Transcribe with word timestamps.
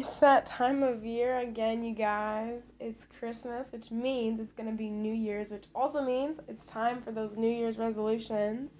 It's 0.00 0.18
that 0.18 0.46
time 0.46 0.84
of 0.84 1.04
year 1.04 1.40
again, 1.40 1.82
you 1.82 1.92
guys. 1.92 2.70
It's 2.78 3.04
Christmas, 3.18 3.72
which 3.72 3.90
means 3.90 4.38
it's 4.38 4.52
going 4.52 4.70
to 4.70 4.76
be 4.76 4.90
New 4.90 5.12
Year's, 5.12 5.50
which 5.50 5.64
also 5.74 6.04
means 6.04 6.38
it's 6.46 6.64
time 6.66 7.02
for 7.02 7.10
those 7.10 7.36
New 7.36 7.50
Year's 7.50 7.78
resolutions. 7.78 8.70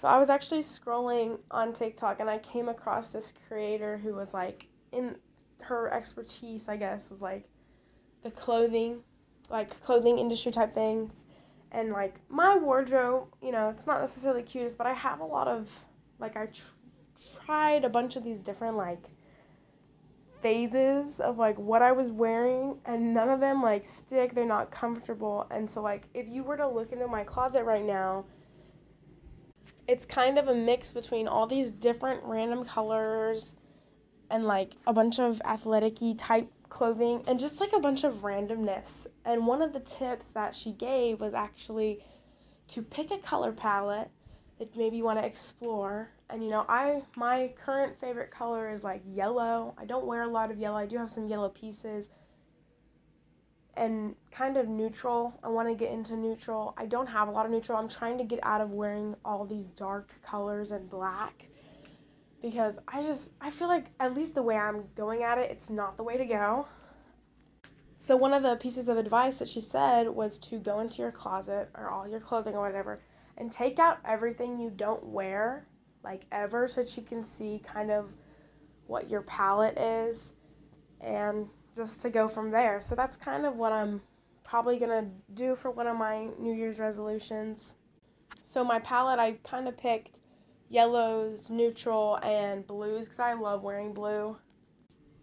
So 0.00 0.08
I 0.08 0.16
was 0.16 0.30
actually 0.30 0.62
scrolling 0.62 1.38
on 1.50 1.74
TikTok 1.74 2.20
and 2.20 2.30
I 2.30 2.38
came 2.38 2.70
across 2.70 3.08
this 3.08 3.34
creator 3.46 3.98
who 3.98 4.14
was 4.14 4.32
like 4.32 4.68
in 4.90 5.16
her 5.60 5.92
expertise, 5.92 6.66
I 6.66 6.78
guess, 6.78 7.10
was 7.10 7.20
like 7.20 7.46
the 8.22 8.30
clothing, 8.30 9.00
like 9.50 9.78
clothing 9.82 10.18
industry 10.18 10.50
type 10.50 10.72
things. 10.72 11.25
And 11.72 11.90
like 11.90 12.14
my 12.28 12.56
wardrobe, 12.56 13.28
you 13.42 13.52
know, 13.52 13.70
it's 13.70 13.86
not 13.86 14.00
necessarily 14.00 14.42
cutest, 14.42 14.78
but 14.78 14.86
I 14.86 14.94
have 14.94 15.20
a 15.20 15.24
lot 15.24 15.48
of 15.48 15.68
like 16.18 16.36
I 16.36 16.46
tr- 16.46 16.62
tried 17.44 17.84
a 17.84 17.88
bunch 17.88 18.16
of 18.16 18.24
these 18.24 18.40
different 18.40 18.76
like 18.76 19.02
phases 20.42 21.18
of 21.20 21.38
like 21.38 21.58
what 21.58 21.82
I 21.82 21.92
was 21.92 22.10
wearing 22.10 22.78
and 22.84 23.12
none 23.12 23.28
of 23.28 23.40
them 23.40 23.62
like 23.62 23.86
stick, 23.86 24.34
they're 24.34 24.44
not 24.46 24.70
comfortable. 24.70 25.46
And 25.50 25.68
so 25.68 25.82
like 25.82 26.04
if 26.14 26.28
you 26.28 26.44
were 26.44 26.56
to 26.56 26.68
look 26.68 26.92
into 26.92 27.08
my 27.08 27.24
closet 27.24 27.64
right 27.64 27.84
now, 27.84 28.24
it's 29.88 30.04
kind 30.04 30.38
of 30.38 30.48
a 30.48 30.54
mix 30.54 30.92
between 30.92 31.28
all 31.28 31.46
these 31.46 31.70
different 31.70 32.22
random 32.24 32.64
colors 32.64 33.54
and 34.30 34.44
like 34.44 34.72
a 34.86 34.92
bunch 34.92 35.18
of 35.18 35.40
athletic 35.44 35.98
type 36.16 36.50
clothing 36.76 37.22
and 37.26 37.38
just 37.38 37.58
like 37.58 37.72
a 37.72 37.80
bunch 37.80 38.04
of 38.04 38.16
randomness. 38.16 39.06
And 39.24 39.46
one 39.46 39.62
of 39.62 39.72
the 39.72 39.80
tips 39.80 40.28
that 40.30 40.54
she 40.54 40.72
gave 40.72 41.20
was 41.20 41.32
actually 41.32 42.04
to 42.68 42.82
pick 42.82 43.10
a 43.10 43.18
color 43.18 43.50
palette 43.50 44.10
that 44.58 44.76
maybe 44.76 44.98
you 44.98 45.04
want 45.04 45.18
to 45.18 45.24
explore. 45.24 46.10
And 46.28 46.44
you 46.44 46.50
know, 46.50 46.66
I 46.68 47.02
my 47.16 47.50
current 47.56 47.98
favorite 47.98 48.30
color 48.30 48.70
is 48.70 48.84
like 48.84 49.00
yellow. 49.06 49.74
I 49.78 49.86
don't 49.86 50.04
wear 50.04 50.24
a 50.24 50.28
lot 50.28 50.50
of 50.50 50.58
yellow. 50.58 50.76
I 50.76 50.84
do 50.84 50.98
have 50.98 51.10
some 51.10 51.26
yellow 51.26 51.48
pieces. 51.48 52.06
And 53.74 54.14
kind 54.30 54.58
of 54.58 54.68
neutral. 54.68 55.32
I 55.42 55.48
want 55.48 55.68
to 55.68 55.74
get 55.74 55.92
into 55.92 56.14
neutral. 56.14 56.74
I 56.76 56.84
don't 56.84 57.06
have 57.06 57.28
a 57.28 57.30
lot 57.30 57.46
of 57.46 57.52
neutral. 57.52 57.78
I'm 57.78 57.88
trying 57.88 58.18
to 58.18 58.24
get 58.24 58.40
out 58.42 58.60
of 58.60 58.72
wearing 58.72 59.14
all 59.24 59.46
these 59.46 59.66
dark 59.66 60.12
colors 60.22 60.72
and 60.72 60.90
black 60.90 61.46
because 62.50 62.78
I 62.86 63.02
just 63.02 63.30
I 63.40 63.50
feel 63.50 63.66
like 63.66 63.86
at 63.98 64.14
least 64.14 64.36
the 64.36 64.42
way 64.42 64.56
I'm 64.56 64.84
going 64.94 65.24
at 65.24 65.36
it, 65.38 65.50
it's 65.50 65.68
not 65.68 65.96
the 65.96 66.04
way 66.04 66.16
to 66.16 66.24
go. 66.24 66.68
So 67.98 68.16
one 68.16 68.32
of 68.32 68.44
the 68.44 68.54
pieces 68.54 68.88
of 68.88 68.98
advice 68.98 69.38
that 69.38 69.48
she 69.48 69.60
said 69.60 70.08
was 70.08 70.38
to 70.38 70.60
go 70.60 70.78
into 70.78 71.02
your 71.02 71.10
closet 71.10 71.68
or 71.74 71.90
all 71.90 72.06
your 72.06 72.20
clothing 72.20 72.54
or 72.54 72.60
whatever 72.60 72.98
and 73.36 73.50
take 73.50 73.80
out 73.80 73.98
everything 74.04 74.60
you 74.60 74.70
don't 74.70 75.04
wear 75.04 75.66
like 76.04 76.22
ever 76.30 76.68
so 76.68 76.82
that 76.82 76.96
you 76.96 77.02
can 77.02 77.24
see 77.24 77.60
kind 77.64 77.90
of 77.90 78.14
what 78.86 79.10
your 79.10 79.22
palette 79.22 79.76
is 79.76 80.22
and 81.00 81.48
just 81.74 82.00
to 82.02 82.10
go 82.10 82.28
from 82.28 82.52
there. 82.52 82.80
So 82.80 82.94
that's 82.94 83.16
kind 83.16 83.44
of 83.44 83.56
what 83.56 83.72
I'm 83.72 84.00
probably 84.44 84.78
going 84.78 85.04
to 85.04 85.10
do 85.34 85.56
for 85.56 85.72
one 85.72 85.88
of 85.88 85.96
my 85.96 86.28
New 86.38 86.54
Year's 86.54 86.78
resolutions. 86.78 87.74
So 88.44 88.62
my 88.62 88.78
palette 88.78 89.18
I 89.18 89.32
kind 89.42 89.66
of 89.66 89.76
picked 89.76 90.20
yellows, 90.68 91.50
neutral, 91.50 92.16
and 92.16 92.66
blues 92.66 93.06
because 93.06 93.20
I 93.20 93.34
love 93.34 93.62
wearing 93.62 93.92
blue. 93.92 94.36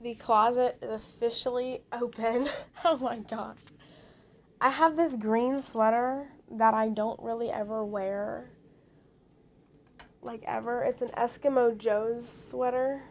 The 0.02 0.16
closet 0.16 0.78
is 0.82 0.92
officially 0.92 1.82
open. 1.94 2.50
oh 2.86 2.98
my 2.98 3.20
gosh. 3.20 3.58
I 4.62 4.70
have 4.70 4.96
this 4.96 5.16
green 5.16 5.62
sweater 5.62 6.30
that 6.52 6.74
I 6.74 6.90
don't 6.90 7.20
really 7.22 7.52
ever 7.52 7.84
wear. 7.84 8.50
Like 10.22 10.44
ever. 10.46 10.84
It's 10.84 11.02
an 11.02 11.10
Eskimo 11.10 11.78
Joe's 11.78 12.24
sweater. 12.50 13.02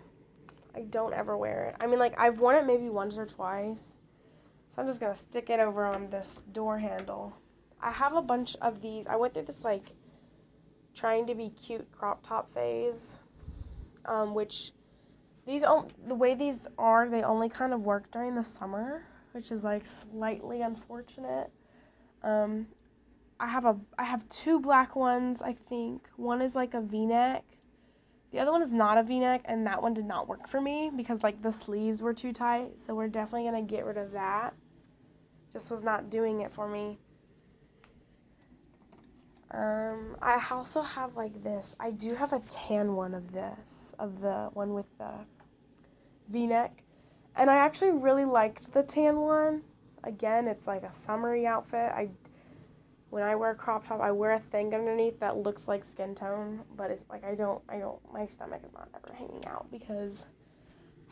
I 0.74 0.80
don't 0.82 1.12
ever 1.12 1.36
wear 1.36 1.66
it. 1.66 1.76
I 1.80 1.86
mean 1.86 1.98
like 1.98 2.18
I've 2.18 2.40
worn 2.40 2.56
it 2.56 2.66
maybe 2.66 2.88
once 2.88 3.18
or 3.18 3.26
twice. 3.26 3.86
So 4.74 4.80
I'm 4.80 4.88
just 4.88 5.00
gonna 5.00 5.16
stick 5.16 5.50
it 5.50 5.60
over 5.60 5.84
on 5.84 6.08
this 6.08 6.40
door 6.52 6.78
handle. 6.78 7.34
I 7.82 7.90
have 7.90 8.14
a 8.14 8.22
bunch 8.22 8.56
of 8.62 8.80
these. 8.80 9.06
I 9.06 9.16
went 9.16 9.34
through 9.34 9.44
this 9.44 9.64
like 9.64 9.92
trying 10.94 11.26
to 11.26 11.34
be 11.34 11.50
cute 11.50 11.90
crop 11.92 12.26
top 12.26 12.52
phase, 12.54 13.18
um, 14.04 14.34
which 14.34 14.72
these 15.46 15.62
the 15.62 16.14
way 16.14 16.34
these 16.34 16.58
are, 16.78 17.08
they 17.08 17.22
only 17.22 17.48
kind 17.48 17.72
of 17.72 17.80
work 17.82 18.10
during 18.12 18.34
the 18.34 18.44
summer, 18.44 19.04
which 19.32 19.50
is 19.50 19.62
like 19.62 19.84
slightly 20.10 20.62
unfortunate. 20.62 21.50
Um, 22.22 22.66
I 23.40 23.48
have 23.48 23.64
a 23.64 23.76
I 23.98 24.04
have 24.04 24.28
two 24.28 24.60
black 24.60 24.94
ones, 24.94 25.42
I 25.42 25.56
think. 25.68 26.06
One 26.16 26.40
is 26.40 26.54
like 26.54 26.74
a 26.74 26.80
V-neck. 26.80 27.44
The 28.30 28.38
other 28.38 28.52
one 28.52 28.62
is 28.62 28.72
not 28.72 28.98
a 28.98 29.02
V-neck, 29.02 29.42
and 29.46 29.66
that 29.66 29.82
one 29.82 29.92
did 29.94 30.06
not 30.06 30.28
work 30.28 30.48
for 30.48 30.60
me 30.60 30.90
because 30.96 31.22
like 31.22 31.42
the 31.42 31.52
sleeves 31.52 32.00
were 32.00 32.14
too 32.14 32.32
tight. 32.32 32.70
So 32.86 32.94
we're 32.94 33.08
definitely 33.08 33.44
gonna 33.44 33.62
get 33.62 33.84
rid 33.84 33.98
of 33.98 34.12
that. 34.12 34.54
Just 35.52 35.70
was 35.70 35.82
not 35.82 36.08
doing 36.08 36.40
it 36.40 36.52
for 36.52 36.68
me. 36.68 36.98
Um, 39.52 40.16
I 40.22 40.42
also 40.50 40.80
have 40.80 41.14
like 41.14 41.42
this. 41.42 41.76
I 41.78 41.90
do 41.90 42.14
have 42.14 42.32
a 42.32 42.40
tan 42.48 42.94
one 42.94 43.14
of 43.14 43.32
this, 43.32 43.58
of 43.98 44.20
the 44.20 44.48
one 44.54 44.72
with 44.72 44.86
the 44.98 45.10
V-neck, 46.30 46.82
and 47.36 47.50
I 47.50 47.56
actually 47.56 47.90
really 47.90 48.24
liked 48.24 48.72
the 48.72 48.82
tan 48.82 49.20
one. 49.20 49.62
Again, 50.04 50.48
it's 50.48 50.66
like 50.66 50.82
a 50.82 50.92
summery 51.06 51.46
outfit. 51.46 51.92
I 51.94 52.08
when 53.10 53.22
I 53.22 53.34
wear 53.36 53.50
a 53.50 53.54
crop 53.54 53.86
top, 53.86 54.00
I 54.00 54.10
wear 54.10 54.32
a 54.32 54.40
thing 54.40 54.74
underneath 54.74 55.20
that 55.20 55.36
looks 55.36 55.68
like 55.68 55.84
skin 55.84 56.14
tone, 56.14 56.60
but 56.78 56.90
it's 56.90 57.10
like 57.10 57.22
I 57.22 57.34
don't, 57.34 57.62
I 57.68 57.76
don't, 57.76 57.98
my 58.10 58.26
stomach 58.26 58.62
is 58.64 58.72
not 58.72 58.88
ever 58.94 59.14
hanging 59.14 59.44
out 59.46 59.70
because 59.70 60.16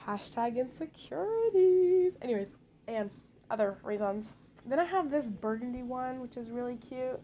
hashtag 0.02 0.56
insecurities. 0.56 2.14
Anyways, 2.22 2.48
and 2.88 3.10
other 3.50 3.76
reasons. 3.82 4.26
Then 4.64 4.78
I 4.78 4.84
have 4.84 5.10
this 5.10 5.26
burgundy 5.26 5.82
one, 5.82 6.20
which 6.20 6.38
is 6.38 6.50
really 6.50 6.76
cute 6.76 7.20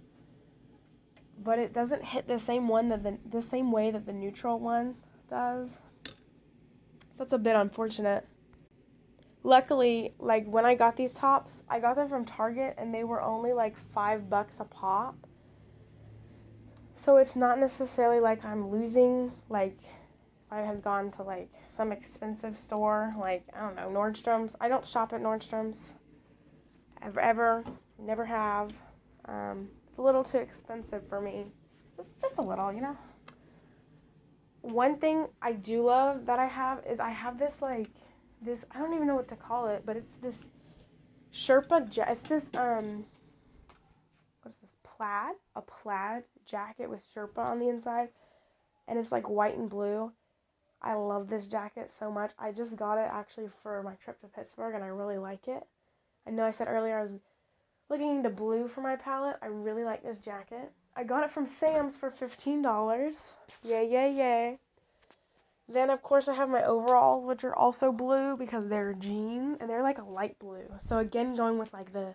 but 1.43 1.59
it 1.59 1.73
doesn't 1.73 2.05
hit 2.05 2.27
the 2.27 2.39
same 2.39 2.69
one 2.69 2.89
that 2.89 3.03
the, 3.03 3.19
the 3.31 3.43
same 3.43 3.71
way 3.71 3.91
that 3.91 4.07
the 4.07 4.13
neutral 4.13 4.59
one 4.59 4.95
does. 5.29 5.71
That's 7.19 7.33
a 7.33 7.39
bit 7.39 7.57
unfortunate. 7.57 8.27
Luckily, 9.43 10.15
like 10.19 10.47
when 10.47 10.65
I 10.65 10.75
got 10.75 10.97
these 10.97 11.13
tops, 11.13 11.63
I 11.69 11.79
got 11.81 11.97
them 11.97 12.09
from 12.09 12.25
Target 12.25 12.75
and 12.79 12.93
they 12.93 13.05
were 13.05 13.23
only 13.23 13.53
like 13.53 13.77
5 13.95 14.29
bucks 14.29 14.57
a 14.61 14.65
pop. 14.65 15.17
So 16.97 17.19
it's 17.19 17.37
not 17.37 17.59
necessarily 17.61 18.19
like 18.19 18.45
I'm 18.45 18.71
losing 18.71 19.31
like 19.49 19.79
if 19.81 20.53
I 20.53 20.61
had 20.61 20.83
gone 20.83 21.11
to 21.13 21.23
like 21.23 21.49
some 21.77 21.93
expensive 21.93 22.59
store 22.59 23.13
like 23.19 23.45
I 23.55 23.61
don't 23.61 23.77
know, 23.77 23.89
Nordstrom's. 23.89 24.57
I 24.61 24.69
don't 24.69 24.85
shop 24.85 25.13
at 25.13 25.21
Nordstrom's 25.21 25.95
ever 27.03 27.21
ever, 27.21 27.65
never 27.99 28.25
have. 28.25 28.73
Um, 29.27 29.69
it's 29.97 30.01
a 30.01 30.03
little 30.03 30.25
too 30.25 30.37
expensive 30.37 31.09
for 31.09 31.23
me. 31.23 31.47
Just, 31.97 32.11
just 32.21 32.39
a 32.39 32.43
little, 32.43 32.71
you 32.71 32.83
know. 32.83 32.95
One 34.61 34.99
thing 34.99 35.27
I 35.41 35.53
do 35.53 35.87
love 35.87 36.27
that 36.27 36.39
I 36.39 36.45
have 36.45 36.83
is 36.87 37.01
I 37.01 37.09
have 37.09 37.39
this 37.39 37.63
like 37.63 37.89
this 38.43 38.63
I 38.73 38.79
don't 38.79 38.93
even 38.93 39.07
know 39.07 39.15
what 39.15 39.29
to 39.29 39.37
call 39.37 39.69
it, 39.69 39.85
but 39.87 39.97
it's 39.97 40.13
this 40.21 40.45
Sherpa 41.33 41.97
ja- 41.97 42.11
it's 42.11 42.21
this 42.21 42.45
um 42.59 43.07
what 44.43 44.51
is 44.51 44.61
this 44.61 44.77
plaid? 44.85 45.37
A 45.55 45.63
plaid 45.63 46.25
jacket 46.45 46.91
with 46.91 47.01
Sherpa 47.15 47.39
on 47.39 47.59
the 47.59 47.71
inside 47.71 48.11
and 48.89 48.99
it's 48.99 49.13
like 49.13 49.31
white 49.31 49.57
and 49.57 49.71
blue. 49.71 50.13
I 50.83 50.93
love 50.93 51.31
this 51.31 51.47
jacket 51.47 51.91
so 51.99 52.11
much. 52.11 52.33
I 52.39 52.53
just 52.53 52.77
got 52.77 52.99
it 52.99 53.09
actually 53.11 53.49
for 53.63 53.83
my 53.83 53.95
trip 53.95 54.21
to 54.21 54.27
Pittsburgh 54.27 54.75
and 54.75 54.85
I 54.85 54.89
really 54.89 55.17
like 55.17 55.49
it. 55.49 55.67
I 56.27 56.33
know 56.33 56.45
I 56.45 56.51
said 56.51 56.69
earlier 56.69 56.99
I 56.99 57.01
was 57.01 57.15
looking 57.89 58.17
into 58.17 58.31
blue 58.31 58.69
for 58.69 58.81
my 58.81 58.97
palette. 58.97 59.37
I 59.43 59.47
really 59.47 59.85
like 59.85 60.03
this 60.03 60.19
jacket. 60.19 60.73
I 60.97 61.05
got 61.05 61.25
it 61.25 61.31
from 61.31 61.47
Sam's 61.47 61.97
for 61.97 62.11
$15. 62.11 63.15
Yay, 63.63 63.91
yay, 63.91 64.13
yay. 64.13 64.59
Then, 65.69 65.91
of 65.91 66.03
course, 66.03 66.29
I 66.29 66.35
have 66.35 66.49
my 66.49 66.65
overalls, 66.65 67.25
which 67.25 67.45
are 67.45 67.55
also 67.55 67.91
blue 67.93 68.37
because 68.37 68.69
they're 68.69 68.95
jean 68.95 69.57
and 69.61 69.69
they're 69.69 69.83
like 69.83 69.99
a 69.99 70.05
light 70.05 70.39
blue. 70.39 70.65
So, 70.85 70.99
again, 70.99 71.35
going 71.35 71.59
with 71.59 71.73
like 71.73 71.93
the 71.93 72.15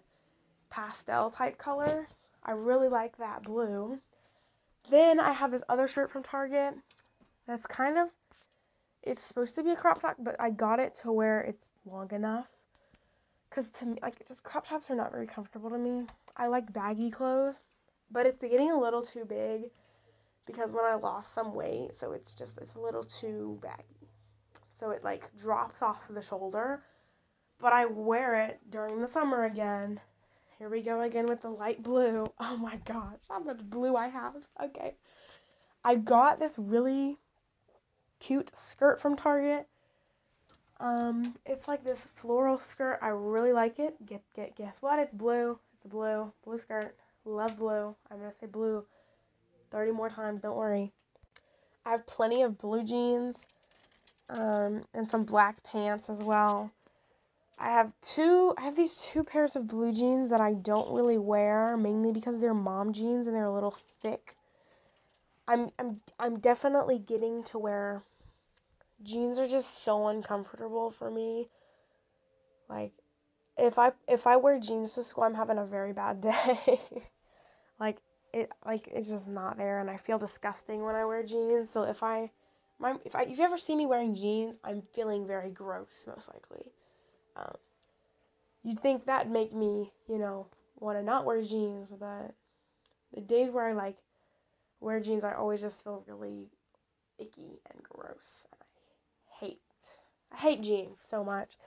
pastel 0.70 1.30
type 1.32 1.58
color. 1.58 2.08
I 2.44 2.52
really 2.52 2.88
like 2.88 3.18
that 3.18 3.44
blue. 3.44 4.00
Then 4.90 5.20
I 5.20 5.34
have 5.34 5.52
this 5.52 5.64
other 5.70 5.88
shirt 5.88 6.12
from 6.12 6.24
Target 6.24 6.74
that's 7.46 7.68
kind 7.68 7.98
of, 7.98 8.08
it's 9.04 9.22
supposed 9.22 9.56
to 9.56 9.64
be 9.64 9.72
a 9.72 9.76
crop 9.76 10.02
top, 10.02 10.16
but 10.18 10.38
I 10.40 10.50
got 10.50 10.80
it 10.80 10.96
to 11.04 11.12
where 11.12 11.42
it's 11.42 11.70
long 11.86 12.12
enough 12.12 12.48
because 13.52 13.70
to 13.80 13.86
me, 13.86 13.98
like, 14.02 14.26
just 14.28 14.44
crop 14.44 14.68
tops 14.68 14.90
are 14.90 14.96
not 14.96 15.12
very 15.12 15.28
comfortable 15.28 15.70
to 15.70 15.78
me. 15.78 16.06
I 16.38 16.48
like 16.48 16.72
baggy 16.72 17.12
clothes, 17.12 17.60
but 18.10 18.26
it's 18.26 18.42
getting 18.42 18.72
a 18.72 18.80
little 18.80 19.02
too 19.02 19.26
big 19.26 19.70
because 20.46 20.72
when 20.72 20.86
I 20.86 20.96
lost 20.96 21.36
some 21.36 21.54
weight, 21.54 21.90
so 22.00 22.14
it's 22.14 22.34
just, 22.34 22.58
it's 22.60 22.76
a 22.76 22.80
little 22.80 23.04
too 23.04 23.60
baggy. 23.62 24.10
So 24.80 24.92
it, 24.92 25.04
like, 25.04 25.36
drops 25.38 25.82
off 25.82 26.02
the 26.10 26.22
shoulder, 26.22 26.82
but 27.60 27.74
I 27.74 27.86
wear 27.86 28.42
it 28.42 28.60
during 28.70 29.02
the 29.02 29.08
summer 29.08 29.44
again. 29.44 30.00
Here 30.58 30.70
we 30.70 30.82
go 30.82 31.02
again 31.02 31.28
with 31.28 31.42
the 31.42 31.50
light 31.50 31.84
blue. 31.84 32.26
Oh 32.40 32.58
my 32.58 32.78
gosh, 32.86 33.20
how 33.30 33.40
much 33.40 33.60
blue 33.64 33.96
I 33.96 34.08
have. 34.08 34.36
Okay. 34.64 34.96
I 35.84 35.96
got 35.96 36.40
this 36.40 36.56
really 36.58 37.18
cute 38.20 38.52
skirt 38.56 39.00
from 39.00 39.16
Target. 39.16 39.68
Um, 40.82 41.36
it's 41.46 41.68
like 41.68 41.84
this 41.84 42.00
floral 42.16 42.58
skirt. 42.58 42.98
I 43.04 43.10
really 43.10 43.54
like 43.54 43.78
it. 43.78 43.96
Get 44.08 44.22
get 44.36 44.56
guess 44.56 44.82
what? 44.82 44.98
It's 44.98 45.14
blue. 45.14 45.60
It's 45.76 45.86
a 45.86 45.88
blue 45.88 46.32
blue 46.44 46.58
skirt. 46.58 46.96
Love 47.24 47.56
blue. 47.58 47.96
I'm 48.10 48.18
gonna 48.18 48.34
say 48.40 48.48
blue 48.48 48.84
30 49.70 49.92
more 49.92 50.10
times. 50.10 50.42
Don't 50.42 50.58
worry. 50.58 50.92
I 51.86 51.92
have 51.92 52.08
plenty 52.08 52.42
of 52.42 52.58
blue 52.58 52.84
jeans, 52.84 53.46
um, 54.30 54.84
and 54.96 55.08
some 55.08 55.24
black 55.24 55.64
pants 55.64 56.10
as 56.10 56.24
well. 56.24 56.72
I 57.60 57.70
have 57.70 57.92
two. 58.02 58.56
I 58.58 58.62
have 58.62 58.76
these 58.76 58.96
two 58.96 59.24
pairs 59.24 59.56
of 59.56 59.68
blue 59.68 59.94
jeans 59.94 60.30
that 60.32 60.42
I 60.42 60.54
don't 60.54 60.92
really 60.96 61.20
wear, 61.20 61.78
mainly 61.78 62.12
because 62.12 62.42
they're 62.42 62.56
mom 62.56 62.92
jeans 62.92 63.28
and 63.28 63.36
they're 63.36 63.46
a 63.46 63.54
little 63.54 63.78
thick. 64.02 64.36
I'm 65.48 65.70
I'm 65.78 66.02
I'm 66.20 66.40
definitely 66.40 66.98
getting 66.98 67.44
to 67.46 67.60
where 67.60 68.02
jeans 69.04 69.40
are 69.40 69.48
just 69.48 69.84
so 69.84 70.08
uncomfortable 70.08 70.92
for 70.92 71.10
me. 71.10 71.50
Like 72.70 72.94
if 73.58 73.78
I 73.78 73.92
if 74.08 74.28
I 74.28 74.38
wear 74.38 74.60
jeans 74.60 74.94
to 74.96 75.04
school, 75.04 75.24
I'm 75.24 75.34
having 75.34 75.58
a 75.58 75.66
very 75.66 75.94
bad 75.94 76.22
day. 76.22 76.70
like 77.80 77.98
it 78.34 78.52
like 78.66 78.88
it's 78.88 79.10
just 79.10 79.28
not 79.28 79.58
there 79.58 79.80
and 79.80 79.90
I 79.90 79.98
feel 79.98 80.18
disgusting 80.18 80.84
when 80.84 80.96
I 80.96 81.06
wear 81.06 81.24
jeans. 81.24 81.70
So 81.70 81.84
if 81.84 82.04
I 82.04 82.32
my 82.80 82.96
if 83.06 83.16
I 83.16 83.24
if 83.24 83.38
you 83.38 83.44
ever 83.44 83.58
see 83.58 83.76
me 83.76 83.86
wearing 83.86 84.16
jeans, 84.16 84.56
I'm 84.64 84.82
feeling 84.94 85.28
very 85.28 85.50
gross 85.50 86.06
most 86.08 86.30
likely. 86.30 86.72
Um, 87.36 87.56
you'd 88.64 88.80
think 88.80 89.06
that'd 89.06 89.32
make 89.32 89.54
me, 89.54 89.92
you 90.08 90.18
know, 90.18 90.48
want 90.80 90.98
to 90.98 91.04
not 91.04 91.26
wear 91.26 91.42
jeans, 91.42 91.92
but 91.92 92.34
the 93.14 93.22
days 93.22 93.50
where 93.52 93.68
I 93.68 93.74
like 93.74 93.98
wear 94.80 95.00
jeans, 95.00 95.24
I 95.24 95.34
always 95.34 95.62
just 95.62 95.84
feel 95.84 96.04
really 96.08 96.48
icky 97.20 97.60
and 97.70 97.84
gross, 97.84 98.48
I 100.32 100.38
hate 100.38 100.62
jeans 100.62 101.00
so 101.10 101.24
much. 101.24 101.58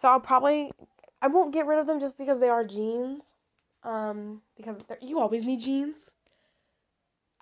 So 0.00 0.08
I'll 0.08 0.20
probably, 0.20 0.70
I 1.22 1.28
won't 1.28 1.52
get 1.52 1.66
rid 1.66 1.78
of 1.78 1.86
them 1.86 2.00
just 2.00 2.18
because 2.18 2.38
they 2.38 2.48
are 2.48 2.64
jeans, 2.64 3.22
um, 3.82 4.42
because 4.56 4.78
you 5.00 5.20
always 5.20 5.44
need 5.44 5.60
jeans. 5.60 6.10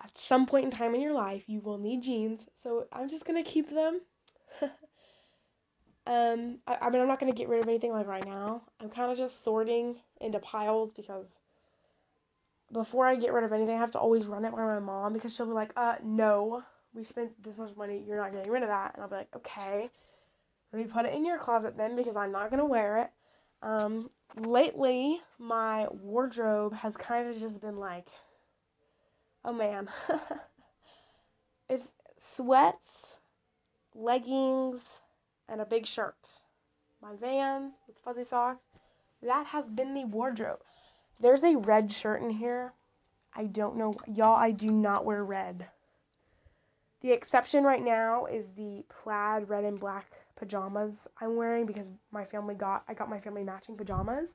At 0.01 0.17
some 0.17 0.45
point 0.45 0.65
in 0.65 0.71
time 0.71 0.93
in 0.93 1.01
your 1.01 1.13
life, 1.13 1.43
you 1.47 1.61
will 1.61 1.77
need 1.77 2.03
jeans, 2.03 2.41
so 2.63 2.85
I'm 2.91 3.09
just 3.09 3.25
gonna 3.25 3.43
keep 3.43 3.69
them. 3.69 4.01
Um, 6.07 6.59
I, 6.67 6.77
I 6.81 6.89
mean, 6.89 7.01
I'm 7.01 7.07
not 7.07 7.19
gonna 7.19 7.31
get 7.31 7.49
rid 7.49 7.63
of 7.63 7.67
anything 7.67 7.91
like 7.91 8.05
right 8.05 8.25
now. 8.25 8.61
I'm 8.79 8.89
kind 8.89 9.11
of 9.11 9.17
just 9.17 9.43
sorting 9.43 9.95
into 10.21 10.39
piles 10.39 10.91
because 10.95 11.25
before 12.71 13.07
I 13.07 13.15
get 13.15 13.33
rid 13.33 13.43
of 13.43 13.53
anything, 13.53 13.75
I 13.75 13.79
have 13.79 13.91
to 13.91 13.99
always 13.99 14.25
run 14.25 14.45
it 14.45 14.51
by 14.51 14.57
my 14.65 14.79
mom 14.79 15.13
because 15.13 15.35
she'll 15.35 15.45
be 15.47 15.53
like, 15.53 15.71
uh, 15.75 15.95
no, 16.03 16.63
we 16.93 17.03
spent 17.03 17.31
this 17.43 17.57
much 17.57 17.75
money, 17.75 18.03
you're 18.07 18.17
not 18.17 18.33
getting 18.33 18.51
rid 18.51 18.63
of 18.63 18.69
that. 18.69 18.93
And 18.93 19.03
I'll 19.03 19.09
be 19.09 19.15
like, 19.15 19.35
okay, 19.35 19.89
let 20.75 20.85
me 20.85 20.91
put 20.91 21.05
it 21.05 21.13
in 21.13 21.23
your 21.23 21.37
closet 21.37 21.77
then 21.77 21.95
because 21.95 22.17
I'm 22.17 22.33
not 22.33 22.49
gonna 22.49 22.65
wear 22.65 22.97
it. 22.97 23.09
Um, 23.61 24.09
lately, 24.35 25.21
my 25.39 25.87
wardrobe 25.89 26.73
has 26.73 26.97
kind 26.97 27.29
of 27.29 27.39
just 27.39 27.61
been 27.61 27.77
like, 27.77 28.07
oh 29.45 29.53
man, 29.53 29.87
it's 31.69 31.93
sweats, 32.17 33.19
leggings, 33.93 34.81
and 35.47 35.61
a 35.61 35.65
big 35.65 35.85
shirt. 35.85 36.29
My 37.01 37.15
Vans 37.15 37.73
with 37.87 37.97
fuzzy 37.99 38.25
socks. 38.25 38.65
That 39.21 39.45
has 39.45 39.65
been 39.69 39.93
the 39.93 40.03
wardrobe. 40.03 40.59
There's 41.21 41.45
a 41.45 41.55
red 41.55 41.89
shirt 41.89 42.21
in 42.21 42.29
here. 42.29 42.73
I 43.33 43.45
don't 43.45 43.77
know. 43.77 43.93
Y'all, 44.13 44.35
I 44.35 44.51
do 44.51 44.71
not 44.71 45.05
wear 45.05 45.23
red. 45.23 45.67
The 46.99 47.13
exception 47.13 47.63
right 47.63 47.83
now 47.83 48.25
is 48.25 48.45
the 48.57 48.83
plaid 48.89 49.47
red 49.47 49.63
and 49.63 49.79
black 49.79 50.24
pajamas 50.35 51.07
I'm 51.21 51.35
wearing 51.35 51.65
because 51.65 51.91
my 52.11 52.25
family 52.25 52.55
got 52.55 52.83
I 52.87 52.93
got 52.93 53.09
my 53.09 53.19
family 53.19 53.43
matching 53.43 53.77
pajamas. 53.77 54.29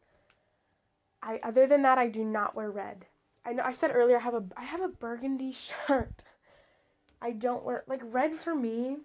I 1.23 1.41
other 1.43 1.67
than 1.67 1.83
that 1.83 1.99
I 1.99 2.09
do 2.09 2.25
not 2.25 2.55
wear 2.55 2.71
red. 2.71 3.07
I 3.45 3.53
know 3.53 3.63
I 3.65 3.73
said 3.73 3.93
earlier 3.95 4.17
I 4.17 4.21
have 4.21 4.35
a 4.35 4.45
I 4.57 4.65
have 4.65 4.83
a 4.83 4.89
burgundy 4.89 5.53
shirt. 5.87 6.25
I 7.23 7.33
don't 7.33 7.65
wear 7.65 7.85
like 7.87 8.01
red 8.05 8.35
for 8.35 8.55
me 8.55 8.97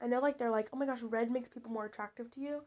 I 0.00 0.06
know 0.06 0.20
like 0.20 0.38
they're 0.38 0.50
like, 0.50 0.68
oh 0.72 0.76
my 0.76 0.86
gosh, 0.86 1.02
red 1.02 1.30
makes 1.30 1.48
people 1.48 1.70
more 1.70 1.86
attractive 1.86 2.30
to 2.32 2.40
you. 2.40 2.62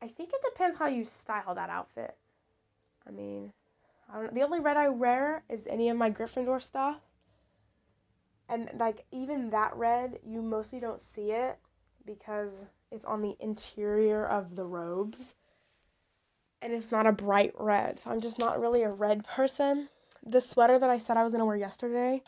I 0.00 0.08
think 0.08 0.30
it 0.32 0.42
depends 0.44 0.76
how 0.76 0.86
you 0.86 1.04
style 1.04 1.54
that 1.54 1.70
outfit. 1.70 2.16
I 3.06 3.10
mean, 3.10 3.52
I 4.12 4.20
don't, 4.20 4.34
the 4.34 4.42
only 4.42 4.60
red 4.60 4.76
I 4.76 4.88
wear 4.88 5.42
is 5.48 5.66
any 5.66 5.88
of 5.88 5.96
my 5.96 6.10
Gryffindor 6.10 6.62
stuff. 6.62 7.00
And 8.48 8.70
like 8.78 9.04
even 9.10 9.50
that 9.50 9.74
red, 9.76 10.18
you 10.24 10.40
mostly 10.42 10.80
don't 10.80 11.00
see 11.00 11.32
it 11.32 11.58
because 12.04 12.52
it's 12.92 13.04
on 13.04 13.22
the 13.22 13.36
interior 13.40 14.26
of 14.26 14.54
the 14.54 14.64
robes. 14.64 15.34
And 16.62 16.72
it's 16.72 16.90
not 16.90 17.06
a 17.06 17.12
bright 17.12 17.52
red. 17.58 18.00
So 18.00 18.10
I'm 18.10 18.20
just 18.20 18.38
not 18.38 18.60
really 18.60 18.82
a 18.82 18.90
red 18.90 19.26
person. 19.26 19.88
The 20.24 20.40
sweater 20.40 20.78
that 20.78 20.90
I 20.90 20.98
said 20.98 21.16
I 21.16 21.24
was 21.24 21.32
going 21.32 21.40
to 21.40 21.46
wear 21.46 21.56
yesterday, 21.56 22.22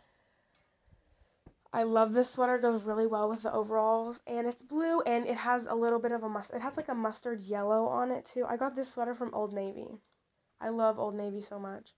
I 1.72 1.82
love 1.82 2.12
this 2.12 2.30
sweater. 2.30 2.56
It 2.56 2.62
goes 2.62 2.82
really 2.82 3.06
well 3.06 3.28
with 3.28 3.42
the 3.42 3.52
overalls, 3.52 4.20
and 4.26 4.46
it's 4.46 4.62
blue, 4.62 5.00
and 5.02 5.26
it 5.26 5.36
has 5.36 5.66
a 5.66 5.74
little 5.74 5.98
bit 5.98 6.12
of 6.12 6.22
a 6.22 6.28
must. 6.28 6.50
It 6.52 6.62
has 6.62 6.76
like 6.76 6.88
a 6.88 6.94
mustard 6.94 7.40
yellow 7.42 7.86
on 7.86 8.10
it 8.10 8.24
too. 8.26 8.46
I 8.46 8.56
got 8.56 8.74
this 8.74 8.88
sweater 8.88 9.14
from 9.14 9.34
Old 9.34 9.52
Navy. 9.52 9.86
I 10.60 10.70
love 10.70 10.98
Old 10.98 11.14
Navy 11.14 11.40
so 11.40 11.58
much. 11.58 11.92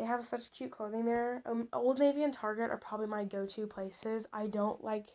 They 0.00 0.06
have 0.06 0.24
such 0.24 0.50
cute 0.52 0.70
clothing 0.70 1.04
there. 1.04 1.42
Um, 1.44 1.68
Old 1.74 1.98
Navy 1.98 2.22
and 2.22 2.32
Target 2.32 2.70
are 2.70 2.78
probably 2.78 3.06
my 3.06 3.24
go-to 3.24 3.66
places. 3.66 4.26
I 4.32 4.46
don't 4.46 4.82
like. 4.82 5.10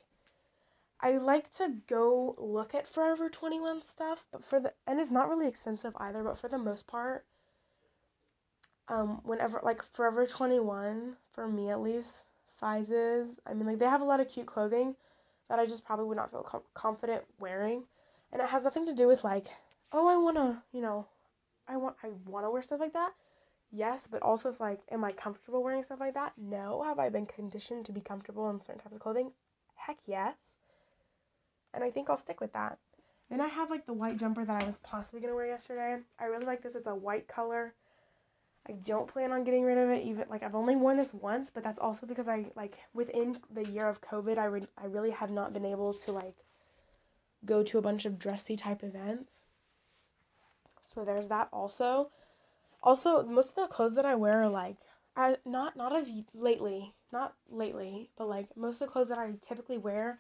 I 1.02 1.18
like 1.18 1.50
to 1.54 1.74
go 1.88 2.36
look 2.38 2.76
at 2.76 2.88
Forever 2.88 3.28
21 3.28 3.82
stuff, 3.82 4.24
but 4.32 4.46
for 4.46 4.60
the 4.60 4.74
and 4.86 5.00
it's 5.00 5.10
not 5.10 5.28
really 5.28 5.48
expensive 5.48 5.98
either. 5.98 6.24
But 6.24 6.38
for 6.38 6.50
the 6.50 6.60
most 6.60 6.86
part, 6.86 7.26
um, 8.88 9.22
whenever 9.24 9.60
like 9.64 9.82
Forever 9.96 10.28
21 10.28 11.16
for 11.32 11.48
me 11.48 11.72
at 11.72 11.82
least 11.82 12.22
sizes. 12.60 13.28
I 13.48 13.56
mean, 13.56 13.66
like 13.66 13.80
they 13.80 13.86
have 13.86 14.02
a 14.02 14.06
lot 14.06 14.20
of 14.20 14.30
cute 14.30 14.46
clothing 14.46 14.96
that 15.50 15.58
I 15.58 15.66
just 15.66 15.84
probably 15.84 16.06
would 16.06 16.18
not 16.18 16.30
feel 16.30 16.44
com- 16.44 16.62
confident 16.76 17.24
wearing, 17.40 17.86
and 18.32 18.40
it 18.40 18.50
has 18.50 18.64
nothing 18.64 18.86
to 18.86 18.94
do 18.94 19.08
with 19.08 19.24
like, 19.24 19.48
oh, 19.92 20.08
I 20.08 20.18
wanna, 20.18 20.62
you 20.72 20.82
know, 20.82 21.08
I 21.68 21.78
want, 21.78 21.96
I 22.04 22.10
wanna 22.28 22.52
wear 22.52 22.62
stuff 22.62 22.80
like 22.80 22.94
that. 22.94 23.14
Yes, 23.76 24.08
but 24.10 24.22
also 24.22 24.48
it's 24.48 24.62
like, 24.62 24.80
am 24.90 25.04
I 25.04 25.12
comfortable 25.12 25.62
wearing 25.62 25.84
stuff 25.84 26.00
like 26.00 26.14
that? 26.14 26.32
No. 26.38 26.82
Have 26.84 26.98
I 26.98 27.10
been 27.10 27.26
conditioned 27.26 27.86
to 27.86 27.92
be 27.92 28.00
comfortable 28.00 28.50
in 28.50 28.62
certain 28.62 28.82
types 28.82 28.96
of 28.96 29.02
clothing? 29.02 29.32
Heck 29.76 29.98
yes. 30.08 30.38
And 31.74 31.84
I 31.84 31.92
think 31.92 32.10
I'll 32.10 32.16
stick 32.16 32.40
with 32.40 32.54
that. 32.54 32.78
Then 33.30 33.42
I 33.42 33.50
have 33.50 33.70
like 33.70 33.86
the 33.86 33.92
white 33.92 34.16
jumper 34.16 34.46
that 34.46 34.64
I 34.64 34.66
was 34.66 34.78
possibly 34.78 35.20
gonna 35.20 35.36
wear 35.36 35.48
yesterday. 35.48 35.98
I 36.18 36.26
really 36.26 36.46
like 36.46 36.62
this. 36.62 36.76
It's 36.76 36.88
a 36.88 36.96
white 36.96 37.28
color. 37.28 37.74
I 38.70 38.72
don't 38.72 39.10
plan 39.10 39.34
on 39.34 39.44
getting 39.44 39.64
rid 39.64 39.78
of 39.78 39.90
it 39.90 40.06
even 40.06 40.26
like 40.30 40.42
I've 40.42 40.56
only 40.56 40.78
worn 40.78 40.96
this 40.96 41.14
once, 41.14 41.52
but 41.54 41.64
that's 41.64 41.80
also 41.80 42.06
because 42.06 42.30
I 42.30 42.46
like 42.56 42.78
within 42.94 43.38
the 43.54 43.70
year 43.72 43.90
of 43.90 44.00
COVID, 44.00 44.38
I 44.38 44.46
re- 44.46 44.68
I 44.78 44.86
really 44.86 45.12
have 45.12 45.32
not 45.32 45.52
been 45.52 45.66
able 45.66 45.94
to 45.94 46.14
like 46.14 46.36
go 47.44 47.62
to 47.64 47.78
a 47.78 47.82
bunch 47.82 48.06
of 48.06 48.20
dressy 48.20 48.56
type 48.56 48.84
events. 48.84 49.32
So 50.94 51.04
there's 51.04 51.28
that 51.28 51.50
also. 51.52 52.10
Also, 52.86 53.24
most 53.24 53.50
of 53.50 53.56
the 53.56 53.74
clothes 53.74 53.96
that 53.96 54.06
I 54.06 54.16
wear 54.16 54.44
are 54.44 54.50
like 54.50 54.78
I 55.18 55.38
not 55.46 55.76
not 55.76 55.96
of 55.96 56.08
lately, 56.34 56.94
not 57.12 57.34
lately, 57.50 58.10
but 58.18 58.30
like 58.30 58.56
most 58.56 58.76
of 58.76 58.80
the 58.82 58.88
clothes 58.88 59.10
that 59.10 59.18
I 59.18 59.32
typically 59.42 59.78
wear 59.80 60.20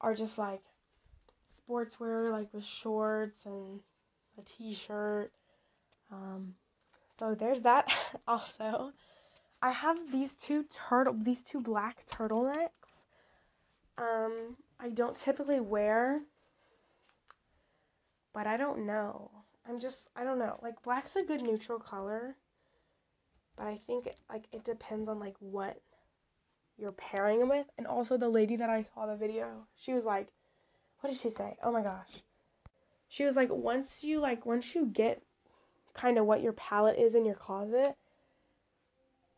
are 0.00 0.14
just 0.14 0.36
like 0.36 0.62
sportswear 1.68 2.32
like 2.32 2.52
with 2.52 2.64
shorts 2.64 3.46
and 3.46 3.80
a 4.38 4.42
t-shirt 4.42 5.32
um 6.12 6.54
so 7.18 7.34
there's 7.34 7.60
that 7.62 7.90
also. 8.28 8.92
I 9.62 9.70
have 9.72 10.12
these 10.12 10.34
two 10.34 10.64
turtle 10.64 11.14
these 11.14 11.42
two 11.42 11.60
black 11.60 12.04
turtlenecks. 12.06 13.00
Um, 13.98 14.56
I 14.78 14.90
don't 14.90 15.16
typically 15.16 15.60
wear, 15.60 16.20
but 18.34 18.46
I 18.46 18.56
don't 18.58 18.86
know. 18.86 19.30
I'm 19.68 19.80
just 19.80 20.08
I 20.16 20.24
don't 20.24 20.38
know. 20.38 20.58
Like 20.62 20.82
black's 20.82 21.16
a 21.16 21.22
good 21.22 21.42
neutral 21.42 21.78
color, 21.78 22.36
but 23.56 23.66
I 23.66 23.80
think 23.86 24.08
like 24.30 24.44
it 24.52 24.64
depends 24.64 25.08
on 25.08 25.18
like 25.18 25.36
what 25.40 25.80
you're 26.78 26.92
pairing 26.92 27.40
them 27.40 27.48
with. 27.48 27.66
And 27.78 27.86
also 27.86 28.16
the 28.16 28.28
lady 28.28 28.56
that 28.56 28.70
I 28.70 28.82
saw 28.82 29.06
the 29.06 29.16
video, 29.16 29.66
she 29.76 29.92
was 29.92 30.04
like, 30.04 30.28
what 31.00 31.10
did 31.10 31.18
she 31.18 31.30
say? 31.30 31.56
Oh 31.62 31.72
my 31.72 31.82
gosh. 31.82 32.22
She 33.08 33.24
was 33.24 33.36
like 33.36 33.50
once 33.50 34.02
you 34.02 34.20
like 34.20 34.46
once 34.46 34.74
you 34.74 34.86
get 34.86 35.22
kind 35.94 36.18
of 36.18 36.26
what 36.26 36.42
your 36.42 36.52
palette 36.52 36.98
is 36.98 37.14
in 37.14 37.24
your 37.24 37.34
closet, 37.34 37.96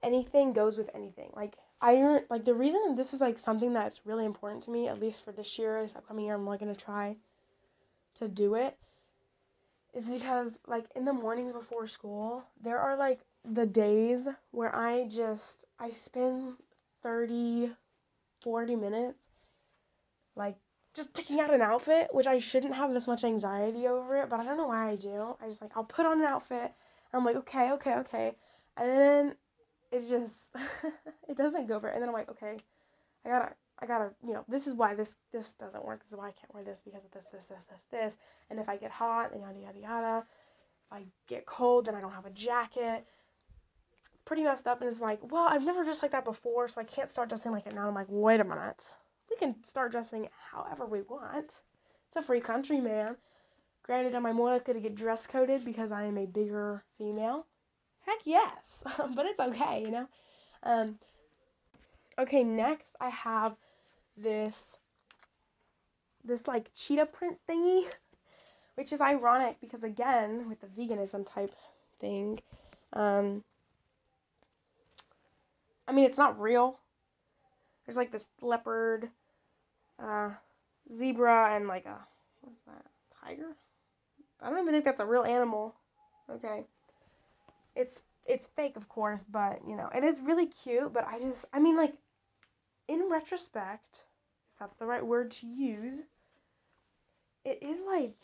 anything 0.03 0.53
goes 0.53 0.77
with 0.77 0.91
anything. 0.95 1.31
Like 1.35 1.55
I 1.81 2.21
like 2.29 2.45
the 2.45 2.55
reason 2.55 2.97
this 2.97 3.15
is 3.15 3.21
like 3.21 3.39
something 3.39 3.73
that's 3.73 4.05
really 4.05 4.25
important 4.25 4.65
to 4.65 4.71
me, 4.71 4.89
at 4.89 5.01
least 5.01 5.25
for 5.25 5.33
this 5.33 5.59
year, 5.59 5.83
this 5.83 5.95
upcoming 5.95 6.27
year, 6.27 6.35
I'm 6.35 6.47
like 6.47 6.61
gonna 6.61 6.75
try 6.75 7.17
to 8.17 8.29
do 8.29 8.57
it, 8.57 8.77
is 9.95 10.07
because 10.07 10.59
like 10.67 10.85
in 10.95 11.05
the 11.05 11.13
mornings 11.13 11.53
before 11.53 11.87
school, 11.87 12.45
there 12.63 12.79
are 12.79 12.97
like 12.97 13.21
the 13.45 13.67
days 13.67 14.27
where 14.51 14.75
I 14.75 15.07
just 15.09 15.65
I 15.79 15.91
spend 15.91 16.55
30 17.03 17.71
40 18.43 18.77
minutes 18.77 19.19
like 20.37 20.57
just 20.95 21.13
picking 21.13 21.41
out 21.41 21.53
an 21.53 21.63
outfit, 21.63 22.09
which 22.13 22.27
I 22.27 22.39
shouldn't 22.39 22.75
have 22.75 22.93
this 22.93 23.07
much 23.07 23.25
anxiety 23.25 23.87
over 23.87 24.17
it, 24.23 24.29
but 24.29 24.41
I 24.41 24.45
don't 24.45 24.57
know 24.57 24.69
why 24.69 24.91
I 24.91 24.97
do. 24.97 25.37
I 25.41 25.47
just 25.47 25.63
like 25.63 25.77
I'll 25.77 25.85
put 25.85 26.07
on 26.07 26.21
an 26.21 26.27
outfit. 26.27 26.73
I'm 27.13 27.25
like, 27.25 27.37
okay, 27.37 27.73
okay, 27.73 27.95
okay. 27.95 28.33
And 28.77 28.91
then 28.91 29.35
it 29.91 30.09
just 30.09 30.35
it 31.29 31.37
doesn't 31.37 31.67
go 31.67 31.79
very 31.79 31.95
and 31.95 32.03
then 32.03 32.09
I'm 32.09 32.15
like, 32.15 32.31
okay, 32.31 32.59
I 33.25 33.29
gotta 33.29 33.53
I 33.81 33.87
gotta 33.87 34.11
you 34.27 34.33
know, 34.33 34.45
this 34.49 34.67
is 34.67 34.75
why 34.75 34.95
this 34.95 35.15
this 35.33 35.53
doesn't 35.53 35.85
work, 35.85 36.03
this 36.03 36.13
is 36.13 36.19
why 36.19 36.29
I 36.29 36.33
can't 36.33 36.53
wear 36.53 36.65
this 36.65 36.81
because 36.85 37.05
of 37.05 37.11
this, 37.13 37.25
this, 37.33 37.45
this, 37.47 37.59
this, 37.71 37.81
this. 37.91 38.19
And 38.51 38.59
if 38.59 38.69
I 38.69 38.77
get 38.77 38.91
hot, 38.91 39.31
then 39.33 39.43
yada 39.43 39.59
yada 39.59 39.79
yada. 39.79 40.27
If 40.91 40.99
I 40.99 41.03
get 41.27 41.47
cold, 41.47 41.87
then 41.87 41.95
I 41.95 42.01
don't 42.01 42.13
have 42.13 42.27
a 42.27 42.31
jacket. 42.31 43.05
It's 44.13 44.23
pretty 44.25 44.43
messed 44.43 44.67
up 44.67 44.81
and 44.81 44.91
it's 44.91 45.01
like, 45.01 45.21
well, 45.31 45.47
I've 45.49 45.65
never 45.65 45.85
dressed 45.85 46.03
like 46.03 46.13
that 46.13 46.25
before, 46.25 46.69
so 46.69 46.81
I 46.81 46.85
can't 46.85 47.11
start 47.11 47.29
dressing 47.29 47.53
like 47.53 47.67
it 47.67 47.75
now. 47.75 47.89
I'm 47.89 47.95
like, 47.95 48.07
wait 48.09 48.41
a 48.41 48.45
minute. 48.45 48.83
We 49.31 49.37
can 49.37 49.63
start 49.63 49.93
dressing 49.93 50.29
however 50.51 50.87
we 50.87 51.03
want. 51.03 51.47
It's 51.47 52.17
a 52.17 52.23
free 52.23 52.41
country, 52.41 52.81
man. 52.81 53.17
Granted, 53.83 54.15
am 54.15 54.27
I 54.27 54.33
more 54.33 54.51
likely 54.51 54.75
to 54.75 54.81
get 54.81 54.95
dress 54.95 55.27
coded 55.27 55.65
because 55.65 55.93
I 55.93 56.05
am 56.05 56.19
a 56.19 56.27
bigger 56.27 56.85
female? 56.99 57.47
Heck 58.05 58.19
yes, 58.25 58.59
but 59.15 59.27
it's 59.27 59.41
okay, 59.41 59.83
you 59.83 59.91
know. 59.91 60.09
Um, 60.63 60.99
okay, 62.19 62.43
next 62.43 62.89
I 63.01 63.11
have 63.11 63.57
this 64.23 64.57
this 66.25 66.47
like 66.47 66.71
cheetah 66.75 67.07
print 67.07 67.39
thingy, 67.49 67.87
which 68.75 68.93
is 68.93 69.01
ironic 69.01 69.57
because 69.61 69.83
again 69.83 70.49
with 70.49 70.61
the 70.61 70.67
veganism 70.67 71.27
type 71.27 71.55
thing, 72.01 72.41
um, 72.93 73.43
I 75.87 75.93
mean 75.93 76.05
it's 76.05 76.19
not 76.19 76.41
real. 76.41 76.79
There's 77.87 77.97
like 77.97 78.13
this 78.13 78.27
leopard, 78.43 79.09
uh, 80.03 80.31
zebra, 80.97 81.57
and 81.57 81.67
like 81.67 81.87
a 81.87 81.97
what's 82.43 82.61
that 82.67 82.85
tiger? 83.25 83.57
I 84.41 84.51
don't 84.51 84.61
even 84.61 84.73
think 84.73 84.85
that's 84.85 85.01
a 85.01 85.07
real 85.07 85.25
animal. 85.25 85.75
Okay. 86.31 86.65
It's 87.75 88.03
it's 88.27 88.47
fake, 88.49 88.77
of 88.77 88.89
course, 88.89 89.25
but 89.31 89.61
you 89.67 89.75
know, 89.75 89.89
it 89.95 90.05
is 90.05 90.21
really 90.21 90.47
cute. 90.47 90.93
But 90.93 91.07
I 91.07 91.19
just, 91.19 91.45
I 91.53 91.59
mean, 91.59 91.77
like, 91.77 91.95
in 92.87 93.09
retrospect, 93.11 94.05
that's 94.59 94.77
the 94.77 94.87
right 94.87 95.05
word 95.05 95.31
to 95.33 95.47
use, 95.47 96.03
it 97.45 97.59
is 97.63 97.81
like, 97.87 98.15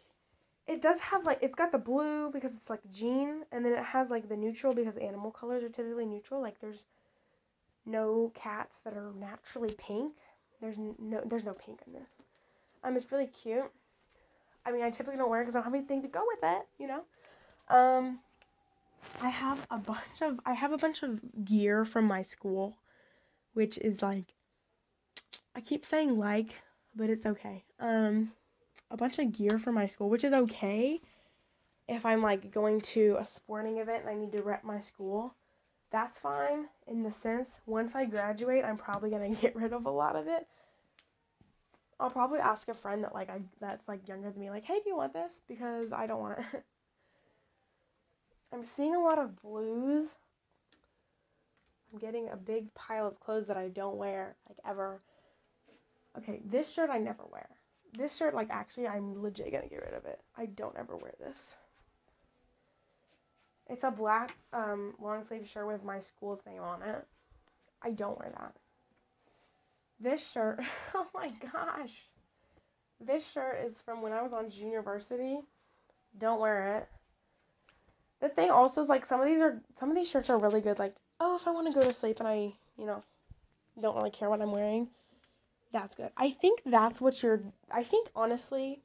it 0.66 0.82
does 0.82 0.98
have 1.00 1.24
like, 1.24 1.38
it's 1.42 1.54
got 1.54 1.72
the 1.72 1.78
blue 1.78 2.30
because 2.30 2.52
it's 2.54 2.70
like 2.70 2.80
jean, 2.92 3.42
and 3.52 3.64
then 3.64 3.72
it 3.72 3.84
has 3.84 4.10
like 4.10 4.28
the 4.28 4.36
neutral 4.36 4.74
because 4.74 4.96
animal 4.96 5.30
colors 5.30 5.62
are 5.62 5.68
typically 5.68 6.06
neutral. 6.06 6.40
Like, 6.40 6.60
there's 6.60 6.86
no 7.86 8.32
cats 8.34 8.76
that 8.84 8.94
are 8.94 9.12
naturally 9.18 9.74
pink. 9.78 10.14
There's 10.60 10.76
no, 10.98 11.20
there's 11.26 11.44
no 11.44 11.52
pink 11.52 11.80
in 11.86 11.92
this. 11.92 12.08
Um, 12.82 12.96
it's 12.96 13.10
really 13.12 13.26
cute. 13.26 13.70
I 14.66 14.72
mean, 14.72 14.82
I 14.82 14.90
typically 14.90 15.16
don't 15.16 15.30
wear 15.30 15.40
it 15.40 15.44
because 15.44 15.56
I 15.56 15.58
don't 15.58 15.64
have 15.64 15.74
anything 15.74 16.02
to 16.02 16.08
go 16.08 16.22
with 16.26 16.38
it, 16.42 16.66
you 16.78 16.86
know. 16.86 17.02
Um, 17.68 18.20
I 19.20 19.28
have 19.28 19.66
a 19.70 19.78
bunch 19.78 20.22
of 20.22 20.40
I 20.46 20.54
have 20.54 20.72
a 20.72 20.78
bunch 20.78 21.02
of 21.02 21.20
gear 21.44 21.84
from 21.84 22.06
my 22.06 22.22
school, 22.22 22.76
which 23.52 23.78
is 23.78 24.02
like 24.02 24.33
I 25.54 25.60
keep 25.60 25.84
saying 25.84 26.18
like, 26.18 26.50
but 26.94 27.10
it's 27.10 27.26
okay. 27.26 27.64
Um, 27.80 28.32
a 28.90 28.96
bunch 28.96 29.18
of 29.18 29.32
gear 29.32 29.58
for 29.58 29.72
my 29.72 29.86
school, 29.86 30.08
which 30.08 30.24
is 30.24 30.32
okay 30.32 31.00
if 31.88 32.06
I'm 32.06 32.22
like 32.22 32.50
going 32.50 32.80
to 32.80 33.16
a 33.18 33.24
sporting 33.24 33.78
event 33.78 34.02
and 34.02 34.10
I 34.10 34.14
need 34.14 34.32
to 34.32 34.42
rep 34.42 34.64
my 34.64 34.80
school. 34.80 35.34
That's 35.90 36.18
fine 36.18 36.66
in 36.88 37.02
the 37.02 37.10
sense 37.10 37.60
once 37.66 37.94
I 37.94 38.04
graduate, 38.04 38.64
I'm 38.64 38.76
probably 38.76 39.10
gonna 39.10 39.34
get 39.34 39.54
rid 39.54 39.72
of 39.72 39.86
a 39.86 39.90
lot 39.90 40.16
of 40.16 40.26
it 40.26 40.46
I'll 42.00 42.10
probably 42.10 42.40
ask 42.40 42.68
a 42.68 42.74
friend 42.74 43.04
that 43.04 43.14
like 43.14 43.30
I 43.30 43.40
that's 43.60 43.86
like 43.88 44.08
younger 44.08 44.30
than 44.30 44.40
me, 44.40 44.50
like, 44.50 44.64
hey, 44.64 44.80
do 44.82 44.90
you 44.90 44.96
want 44.96 45.12
this? 45.12 45.40
Because 45.46 45.92
I 45.92 46.06
don't 46.06 46.20
want 46.20 46.38
it. 46.38 46.64
I'm 48.52 48.62
seeing 48.62 48.94
a 48.94 49.00
lot 49.00 49.18
of 49.18 49.40
blues. 49.40 50.06
I'm 51.92 51.98
getting 51.98 52.28
a 52.28 52.36
big 52.36 52.72
pile 52.74 53.06
of 53.06 53.20
clothes 53.20 53.46
that 53.46 53.56
I 53.56 53.68
don't 53.68 53.96
wear, 53.96 54.36
like 54.48 54.58
ever. 54.68 55.00
Okay, 56.18 56.40
this 56.44 56.72
shirt 56.72 56.90
I 56.90 56.98
never 56.98 57.24
wear. 57.30 57.48
This 57.96 58.16
shirt, 58.16 58.34
like, 58.34 58.48
actually, 58.50 58.88
I'm 58.88 59.22
legit 59.22 59.52
gonna 59.52 59.68
get 59.68 59.82
rid 59.82 59.94
of 59.94 60.04
it. 60.04 60.20
I 60.36 60.46
don't 60.46 60.76
ever 60.76 60.96
wear 60.96 61.12
this. 61.20 61.56
It's 63.68 63.84
a 63.84 63.90
black 63.90 64.36
um, 64.52 64.94
long 65.00 65.24
sleeve 65.26 65.48
shirt 65.48 65.66
with 65.66 65.84
my 65.84 66.00
school's 66.00 66.40
name 66.46 66.62
on 66.62 66.82
it. 66.82 67.04
I 67.82 67.90
don't 67.90 68.18
wear 68.18 68.32
that. 68.38 68.54
This 70.00 70.28
shirt, 70.28 70.60
oh 70.94 71.06
my 71.14 71.30
gosh. 71.52 71.92
This 73.00 73.26
shirt 73.32 73.64
is 73.66 73.80
from 73.84 74.02
when 74.02 74.12
I 74.12 74.22
was 74.22 74.32
on 74.32 74.50
junior 74.50 74.82
varsity. 74.82 75.38
Don't 76.18 76.40
wear 76.40 76.78
it. 76.78 76.88
The 78.20 78.28
thing 78.28 78.50
also 78.50 78.80
is 78.80 78.88
like 78.88 79.04
some 79.04 79.20
of 79.20 79.26
these 79.26 79.40
are 79.40 79.60
some 79.74 79.90
of 79.90 79.96
these 79.96 80.08
shirts 80.08 80.30
are 80.30 80.38
really 80.38 80.60
good. 80.60 80.78
Like, 80.78 80.94
oh, 81.20 81.36
if 81.36 81.46
I 81.46 81.50
want 81.50 81.66
to 81.66 81.78
go 81.78 81.84
to 81.84 81.92
sleep 81.92 82.20
and 82.20 82.28
I, 82.28 82.52
you 82.78 82.86
know, 82.86 83.02
don't 83.80 83.96
really 83.96 84.10
care 84.10 84.30
what 84.30 84.40
I'm 84.40 84.52
wearing, 84.52 84.88
that's 85.74 85.94
good. 85.94 86.10
I 86.16 86.30
think 86.30 86.62
that's 86.64 87.02
what 87.02 87.22
your 87.22 87.42
I 87.70 87.84
think 87.84 88.08
honestly, 88.16 88.80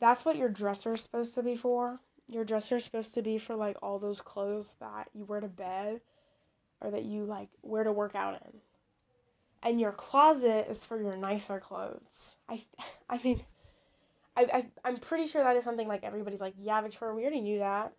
that's 0.00 0.24
what 0.24 0.36
your 0.36 0.48
dresser 0.48 0.94
is 0.94 1.02
supposed 1.02 1.34
to 1.34 1.42
be 1.42 1.56
for. 1.56 2.00
Your 2.28 2.44
dresser 2.44 2.76
is 2.76 2.84
supposed 2.84 3.14
to 3.14 3.22
be 3.22 3.38
for 3.38 3.54
like 3.56 3.76
all 3.82 3.98
those 3.98 4.22
clothes 4.22 4.74
that 4.80 5.08
you 5.14 5.26
wear 5.26 5.40
to 5.40 5.48
bed 5.48 6.00
or 6.80 6.90
that 6.92 7.04
you 7.04 7.24
like 7.26 7.50
wear 7.62 7.84
to 7.84 7.92
work 7.92 8.14
out 8.14 8.40
in 8.42 8.60
and 9.62 9.80
your 9.80 9.92
closet 9.92 10.66
is 10.68 10.84
for 10.84 11.00
your 11.00 11.16
nicer 11.16 11.60
clothes. 11.60 12.02
I, 12.48 12.64
I 13.10 13.20
mean, 13.22 13.42
I, 14.36 14.46
I, 14.52 14.66
I'm 14.84 14.96
pretty 14.98 15.26
sure 15.26 15.42
that 15.42 15.56
is 15.56 15.64
something 15.64 15.88
like 15.88 16.04
everybody's 16.04 16.40
like, 16.40 16.54
yeah, 16.58 16.80
Victoria, 16.80 17.14
we 17.14 17.22
already 17.22 17.40
knew 17.40 17.58
that. 17.60 17.92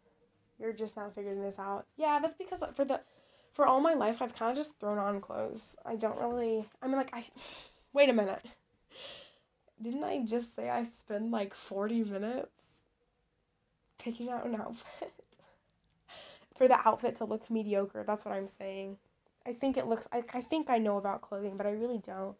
You're 0.60 0.74
just 0.74 0.98
now 0.98 1.10
figuring 1.16 1.42
this 1.42 1.60
out. 1.60 1.86
Yeah, 1.98 2.20
that's 2.22 2.36
because 2.36 2.64
for 2.76 2.86
the, 2.86 3.00
for 3.54 3.66
all 3.66 3.82
my 3.82 3.94
life, 3.94 4.22
I've 4.22 4.36
kind 4.36 4.52
of 4.52 4.58
just 4.58 4.80
thrown 4.80 4.98
on 4.98 5.22
clothes. 5.22 5.62
I 5.86 5.96
don't 5.96 6.20
really. 6.20 6.68
I 6.82 6.88
mean, 6.88 6.98
like, 6.98 7.14
I. 7.14 7.26
Wait 7.94 8.10
a 8.10 8.14
minute. 8.14 8.44
Didn't 9.82 10.04
I 10.04 10.24
just 10.26 10.56
say 10.56 10.70
I 10.70 10.86
spend 11.00 11.32
like 11.32 11.54
40 11.54 12.04
minutes 12.04 12.52
picking 14.00 14.30
out 14.30 14.46
an 14.46 14.56
outfit? 14.56 15.14
for 16.58 16.68
the 16.68 16.80
outfit 16.88 17.16
to 17.18 17.26
look 17.26 17.50
mediocre. 17.50 18.04
That's 18.06 18.26
what 18.26 18.34
I'm 18.34 18.48
saying. 18.48 18.98
I 19.46 19.54
think 19.54 19.78
it 19.78 19.88
looks. 19.88 20.08
I, 20.12 20.24
I 20.34 20.42
think 20.42 20.70
I 20.70 20.78
know 20.78 20.98
about 20.98 21.22
clothing, 21.22 21.58
but 21.58 21.66
I 21.66 21.72
really 21.72 21.98
don't. 22.00 22.36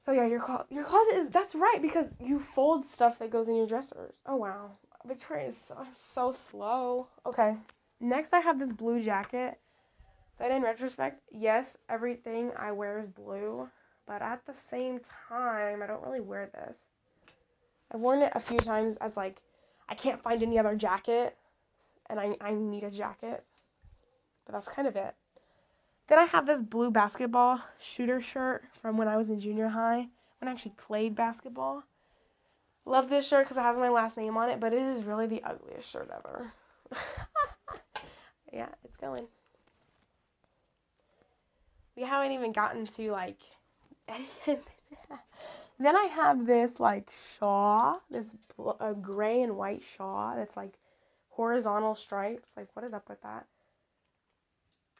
So 0.00 0.12
yeah, 0.12 0.26
your 0.26 0.40
clo- 0.40 0.64
your 0.70 0.84
closet 0.84 1.16
is 1.16 1.30
that's 1.30 1.54
right 1.54 1.82
because 1.82 2.06
you 2.20 2.38
fold 2.38 2.86
stuff 2.86 3.18
that 3.18 3.30
goes 3.30 3.48
in 3.48 3.56
your 3.56 3.66
dressers. 3.66 4.14
Oh 4.26 4.36
wow, 4.36 4.70
Victoria 5.04 5.48
is 5.48 5.56
so, 5.56 5.76
so 6.14 6.32
slow. 6.32 7.08
Okay, 7.26 7.56
next 8.00 8.32
I 8.32 8.40
have 8.40 8.58
this 8.58 8.72
blue 8.72 9.02
jacket. 9.02 9.58
That 10.38 10.50
in 10.50 10.62
retrospect, 10.62 11.20
yes, 11.32 11.76
everything 11.88 12.52
I 12.56 12.72
wear 12.72 12.98
is 12.98 13.08
blue, 13.08 13.68
but 14.06 14.22
at 14.22 14.46
the 14.46 14.54
same 14.54 15.00
time, 15.28 15.82
I 15.82 15.86
don't 15.86 16.04
really 16.04 16.20
wear 16.20 16.50
this. 16.52 16.76
I've 17.92 18.00
worn 18.00 18.22
it 18.22 18.32
a 18.34 18.40
few 18.40 18.58
times 18.58 18.96
as 18.98 19.16
like 19.16 19.40
I 19.88 19.94
can't 19.94 20.22
find 20.22 20.42
any 20.42 20.58
other 20.58 20.76
jacket, 20.76 21.36
and 22.06 22.20
I 22.20 22.36
I 22.40 22.54
need 22.54 22.84
a 22.84 22.90
jacket 22.90 23.44
but 24.48 24.54
that's 24.54 24.68
kind 24.68 24.88
of 24.88 24.96
it. 24.96 25.14
Then 26.08 26.18
I 26.18 26.24
have 26.24 26.46
this 26.46 26.62
blue 26.62 26.90
basketball 26.90 27.60
shooter 27.80 28.20
shirt 28.22 28.64
from 28.80 28.96
when 28.96 29.08
I 29.08 29.18
was 29.18 29.28
in 29.28 29.40
junior 29.40 29.68
high, 29.68 30.08
when 30.40 30.48
I 30.48 30.52
actually 30.52 30.72
played 30.78 31.14
basketball. 31.14 31.84
Love 32.86 33.10
this 33.10 33.28
shirt 33.28 33.44
because 33.44 33.58
it 33.58 33.62
has 33.62 33.76
my 33.76 33.90
last 33.90 34.16
name 34.16 34.38
on 34.38 34.48
it, 34.48 34.58
but 34.58 34.72
it 34.72 34.80
is 34.80 35.04
really 35.04 35.26
the 35.26 35.42
ugliest 35.44 35.90
shirt 35.90 36.10
ever. 36.10 36.50
yeah, 38.52 38.68
it's 38.84 38.96
going. 38.96 39.26
We 41.98 42.04
haven't 42.04 42.30
even 42.30 42.52
gotten 42.52 42.86
to 42.86 43.10
like. 43.10 43.40
then 44.46 45.96
I 45.96 46.08
have 46.14 46.46
this 46.46 46.78
like 46.78 47.10
shawl, 47.36 48.00
this 48.08 48.36
a 48.78 48.94
gray 48.94 49.42
and 49.42 49.56
white 49.56 49.82
shawl 49.82 50.36
that's 50.36 50.56
like 50.56 50.74
horizontal 51.30 51.96
stripes. 51.96 52.50
Like, 52.56 52.68
what 52.74 52.84
is 52.84 52.94
up 52.94 53.08
with 53.08 53.20
that? 53.22 53.46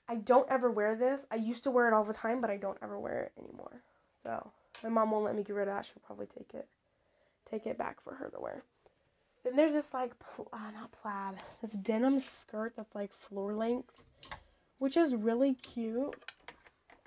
I 0.09 0.17
don't 0.17 0.51
ever 0.51 0.73
wear 0.73 0.97
this. 0.97 1.25
I 1.31 1.37
used 1.37 1.63
to 1.65 1.71
wear 1.71 1.87
it 1.87 1.95
all 1.95 2.03
the 2.03 2.13
time, 2.13 2.41
but 2.41 2.51
I 2.51 2.57
don't 2.57 2.79
ever 2.83 2.99
wear 2.99 3.23
it 3.23 3.33
anymore. 3.41 3.81
So 4.25 4.51
my 4.83 4.89
mom 4.89 5.13
won't 5.13 5.25
let 5.25 5.37
me 5.37 5.45
get 5.45 5.55
rid 5.55 5.69
of 5.69 5.75
that. 5.75 5.87
She'll 5.87 6.03
probably 6.05 6.27
take 6.27 6.53
it, 6.53 6.67
take 7.49 7.67
it 7.67 7.79
back 7.79 8.03
for 8.03 8.13
her 8.15 8.29
to 8.31 8.41
wear. 8.41 8.65
Then 9.45 9.55
there's 9.55 9.75
this 9.75 9.95
like, 9.95 10.19
pl- 10.19 10.49
uh, 10.53 10.71
not 10.73 10.91
plaid, 10.91 11.37
this 11.63 11.71
denim 11.71 12.19
skirt 12.19 12.73
that's 12.77 12.97
like 12.97 13.13
floor 13.13 13.55
length, 13.55 13.95
which 14.79 14.97
is 14.97 15.15
really 15.15 15.55
cute. 15.55 16.17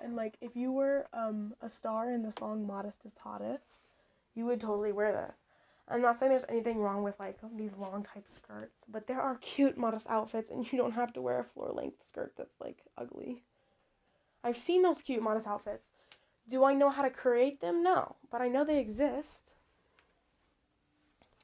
And 0.02 0.16
like, 0.16 0.36
if 0.40 0.56
you 0.56 0.72
were 0.72 1.06
um 1.12 1.54
a 1.60 1.70
star 1.70 2.10
in 2.12 2.22
the 2.22 2.32
song 2.38 2.66
"Modest 2.66 2.98
is 3.04 3.12
Hottest," 3.22 3.64
you 4.34 4.44
would 4.46 4.60
totally 4.60 4.92
wear 4.92 5.12
this. 5.12 5.36
I'm 5.88 6.00
not 6.00 6.18
saying 6.18 6.30
there's 6.30 6.44
anything 6.48 6.78
wrong 6.78 7.02
with 7.02 7.18
like 7.20 7.38
these 7.56 7.76
long 7.76 8.04
type 8.04 8.28
skirts, 8.28 8.74
but 8.88 9.06
there 9.06 9.20
are 9.20 9.36
cute 9.36 9.76
modest 9.76 10.08
outfits 10.08 10.50
and 10.50 10.70
you 10.72 10.78
don't 10.78 10.92
have 10.92 11.12
to 11.12 11.22
wear 11.22 11.40
a 11.40 11.44
floor 11.44 11.70
length 11.72 12.02
skirt 12.02 12.32
that's 12.36 12.60
like 12.60 12.78
ugly. 12.96 13.42
I've 14.42 14.56
seen 14.56 14.82
those 14.82 15.02
cute 15.02 15.22
modest 15.22 15.46
outfits. 15.46 15.84
Do 16.48 16.64
I 16.64 16.74
know 16.74 16.90
how 16.90 17.02
to 17.02 17.10
create 17.10 17.60
them? 17.60 17.82
No, 17.82 18.16
but 18.30 18.40
I 18.40 18.48
know 18.48 18.64
they 18.64 18.78
exist. 18.80 19.38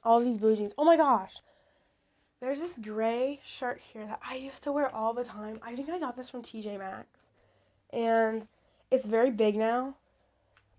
All 0.03 0.21
these 0.21 0.39
blue 0.39 0.57
jeans. 0.57 0.75
Oh 0.77 0.85
my 0.85 0.97
gosh. 0.97 1.37
There's 2.41 2.59
this 2.59 2.75
gray 2.81 3.41
shirt 3.45 3.81
here 3.81 4.07
that 4.07 4.21
I 4.27 4.37
used 4.37 4.63
to 4.65 4.73
wear 4.73 4.93
all 4.95 5.13
the 5.13 5.25
time. 5.25 5.61
I 5.63 5.77
think 5.77 5.89
I 5.89 5.99
got 5.99 6.17
this 6.17 6.31
from 6.31 6.43
TJ 6.43 6.79
Maxx. 6.79 7.28
And 7.93 8.47
it's 8.91 9.07
very 9.07 9.31
big 9.31 9.57
now, 9.57 9.95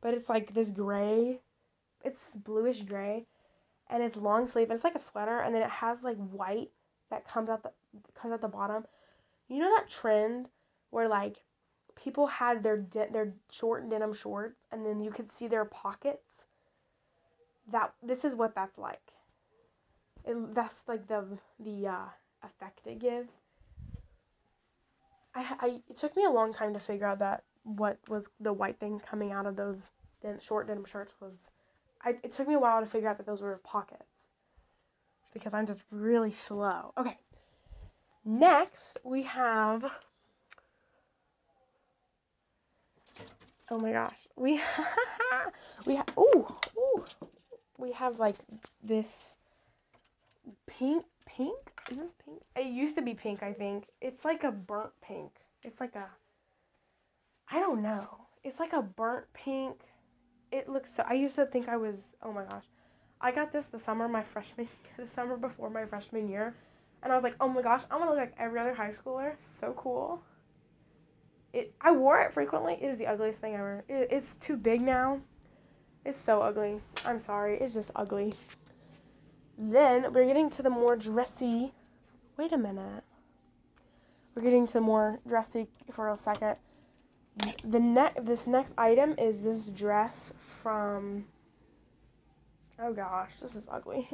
but 0.02 0.14
it's 0.14 0.30
like 0.30 0.54
this 0.54 0.70
gray. 0.72 1.40
It's 2.04 2.36
bluish 2.36 2.82
gray 2.82 3.26
and 3.90 4.04
it's 4.04 4.16
long 4.16 4.48
sleeve 4.48 4.70
and 4.70 4.76
it's 4.76 4.84
like 4.84 4.96
a 4.96 5.00
sweater 5.00 5.40
and 5.40 5.54
then 5.54 5.62
it 5.62 5.70
has 5.70 6.02
like 6.04 6.18
white 6.18 6.70
that 7.10 7.28
comes 7.28 7.50
out 7.50 7.64
the 7.64 7.72
comes 8.14 8.34
out 8.34 8.42
the 8.42 8.48
bottom. 8.48 8.86
You 9.48 9.60
know 9.60 9.76
that 9.76 9.90
trend 9.90 10.50
where 10.92 11.08
like 11.08 11.38
people 11.96 12.28
had 12.28 12.64
their 12.64 12.78
de- 12.78 13.12
their 13.12 13.34
short 13.52 13.90
denim 13.90 14.14
shorts 14.14 14.60
and 14.72 14.86
then 14.86 15.00
you 15.00 15.12
could 15.12 15.32
see 15.32 15.48
their 15.48 15.66
pockets. 15.66 16.46
That 17.72 17.94
this 18.02 18.26
is 18.26 18.36
what 18.36 18.56
that's 18.56 18.78
like. 18.78 19.02
It, 20.26 20.54
that's 20.54 20.82
like 20.88 21.08
the 21.08 21.26
the 21.60 21.88
uh, 21.88 22.06
effect 22.44 22.86
it 22.86 23.00
gives. 23.00 23.32
I, 25.40 25.56
I 25.60 25.68
it 25.90 25.96
took 25.96 26.16
me 26.18 26.26
a 26.26 26.30
long 26.30 26.52
time 26.52 26.74
to 26.74 26.80
figure 26.80 27.08
out 27.08 27.20
that 27.20 27.44
what 27.64 27.98
was 28.08 28.28
the 28.40 28.52
white 28.52 28.80
thing 28.80 29.00
coming 29.00 29.32
out 29.32 29.46
of 29.46 29.56
those 29.56 29.88
den- 30.22 30.40
short 30.40 30.68
denim 30.68 30.86
shirts 30.86 31.14
was 31.22 31.34
I, 32.04 32.16
it 32.24 32.32
took 32.32 32.48
me 32.48 32.56
a 32.56 32.60
while 32.60 32.80
to 32.82 32.86
figure 32.86 33.10
out 33.10 33.18
that 33.18 33.26
those 33.26 33.42
were 33.42 33.60
pockets 33.64 34.04
because 35.34 35.54
I'm 35.54 35.66
just 35.66 35.84
really 35.92 36.32
slow. 36.32 36.94
Okay. 36.98 37.18
Next, 38.26 38.98
we 39.04 39.24
have 39.24 39.86
Oh 43.72 43.80
my 43.80 43.92
gosh. 43.92 44.18
We 44.36 44.62
we 45.86 45.96
have 45.96 46.10
ooh, 46.18 46.48
ooh. 46.78 47.06
We 47.78 47.92
have 47.94 48.20
like 48.20 48.36
this 48.84 49.36
pink 50.68 51.06
pink? 51.26 51.79
Is 51.90 51.98
this 51.98 52.12
pink? 52.24 52.42
It 52.56 52.68
used 52.68 52.96
to 52.96 53.02
be 53.02 53.14
pink, 53.14 53.42
I 53.42 53.54
think. 53.54 53.86
It's 54.02 54.24
like 54.24 54.44
a 54.44 54.52
burnt 54.52 54.92
pink. 55.02 55.32
It's 55.64 55.80
like 55.80 55.96
a 55.96 56.06
I 57.52 57.60
don't 57.60 57.82
know. 57.82 58.28
It's 58.44 58.60
like 58.60 58.74
a 58.74 58.82
burnt 58.82 59.26
pink 59.34 59.76
it 60.52 60.68
looks 60.68 60.94
so 60.94 61.04
I 61.08 61.14
used 61.14 61.36
to 61.36 61.46
think 61.46 61.70
I 61.70 61.78
was 61.78 61.96
oh 62.22 62.32
my 62.32 62.44
gosh. 62.44 62.66
I 63.22 63.32
got 63.32 63.52
this 63.52 63.66
the 63.66 63.80
summer 63.80 64.08
my 64.08 64.24
freshman 64.24 64.68
the 64.98 65.08
summer 65.08 65.38
before 65.38 65.70
my 65.70 65.86
freshman 65.86 66.28
year 66.30 66.56
and 67.02 67.12
I 67.12 67.16
was 67.16 67.24
like, 67.24 67.36
"Oh 67.40 67.48
my 67.48 67.62
gosh, 67.62 67.82
I'm 67.90 68.02
to 68.02 68.10
look 68.10 68.18
like 68.18 68.34
every 68.38 68.60
other 68.60 68.74
high 68.74 68.92
schooler. 68.92 69.34
So 69.60 69.74
cool." 69.78 70.22
It 71.54 71.74
I 71.82 71.92
wore 71.92 72.22
it 72.22 72.34
frequently. 72.34 72.74
It 72.74 72.86
is 72.86 72.98
the 72.98 73.08
ugliest 73.08 73.42
thing 73.42 73.56
ever. 73.56 73.84
It, 73.88 74.10
it's 74.12 74.36
too 74.36 74.58
big 74.58 74.82
now. 74.82 75.22
It's 76.06 76.18
so 76.18 76.42
ugly. 76.42 76.82
I'm 77.06 77.20
sorry. 77.20 77.60
It's 77.60 77.74
just 77.74 77.92
ugly. 77.96 78.34
Then 79.58 80.14
we're 80.14 80.26
getting 80.26 80.50
to 80.52 80.62
the 80.64 80.70
more 80.70 80.96
dressy. 80.96 81.74
Wait 82.40 82.54
a 82.54 82.58
minute. 82.58 83.04
We're 84.34 84.44
getting 84.44 84.66
to 84.68 84.80
more 84.80 85.20
dressy 85.28 85.68
for 85.92 86.08
a 86.08 86.16
second. 86.16 86.56
The 87.66 87.82
ne- 87.82 88.14
this 88.22 88.48
next 88.48 88.74
item 88.78 89.14
is 89.18 89.42
this 89.42 89.70
dress 89.72 90.32
from 90.62 91.26
oh 92.82 92.94
gosh 92.94 93.32
this 93.42 93.56
is 93.56 93.68
ugly. 93.70 94.10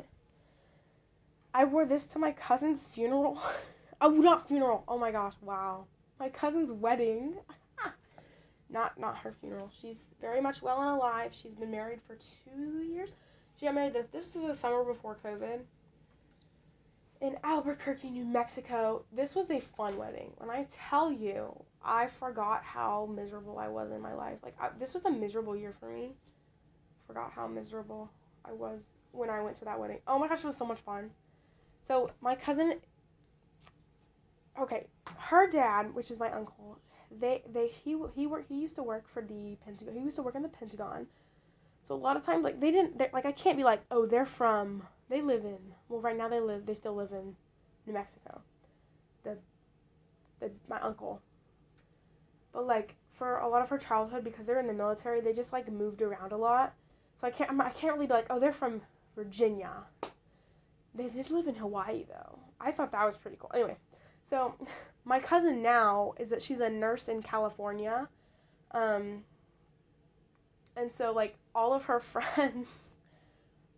I 1.53 1.65
wore 1.65 1.85
this 1.85 2.07
to 2.07 2.19
my 2.19 2.31
cousin's 2.31 2.87
funeral. 2.87 3.39
Oh 4.01 4.09
not 4.09 4.47
funeral. 4.47 4.83
Oh 4.87 4.97
my 4.97 5.11
gosh 5.11 5.35
wow. 5.43 5.85
My 6.19 6.29
cousin's 6.29 6.71
wedding. 6.71 7.35
Not 8.69 8.99
not 8.99 9.17
her 9.19 9.35
funeral. 9.39 9.69
She's 9.79 10.03
very 10.19 10.41
much 10.41 10.61
well 10.61 10.81
and 10.81 10.89
alive. 10.89 11.31
She's 11.31 11.53
been 11.53 11.71
married 11.71 11.99
for 12.05 12.15
two 12.15 12.81
years. 12.81 13.09
She 13.57 13.67
got 13.67 13.75
married 13.75 13.93
this, 13.93 14.07
this 14.11 14.35
was 14.35 14.47
the 14.47 14.57
summer 14.57 14.83
before 14.83 15.15
covid 15.23 15.61
in 17.21 17.37
Albuquerque, 17.43 18.09
New 18.09 18.25
Mexico. 18.25 19.03
This 19.11 19.35
was 19.35 19.49
a 19.49 19.59
fun 19.59 19.97
wedding. 19.97 20.31
When 20.37 20.49
I 20.49 20.67
tell 20.71 21.11
you, 21.11 21.53
I 21.83 22.07
forgot 22.07 22.63
how 22.63 23.09
miserable 23.13 23.57
I 23.57 23.67
was 23.67 23.91
in 23.91 24.01
my 24.01 24.13
life. 24.13 24.37
Like 24.43 24.55
I, 24.59 24.69
this 24.79 24.93
was 24.93 25.05
a 25.05 25.11
miserable 25.11 25.55
year 25.55 25.73
for 25.79 25.89
me. 25.89 26.11
Forgot 27.07 27.31
how 27.31 27.47
miserable 27.47 28.09
I 28.43 28.51
was 28.51 28.83
when 29.11 29.29
I 29.29 29.41
went 29.41 29.55
to 29.57 29.65
that 29.65 29.79
wedding. 29.79 29.99
Oh 30.07 30.19
my 30.19 30.27
gosh, 30.27 30.39
it 30.43 30.47
was 30.47 30.57
so 30.57 30.65
much 30.65 30.79
fun. 30.79 31.09
So 31.87 32.11
my 32.21 32.35
cousin 32.35 32.79
Okay, 34.57 34.87
her 35.17 35.47
dad, 35.49 35.93
which 35.93 36.09
is 36.11 36.19
my 36.19 36.31
uncle, 36.31 36.79
they 37.19 37.43
they 37.51 37.67
he 37.67 37.97
he 38.15 38.25
worked, 38.25 38.47
he 38.47 38.55
used 38.55 38.75
to 38.75 38.83
work 38.83 39.07
for 39.07 39.21
the 39.21 39.57
Pentagon. 39.65 39.95
He 39.95 40.01
used 40.01 40.15
to 40.15 40.23
work 40.23 40.35
in 40.35 40.41
the 40.41 40.49
Pentagon. 40.49 41.07
So 41.83 41.93
a 41.93 41.97
lot 41.97 42.15
of 42.17 42.23
times 42.23 42.43
like 42.43 42.59
they 42.59 42.71
didn't 42.71 42.97
like 43.13 43.25
I 43.25 43.31
can't 43.31 43.57
be 43.57 43.63
like, 43.63 43.81
"Oh, 43.91 44.05
they're 44.05 44.25
from 44.25 44.87
they 45.09 45.21
live 45.21 45.45
in 45.45 45.57
well 45.89 46.01
right 46.01 46.17
now 46.17 46.27
they 46.27 46.39
live 46.39 46.65
they 46.65 46.73
still 46.73 46.95
live 46.95 47.11
in 47.11 47.35
New 47.85 47.93
Mexico. 47.93 48.41
The 49.23 49.37
the 50.39 50.51
my 50.67 50.79
uncle. 50.81 51.21
But 52.51 52.65
like 52.65 52.95
for 53.13 53.37
a 53.39 53.47
lot 53.47 53.61
of 53.61 53.69
her 53.69 53.77
childhood 53.77 54.23
because 54.23 54.45
they're 54.45 54.59
in 54.59 54.67
the 54.67 54.73
military, 54.73 55.21
they 55.21 55.33
just 55.33 55.53
like 55.53 55.71
moved 55.71 56.01
around 56.01 56.31
a 56.31 56.37
lot. 56.37 56.73
So 57.19 57.27
I 57.27 57.31
can't 57.31 57.59
I 57.59 57.69
can't 57.69 57.93
really 57.93 58.07
be 58.07 58.13
like, 58.13 58.27
"Oh, 58.29 58.39
they're 58.39 58.53
from 58.53 58.81
Virginia." 59.15 59.71
They 60.93 61.07
did 61.09 61.29
live 61.29 61.47
in 61.47 61.55
Hawaii 61.55 62.05
though. 62.07 62.39
I 62.59 62.71
thought 62.71 62.91
that 62.91 63.05
was 63.05 63.17
pretty 63.17 63.37
cool. 63.39 63.51
Anyway, 63.53 63.77
so 64.29 64.55
my 65.05 65.19
cousin 65.19 65.61
now 65.61 66.13
is 66.17 66.29
that 66.29 66.41
she's 66.41 66.59
a 66.59 66.69
nurse 66.69 67.07
in 67.07 67.21
California. 67.21 68.07
Um 68.71 69.23
and 70.75 70.91
so 70.91 71.11
like 71.13 71.35
all 71.53 71.73
of 71.73 71.85
her 71.85 71.99
friends 72.13 72.67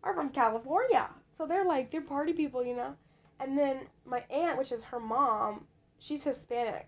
are 0.07 0.13
from 0.13 0.29
California. 0.29 1.09
So 1.37 1.45
they're 1.45 1.65
like, 1.65 1.91
they're 1.91 2.01
party 2.01 2.33
people, 2.33 2.65
you 2.65 2.75
know? 2.75 2.95
And 3.39 3.57
then 3.57 3.81
my 4.05 4.23
aunt, 4.29 4.57
which 4.57 4.71
is 4.71 4.81
her 4.83 4.99
mom, 4.99 5.65
she's 5.99 6.23
Hispanic. 6.23 6.87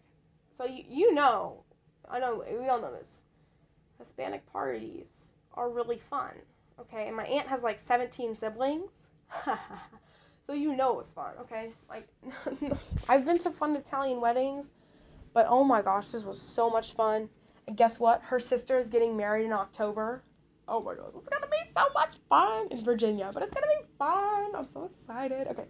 So 0.58 0.65
you, 0.65 0.84
you 0.89 1.13
know, 1.13 1.63
I 2.10 2.19
know, 2.19 2.43
we 2.60 2.67
all 2.69 2.82
know 2.82 2.93
this. 2.93 3.21
Hispanic 3.99 4.45
parties 4.51 5.08
are 5.53 5.69
really 5.69 5.97
fun, 5.97 6.32
okay? 6.79 7.08
And 7.08 7.15
my 7.15 7.25
aunt 7.25 7.47
has 7.47 7.62
like 7.62 7.79
17 7.88 8.36
siblings. 8.36 8.89
so 10.47 10.53
you 10.53 10.75
know 10.75 10.93
it 10.93 10.97
was 10.97 11.13
fun, 11.13 11.34
okay? 11.41 11.71
Like, 11.89 12.08
I've 13.10 13.25
been 13.25 13.38
to 13.39 13.51
fun 13.51 13.75
Italian 13.75 14.21
weddings, 14.21 14.71
but 15.34 15.45
oh 15.49 15.65
my 15.65 15.82
gosh, 15.82 16.08
this 16.08 16.23
was 16.23 16.41
so 16.41 16.69
much 16.69 16.93
fun. 16.93 17.29
And 17.67 17.75
guess 17.75 17.99
what? 17.99 18.21
Her 18.23 18.39
sister 18.39 18.79
is 18.79 18.88
getting 18.88 19.17
married 19.17 19.45
in 19.45 19.53
October. 19.53 20.23
Oh 20.67 20.82
my 20.82 20.95
gosh, 20.95 21.12
it's 21.15 21.27
gonna 21.27 21.48
so 21.79 21.93
much 21.93 22.15
fun 22.29 22.67
in 22.71 22.83
Virginia, 22.83 23.31
but 23.33 23.43
it's 23.43 23.53
gonna 23.53 23.67
be 23.67 23.87
fun. 23.97 24.55
I'm 24.55 24.67
so 24.73 24.89
excited. 25.01 25.47
Okay, 25.47 25.65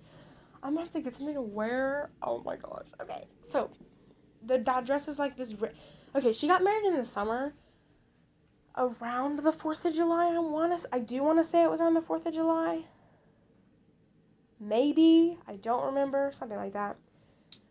I'm 0.63 0.73
gonna 0.73 0.85
have 0.85 0.93
to 0.93 1.01
get 1.01 1.15
something 1.15 1.35
to 1.35 1.41
wear. 1.41 2.09
Oh 2.21 2.41
my 2.43 2.55
gosh. 2.55 2.87
Okay, 3.01 3.27
so 3.49 3.69
the 4.45 4.57
dress 4.57 5.07
is 5.07 5.19
like 5.19 5.37
this. 5.37 5.53
Okay, 6.15 6.33
she 6.33 6.47
got 6.47 6.63
married 6.63 6.85
in 6.85 6.95
the 6.95 7.05
summer, 7.05 7.53
around 8.75 9.39
the 9.39 9.51
Fourth 9.51 9.85
of 9.85 9.93
July. 9.93 10.33
I 10.33 10.39
wanna, 10.39 10.77
I 10.91 10.99
do 10.99 11.23
wanna 11.23 11.43
say 11.43 11.63
it 11.63 11.69
was 11.69 11.81
around 11.81 11.93
the 11.93 12.01
Fourth 12.01 12.25
of 12.25 12.33
July. 12.33 12.83
Maybe 14.59 15.37
I 15.47 15.55
don't 15.55 15.85
remember 15.85 16.31
something 16.33 16.57
like 16.57 16.73
that, 16.73 16.97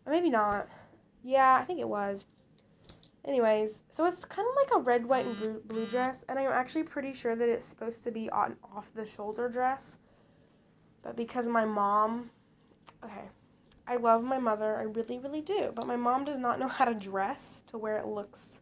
or 0.05 0.11
maybe 0.11 0.29
not. 0.29 0.67
Yeah, 1.23 1.59
I 1.61 1.65
think 1.65 1.79
it 1.79 1.87
was. 1.87 2.25
Anyways, 3.29 3.77
so 3.91 4.05
it's 4.05 4.25
kind 4.25 4.47
of 4.49 4.55
like 4.55 4.81
a 4.81 4.83
red, 4.83 5.05
white, 5.05 5.23
and 5.23 5.67
blue 5.67 5.85
dress, 5.85 6.25
and 6.27 6.39
I'm 6.39 6.47
actually 6.47 6.81
pretty 6.81 7.13
sure 7.13 7.35
that 7.35 7.47
it's 7.47 7.63
supposed 7.63 8.01
to 8.01 8.11
be 8.11 8.27
on 8.31 8.55
off 8.75 8.91
the 8.95 9.05
shoulder 9.05 9.47
dress. 9.47 9.99
But 11.03 11.15
because 11.15 11.47
my 11.47 11.63
mom, 11.63 12.31
okay, 13.05 13.29
I 13.87 13.97
love 13.97 14.23
my 14.23 14.39
mother, 14.39 14.77
I 14.77 14.81
really, 14.81 15.19
really 15.19 15.41
do, 15.41 15.71
but 15.75 15.85
my 15.85 15.95
mom 15.95 16.25
does 16.25 16.39
not 16.39 16.57
know 16.57 16.67
how 16.67 16.85
to 16.85 16.95
dress 16.95 17.63
to 17.67 17.77
where 17.77 17.99
it 17.99 18.07
looks. 18.07 18.57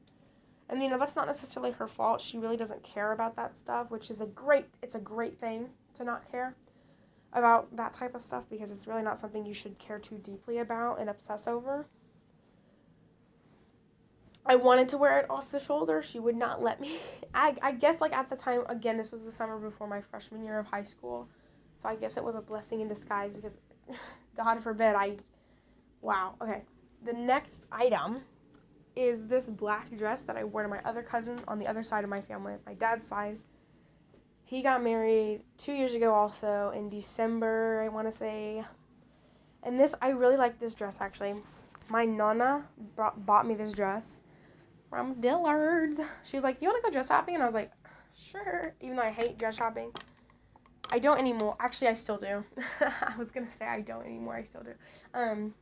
And 0.68 0.84
you 0.84 0.90
know 0.90 1.00
that's 1.00 1.16
not 1.16 1.28
necessarily 1.28 1.72
her 1.72 1.88
fault. 1.88 2.20
She 2.20 2.38
really 2.38 2.58
doesn't 2.58 2.84
care 2.84 3.14
about 3.14 3.38
that 3.38 3.56
stuff, 3.56 3.90
which 3.90 4.12
is 4.12 4.20
a 4.20 4.26
great. 4.26 4.66
It's 4.84 4.96
a 4.96 5.00
great 5.00 5.40
thing 5.40 5.70
to 5.96 6.04
not 6.04 6.30
care 6.30 6.58
about 7.32 7.74
that 7.78 7.94
type 7.94 8.16
of 8.16 8.22
stuff 8.22 8.44
because 8.50 8.70
it's 8.72 8.86
really 8.86 9.02
not 9.02 9.18
something 9.18 9.46
you 9.46 9.54
should 9.54 9.80
care 9.80 9.98
too 9.98 10.18
deeply 10.18 10.58
about 10.58 11.00
and 11.00 11.10
obsess 11.10 11.48
over. 11.48 11.86
I 14.50 14.56
wanted 14.56 14.88
to 14.90 14.98
wear 14.98 15.20
it 15.20 15.30
off 15.30 15.52
the 15.52 15.60
shoulder. 15.60 16.02
She 16.02 16.20
would 16.20 16.36
not 16.36 16.64
let 16.64 16.80
me. 16.80 17.00
I, 17.34 17.56
I 17.62 17.72
guess, 17.74 18.00
like, 18.00 18.14
at 18.14 18.30
the 18.30 18.36
time, 18.36 18.64
again, 18.70 18.98
this 18.98 19.12
was 19.12 19.26
the 19.26 19.32
summer 19.32 19.58
before 19.58 19.88
my 19.88 20.02
freshman 20.02 20.44
year 20.44 20.58
of 20.58 20.66
high 20.66 20.84
school. 20.84 21.28
So 21.82 21.90
I 21.90 21.96
guess 21.96 22.18
it 22.18 22.24
was 22.24 22.36
a 22.36 22.42
blessing 22.42 22.80
in 22.80 22.88
disguise 22.88 23.32
because, 23.34 23.58
God 24.38 24.64
forbid, 24.64 24.96
I. 24.96 25.18
Wow. 26.02 26.36
Okay. 26.42 26.62
The 27.06 27.14
next 27.14 27.64
item 27.72 28.22
is 28.96 29.28
this 29.28 29.46
black 29.46 29.96
dress 29.98 30.24
that 30.24 30.38
I 30.38 30.44
wore 30.44 30.64
to 30.64 30.70
my 30.70 30.80
other 30.86 31.04
cousin 31.04 31.40
on 31.48 31.60
the 31.60 31.68
other 31.68 31.84
side 31.84 32.04
of 32.04 32.10
my 32.10 32.22
family, 32.22 32.54
my 32.66 32.74
dad's 32.74 33.08
side. 33.08 33.38
he 34.46 34.64
got 34.64 34.84
married 34.84 35.42
two 35.58 35.74
years 35.74 35.94
ago 35.94 36.14
also 36.14 36.72
in 36.76 36.90
December, 36.90 37.84
I 37.86 37.90
want 37.90 38.12
to 38.12 38.18
say. 38.18 38.64
And 39.62 39.80
this, 39.80 39.94
I 40.02 40.10
really 40.10 40.38
like 40.38 40.60
this 40.60 40.74
dress 40.74 40.98
actually. 41.00 41.36
My 41.90 42.06
nonna 42.06 42.66
brought, 42.96 43.24
bought 43.24 43.46
me 43.46 43.54
this 43.54 43.72
dress 43.72 44.17
from 44.90 45.20
Dillard's. 45.20 46.00
She 46.24 46.38
was 46.38 46.44
like, 46.44 46.62
"You 46.62 46.70
want 46.70 46.84
to 46.84 46.88
go 46.88 46.92
dress 46.92 47.08
shopping?" 47.08 47.36
And 47.36 47.44
I 47.44 47.46
was 47.46 47.56
like, 47.56 47.72
"Sure." 48.16 48.74
Even 48.82 48.96
though 48.96 49.04
I 49.04 49.12
hate 49.12 49.38
dress 49.38 49.56
shopping, 49.56 49.92
I 50.92 51.00
don't 51.00 51.18
anymore. 51.18 51.56
Actually, 51.60 51.90
I 51.90 51.94
still 51.94 52.18
do. 52.18 52.44
I 52.82 53.14
was 53.18 53.32
gonna 53.32 53.52
say 53.60 53.66
I 53.66 53.82
don't 53.82 54.06
anymore. 54.06 54.36
I 54.36 54.44
still 54.44 54.64
do. 54.64 54.74
Um, 55.14 55.54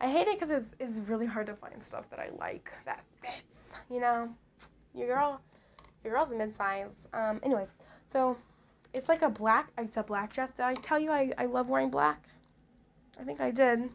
I 0.00 0.08
hate 0.10 0.28
it 0.28 0.38
because 0.38 0.50
it's 0.50 0.68
it's 0.78 0.98
really 1.08 1.26
hard 1.26 1.46
to 1.46 1.54
find 1.54 1.82
stuff 1.82 2.08
that 2.10 2.18
I 2.18 2.30
like 2.38 2.72
that 2.84 3.02
fits. 3.20 3.42
You 3.90 4.00
know, 4.00 4.28
your 4.94 5.08
girl, 5.08 5.40
your 6.04 6.12
girl's 6.12 6.30
a 6.30 6.34
mid 6.34 6.56
size. 6.56 6.90
Um, 7.14 7.40
anyways, 7.42 7.68
so 8.12 8.36
it's 8.92 9.08
like 9.08 9.22
a 9.22 9.30
black. 9.30 9.70
It's 9.78 9.96
a 9.96 10.02
black 10.02 10.32
dress. 10.32 10.50
Did 10.50 10.64
I 10.64 10.74
tell 10.74 10.98
you 10.98 11.10
I 11.10 11.32
I 11.38 11.46
love 11.46 11.68
wearing 11.68 11.90
black? 11.90 12.22
I 13.18 13.24
think 13.24 13.40
I 13.40 13.50
did. 13.50 13.88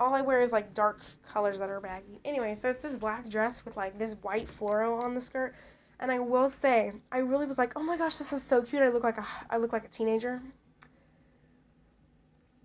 All 0.00 0.14
I 0.14 0.22
wear 0.22 0.40
is 0.40 0.50
like 0.50 0.72
dark 0.72 0.98
colors 1.28 1.58
that 1.58 1.68
are 1.68 1.78
baggy. 1.78 2.20
Anyway, 2.24 2.54
so 2.54 2.70
it's 2.70 2.80
this 2.80 2.94
black 2.94 3.28
dress 3.28 3.66
with 3.66 3.76
like 3.76 3.98
this 3.98 4.14
white 4.22 4.48
floral 4.48 4.94
on 4.94 5.14
the 5.14 5.20
skirt. 5.20 5.54
And 6.00 6.10
I 6.10 6.18
will 6.18 6.48
say, 6.48 6.92
I 7.12 7.18
really 7.18 7.44
was 7.44 7.58
like, 7.58 7.74
oh 7.76 7.82
my 7.82 7.98
gosh, 7.98 8.16
this 8.16 8.32
is 8.32 8.42
so 8.42 8.62
cute. 8.62 8.80
I 8.80 8.88
look 8.88 9.04
like 9.04 9.18
a 9.18 9.26
I 9.50 9.58
look 9.58 9.74
like 9.74 9.84
a 9.84 9.88
teenager. 9.88 10.40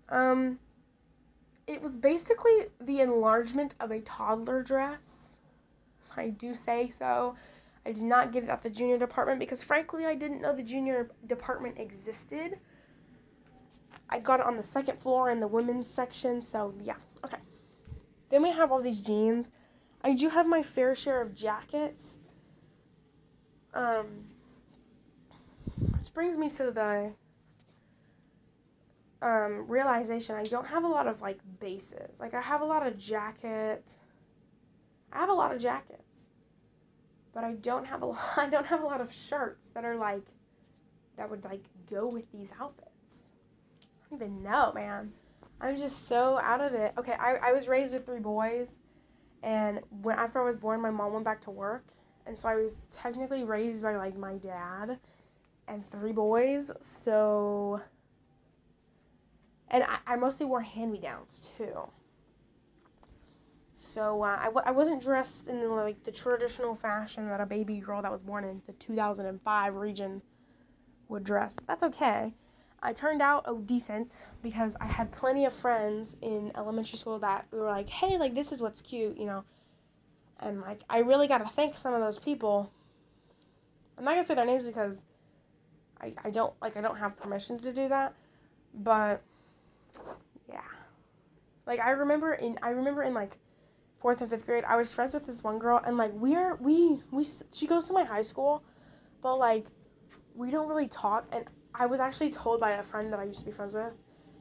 Um, 0.08 0.58
it 1.66 1.82
was 1.82 1.92
basically 1.92 2.68
the 2.80 3.00
enlargement 3.00 3.74
of 3.80 3.90
a 3.90 4.00
toddler 4.00 4.62
dress. 4.62 5.26
I 6.16 6.30
do 6.30 6.54
say 6.54 6.90
so. 6.98 7.36
I 7.84 7.92
did 7.92 8.04
not 8.04 8.32
get 8.32 8.44
it 8.44 8.48
at 8.48 8.62
the 8.62 8.70
junior 8.70 8.96
department 8.96 9.40
because 9.40 9.62
frankly 9.62 10.06
I 10.06 10.14
didn't 10.14 10.40
know 10.40 10.54
the 10.54 10.62
junior 10.62 11.10
department 11.26 11.78
existed. 11.78 12.58
I 14.08 14.20
got 14.20 14.40
it 14.40 14.46
on 14.46 14.56
the 14.56 14.62
second 14.62 14.98
floor 15.00 15.30
in 15.30 15.40
the 15.40 15.48
women's 15.48 15.88
section, 15.88 16.40
so 16.40 16.72
yeah, 16.82 16.96
okay. 17.24 17.38
Then 18.30 18.42
we 18.42 18.50
have 18.50 18.70
all 18.70 18.80
these 18.80 19.00
jeans. 19.00 19.50
I 20.02 20.14
do 20.14 20.28
have 20.28 20.46
my 20.46 20.62
fair 20.62 20.94
share 20.94 21.20
of 21.20 21.34
jackets. 21.34 22.16
Um, 23.74 24.06
which 25.76 26.12
brings 26.14 26.36
me 26.38 26.48
to 26.50 26.70
the 26.70 27.12
um, 29.22 29.66
realization 29.66 30.36
I 30.36 30.44
don't 30.44 30.66
have 30.66 30.84
a 30.84 30.88
lot 30.88 31.06
of 31.06 31.20
like 31.20 31.38
bases. 31.60 32.10
Like 32.18 32.34
I 32.34 32.40
have 32.40 32.60
a 32.60 32.64
lot 32.64 32.86
of 32.86 32.96
jackets. 32.98 33.96
I 35.12 35.18
have 35.18 35.28
a 35.28 35.34
lot 35.34 35.54
of 35.54 35.60
jackets. 35.60 36.02
But 37.34 37.44
I 37.44 37.52
don't 37.54 37.86
have 37.86 38.02
a 38.02 38.06
lot, 38.06 38.20
I 38.36 38.48
don't 38.48 38.66
have 38.66 38.82
a 38.82 38.86
lot 38.86 39.00
of 39.00 39.12
shirts 39.12 39.68
that 39.70 39.84
are 39.84 39.96
like 39.96 40.24
that 41.16 41.30
would 41.30 41.44
like 41.44 41.64
go 41.90 42.06
with 42.06 42.30
these 42.32 42.48
outfits. 42.60 42.85
Even 44.16 44.42
know, 44.42 44.72
man. 44.74 45.12
I'm 45.60 45.76
just 45.76 46.08
so 46.08 46.38
out 46.38 46.60
of 46.62 46.72
it. 46.74 46.94
Okay, 46.98 47.12
I, 47.12 47.36
I 47.36 47.52
was 47.52 47.68
raised 47.68 47.92
with 47.92 48.06
three 48.06 48.20
boys 48.20 48.68
and 49.42 49.80
when 50.02 50.18
after 50.18 50.40
I 50.40 50.44
was 50.44 50.56
born 50.56 50.80
my 50.80 50.90
mom 50.90 51.12
went 51.12 51.24
back 51.24 51.40
to 51.42 51.50
work 51.50 51.84
and 52.26 52.38
so 52.38 52.48
I 52.48 52.56
was 52.56 52.74
technically 52.90 53.44
raised 53.44 53.82
by 53.82 53.96
like 53.96 54.16
my 54.16 54.34
dad 54.38 54.98
and 55.68 55.90
three 55.90 56.12
boys. 56.12 56.70
So 56.80 57.80
and 59.68 59.84
I, 59.84 59.98
I 60.06 60.16
mostly 60.16 60.46
wore 60.46 60.60
hand-me-downs 60.62 61.40
too. 61.56 61.88
So 63.94 64.22
uh, 64.22 64.36
I, 64.40 64.44
w- 64.46 64.62
I 64.66 64.70
wasn't 64.72 65.02
dressed 65.02 65.46
in 65.48 65.70
like 65.76 66.02
the 66.04 66.12
traditional 66.12 66.74
fashion 66.74 67.28
that 67.28 67.40
a 67.40 67.46
baby 67.46 67.78
girl 67.80 68.02
that 68.02 68.12
was 68.12 68.22
born 68.22 68.44
in 68.44 68.60
the 68.66 68.72
2005 68.74 69.74
region 69.74 70.20
would 71.08 71.24
dress. 71.24 71.56
That's 71.66 71.82
okay. 71.84 72.34
I 72.86 72.92
turned 72.92 73.20
out 73.20 73.46
oh, 73.48 73.58
decent 73.58 74.14
because 74.44 74.76
I 74.80 74.86
had 74.86 75.10
plenty 75.10 75.44
of 75.44 75.52
friends 75.52 76.14
in 76.22 76.52
elementary 76.54 76.96
school 76.96 77.18
that 77.18 77.46
were 77.50 77.66
like, 77.66 77.90
"Hey, 77.90 78.16
like 78.16 78.32
this 78.32 78.52
is 78.52 78.62
what's 78.62 78.80
cute," 78.80 79.18
you 79.18 79.26
know. 79.26 79.42
And 80.38 80.60
like 80.60 80.82
I 80.88 80.98
really 80.98 81.26
got 81.26 81.38
to 81.38 81.48
thank 81.48 81.76
some 81.76 81.94
of 81.94 82.00
those 82.00 82.16
people. 82.16 82.70
I'm 83.98 84.04
not 84.04 84.12
gonna 84.12 84.24
say 84.24 84.36
their 84.36 84.46
names 84.46 84.64
because 84.64 84.96
I, 86.00 86.12
I 86.24 86.30
don't 86.30 86.54
like 86.62 86.76
I 86.76 86.80
don't 86.80 86.96
have 86.96 87.16
permission 87.16 87.58
to 87.58 87.72
do 87.72 87.88
that, 87.88 88.14
but 88.72 89.20
yeah. 90.48 90.60
Like 91.66 91.80
I 91.80 91.90
remember 91.90 92.34
in 92.34 92.56
I 92.62 92.68
remember 92.68 93.02
in 93.02 93.14
like 93.14 93.36
fourth 93.98 94.20
and 94.20 94.30
fifth 94.30 94.46
grade 94.46 94.62
I 94.62 94.76
was 94.76 94.94
friends 94.94 95.12
with 95.12 95.26
this 95.26 95.42
one 95.42 95.58
girl 95.58 95.80
and 95.84 95.96
like 95.96 96.12
we 96.14 96.36
are 96.36 96.54
we 96.54 97.02
we 97.10 97.26
she 97.52 97.66
goes 97.66 97.86
to 97.86 97.92
my 97.92 98.04
high 98.04 98.22
school, 98.22 98.62
but 99.22 99.38
like 99.38 99.66
we 100.36 100.52
don't 100.52 100.68
really 100.68 100.86
talk 100.86 101.26
and 101.32 101.46
I 101.78 101.86
was 101.86 102.00
actually 102.00 102.30
told 102.30 102.60
by 102.60 102.72
a 102.72 102.82
friend 102.82 103.12
that 103.12 103.20
I 103.20 103.24
used 103.24 103.40
to 103.40 103.44
be 103.44 103.52
friends 103.52 103.74
with. 103.74 103.92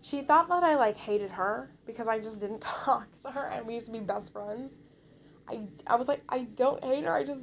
She 0.01 0.21
thought 0.21 0.47
that 0.49 0.63
I 0.63 0.75
like 0.75 0.95
hated 0.95 1.31
her 1.31 1.71
because 1.85 2.07
I 2.07 2.19
just 2.19 2.39
didn't 2.39 2.61
talk 2.61 3.07
to 3.23 3.31
her 3.31 3.47
and 3.47 3.65
we 3.65 3.73
used 3.73 3.87
to 3.87 3.91
be 3.91 3.99
best 3.99 4.31
friends. 4.31 4.73
I 5.47 5.61
I 5.87 5.95
was 5.95 6.07
like 6.07 6.21
I 6.29 6.43
don't 6.55 6.83
hate 6.83 7.03
her. 7.03 7.13
I 7.13 7.23
just 7.23 7.41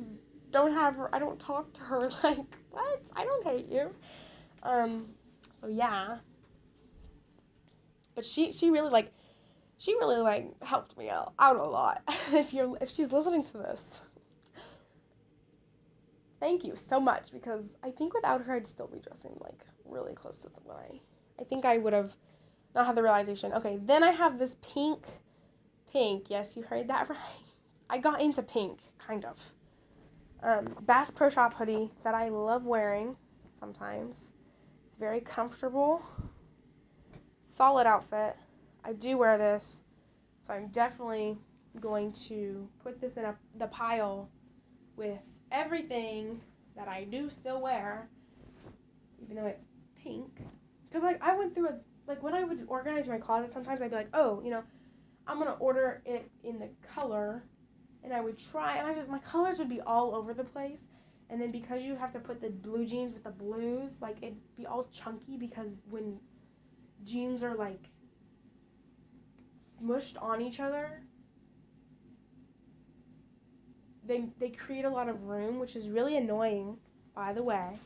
don't 0.51 0.73
have 0.73 0.97
her. 0.97 1.15
I 1.15 1.19
don't 1.19 1.39
talk 1.39 1.73
to 1.75 1.81
her. 1.83 2.11
Like 2.23 2.39
what? 2.71 3.03
I 3.15 3.25
don't 3.25 3.47
hate 3.47 3.69
you. 3.71 3.95
Um. 4.63 5.09
So 5.61 5.69
yeah, 5.69 6.19
but 8.15 8.25
she 8.25 8.53
she 8.53 8.71
really 8.71 8.91
like 8.91 9.13
she 9.79 9.95
really 9.95 10.21
like 10.21 10.51
helped 10.63 10.97
me 10.97 11.11
out, 11.11 11.35
out 11.39 11.57
a 11.57 11.65
lot. 11.65 12.03
if 12.33 12.53
you're 12.53 12.77
if 12.81 12.91
she's 12.91 13.11
listening 13.13 13.45
to 13.45 13.59
this, 13.59 14.01
thank 16.41 16.65
you 16.65 16.75
so 16.89 17.01
much 17.01 17.33
because 17.33 17.65
I 17.83 17.91
think 17.91 18.15
without 18.15 18.43
her 18.43 18.55
I'd 18.55 18.67
still 18.67 18.87
be 18.89 18.99
dressing 18.99 19.37
like 19.41 19.61
really 19.93 20.15
close 20.15 20.39
to 20.39 20.49
the 20.49 20.73
I 20.73 21.01
I 21.41 21.45
think 21.45 21.65
I 21.65 21.79
would 21.79 21.93
have 21.93 22.13
not 22.75 22.87
had 22.87 22.97
the 22.97 23.03
realization. 23.03 23.53
Okay, 23.53 23.79
then 23.83 24.03
I 24.03 24.11
have 24.11 24.39
this 24.39 24.57
pink 24.63 25.05
pink. 25.93 26.31
Yes, 26.31 26.57
you 26.57 26.63
heard 26.63 26.89
that 26.89 27.09
right. 27.09 27.19
I 27.91 27.99
got 27.99 28.21
into 28.21 28.43
pink 28.43 28.79
kind 28.99 29.25
of. 29.25 29.37
Um, 30.43 30.75
Bass 30.83 31.11
Pro 31.11 31.29
Shop 31.29 31.55
hoodie 31.55 31.93
that 32.03 32.15
I 32.15 32.29
love 32.29 32.65
wearing 32.65 33.17
sometimes. 33.61 34.17
It's 34.87 34.99
very 34.99 35.21
comfortable 35.21 36.03
solid 37.53 37.87
outfit. 37.87 38.37
I 38.85 38.93
do 38.95 39.19
wear 39.19 39.39
this, 39.39 39.83
so 40.47 40.53
I'm 40.53 40.69
definitely 40.69 41.37
going 41.81 42.13
to 42.29 42.69
put 42.83 43.01
this 43.01 43.17
in 43.17 43.25
a, 43.25 43.37
the 43.59 43.67
pile 43.69 44.29
with 44.97 45.19
everything 45.51 46.41
that 46.77 46.89
I 46.89 47.05
do 47.05 47.31
still 47.31 47.61
wear, 47.61 48.09
even 49.23 49.37
though 49.37 49.47
it's 49.47 49.65
pink. 50.03 50.31
Because 50.89 51.03
like 51.03 51.21
I 51.23 51.37
went 51.37 51.55
through 51.55 51.69
a 51.69 51.75
like 52.07 52.23
when 52.23 52.35
I 52.35 52.45
would 52.45 52.65
organize 52.67 53.07
my 53.09 53.19
closet, 53.19 53.53
sometimes 53.53 53.81
I'd 53.81 53.91
be 53.91 53.97
like, 53.97 54.09
oh, 54.13 54.41
you 54.45 54.51
know, 54.51 54.63
I'm 55.27 55.39
gonna 55.39 55.57
order 55.61 56.03
it 56.05 56.31
in 56.43 56.59
the 56.59 56.69
color, 56.95 57.45
and 58.03 58.13
I 58.13 58.21
would 58.21 58.39
try, 58.39 58.77
and 58.77 58.87
I 58.87 58.95
just 58.95 59.09
my 59.09 59.19
colors 59.19 59.59
would 59.59 59.69
be 59.69 59.81
all 59.81 60.15
over 60.15 60.35
the 60.35 60.45
place. 60.45 60.81
And 61.31 61.41
then 61.41 61.51
because 61.51 61.83
you 61.83 61.97
have 61.97 62.13
to 62.13 62.19
put 62.19 62.43
the 62.43 62.51
blue 62.51 62.85
jeans 62.85 63.15
with 63.15 63.25
the 63.25 63.31
blues, 63.31 63.97
like 64.03 64.17
it'd 64.21 64.37
be 64.57 64.67
all 64.67 64.89
chunky 64.93 65.39
because 65.39 65.71
when 65.89 66.19
jeans 67.05 67.43
are 67.43 67.55
like 67.55 67.89
smushed 69.83 70.21
on 70.21 70.43
each 70.43 70.61
other, 70.61 71.03
they 74.07 74.25
they 74.39 74.51
create 74.51 74.85
a 74.85 74.91
lot 74.91 75.09
of 75.09 75.23
room, 75.23 75.59
which 75.59 75.77
is 75.77 75.89
really 75.89 76.17
annoying, 76.17 76.77
by 77.15 77.33
the 77.33 77.43
way. 77.43 77.79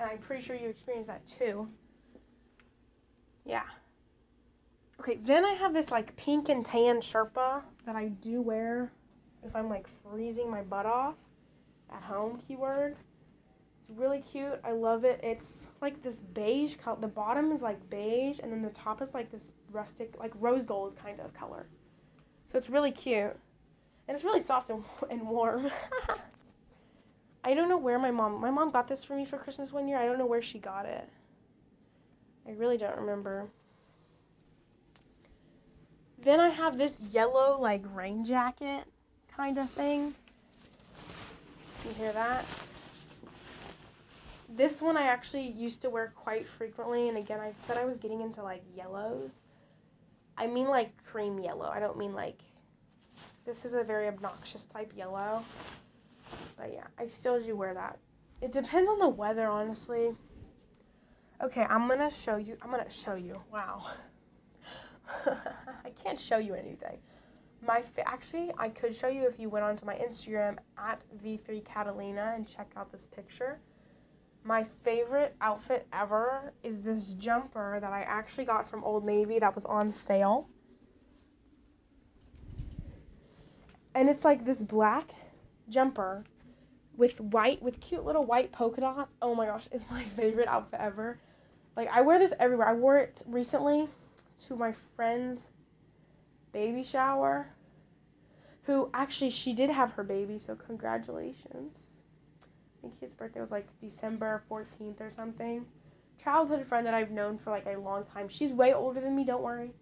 And 0.00 0.08
I'm 0.08 0.18
pretty 0.18 0.42
sure 0.42 0.56
you 0.56 0.68
experience 0.68 1.06
that 1.08 1.26
too. 1.26 1.68
Yeah. 3.44 3.64
Okay, 4.98 5.18
then 5.24 5.44
I 5.44 5.52
have 5.52 5.74
this 5.74 5.90
like 5.90 6.16
pink 6.16 6.48
and 6.48 6.64
tan 6.64 7.00
Sherpa 7.00 7.62
that 7.84 7.96
I 7.96 8.08
do 8.08 8.40
wear 8.40 8.90
if 9.44 9.54
I'm 9.54 9.68
like 9.68 9.86
freezing 10.02 10.50
my 10.50 10.62
butt 10.62 10.86
off 10.86 11.16
at 11.92 12.02
home 12.02 12.40
keyword. 12.48 12.96
It's 13.80 13.90
really 13.90 14.20
cute. 14.20 14.58
I 14.64 14.72
love 14.72 15.04
it. 15.04 15.20
It's 15.22 15.66
like 15.82 16.02
this 16.02 16.16
beige 16.32 16.76
color. 16.76 16.98
The 16.98 17.08
bottom 17.08 17.52
is 17.52 17.60
like 17.60 17.90
beige, 17.90 18.40
and 18.42 18.50
then 18.50 18.62
the 18.62 18.70
top 18.70 19.02
is 19.02 19.12
like 19.12 19.30
this 19.30 19.52
rustic, 19.70 20.14
like 20.18 20.32
rose 20.40 20.64
gold 20.64 20.96
kind 20.96 21.20
of 21.20 21.34
color. 21.34 21.66
So 22.50 22.56
it's 22.56 22.70
really 22.70 22.90
cute, 22.90 23.36
and 24.08 24.14
it's 24.14 24.24
really 24.24 24.40
soft 24.40 24.70
and, 24.70 24.82
and 25.10 25.28
warm. 25.28 25.70
I 27.42 27.54
don't 27.54 27.68
know 27.68 27.78
where 27.78 27.98
my 27.98 28.10
mom. 28.10 28.40
My 28.40 28.50
mom 28.50 28.70
got 28.70 28.88
this 28.88 29.02
for 29.02 29.14
me 29.14 29.24
for 29.24 29.38
Christmas 29.38 29.72
one 29.72 29.88
year. 29.88 29.98
I 29.98 30.04
don't 30.04 30.18
know 30.18 30.26
where 30.26 30.42
she 30.42 30.58
got 30.58 30.86
it. 30.86 31.08
I 32.46 32.52
really 32.52 32.76
don't 32.76 32.96
remember. 32.96 33.48
Then 36.22 36.38
I 36.38 36.50
have 36.50 36.76
this 36.76 36.98
yellow 37.10 37.58
like 37.60 37.82
rain 37.94 38.24
jacket 38.24 38.84
kind 39.34 39.56
of 39.58 39.70
thing. 39.70 40.14
You 41.84 41.92
hear 41.94 42.12
that? 42.12 42.44
This 44.50 44.82
one 44.82 44.96
I 44.96 45.04
actually 45.04 45.48
used 45.48 45.80
to 45.82 45.90
wear 45.90 46.12
quite 46.14 46.46
frequently, 46.46 47.08
and 47.08 47.16
again, 47.16 47.40
I 47.40 47.52
said 47.62 47.78
I 47.78 47.84
was 47.84 47.96
getting 47.96 48.20
into 48.20 48.42
like 48.42 48.62
yellows. 48.76 49.30
I 50.36 50.46
mean 50.46 50.68
like 50.68 50.92
cream 51.04 51.38
yellow. 51.38 51.70
I 51.72 51.80
don't 51.80 51.96
mean 51.96 52.12
like. 52.12 52.40
This 53.46 53.64
is 53.64 53.72
a 53.72 53.82
very 53.82 54.08
obnoxious 54.08 54.66
type 54.66 54.92
yellow. 54.94 55.42
But 56.60 56.74
yeah, 56.74 56.86
I 56.98 57.06
still 57.06 57.40
do 57.42 57.56
wear 57.56 57.72
that 57.72 57.98
it 58.40 58.52
depends 58.52 58.88
on 58.88 58.98
the 58.98 59.08
weather, 59.08 59.46
honestly. 59.46 60.14
Okay, 61.42 61.62
I'm 61.62 61.88
gonna 61.88 62.10
show 62.10 62.36
you. 62.36 62.56
I'm 62.62 62.70
gonna 62.70 62.90
show 62.90 63.14
you. 63.14 63.40
Wow. 63.52 63.86
I 65.26 65.90
can't 66.02 66.18
show 66.18 66.38
you 66.38 66.54
anything. 66.54 66.98
My 67.66 67.82
fa- 67.82 68.08
actually, 68.08 68.50
I 68.58 68.70
could 68.70 68.94
show 68.94 69.08
you 69.08 69.26
if 69.26 69.38
you 69.38 69.50
went 69.50 69.64
onto 69.64 69.84
my 69.84 69.94
Instagram 69.96 70.56
at 70.78 71.00
v3 71.22 71.64
Catalina 71.64 72.32
and 72.34 72.48
check 72.48 72.70
out 72.76 72.90
this 72.90 73.06
picture. 73.14 73.58
My 74.42 74.64
favorite 74.84 75.36
outfit 75.42 75.86
ever 75.92 76.54
is 76.62 76.80
this 76.80 77.12
jumper 77.18 77.78
that 77.80 77.92
I 77.92 78.02
actually 78.02 78.46
got 78.46 78.70
from 78.70 78.82
Old 78.84 79.04
Navy 79.04 79.38
that 79.38 79.54
was 79.54 79.66
on 79.66 79.92
sale. 79.92 80.48
And 83.94 84.08
it's 84.08 84.24
like 84.24 84.46
this 84.46 84.58
black 84.58 85.10
jumper 85.68 86.24
with 87.00 87.18
white 87.18 87.62
with 87.62 87.80
cute 87.80 88.04
little 88.04 88.26
white 88.26 88.52
polka 88.52 88.82
dots. 88.82 89.10
Oh 89.22 89.34
my 89.34 89.46
gosh, 89.46 89.66
it's 89.72 89.84
my 89.90 90.04
favorite 90.04 90.46
outfit 90.46 90.80
ever. 90.80 91.18
Like 91.74 91.88
I 91.88 92.02
wear 92.02 92.18
this 92.18 92.34
everywhere. 92.38 92.68
I 92.68 92.74
wore 92.74 92.98
it 92.98 93.22
recently 93.26 93.88
to 94.46 94.54
my 94.54 94.74
friend's 94.94 95.40
baby 96.52 96.84
shower. 96.84 97.48
Who 98.64 98.90
actually 98.92 99.30
she 99.30 99.54
did 99.54 99.70
have 99.70 99.92
her 99.92 100.04
baby, 100.04 100.38
so 100.38 100.54
congratulations. 100.54 101.72
I 102.44 102.80
think 102.82 103.00
his 103.00 103.12
birthday 103.14 103.40
was 103.40 103.50
like 103.50 103.66
December 103.80 104.42
14th 104.50 105.00
or 105.00 105.10
something. 105.10 105.64
Childhood 106.22 106.66
friend 106.66 106.86
that 106.86 106.92
I've 106.92 107.10
known 107.10 107.38
for 107.38 107.50
like 107.50 107.66
a 107.66 107.78
long 107.78 108.04
time. 108.04 108.28
She's 108.28 108.52
way 108.52 108.74
older 108.74 109.00
than 109.00 109.16
me, 109.16 109.24
don't 109.24 109.42
worry. 109.42 109.72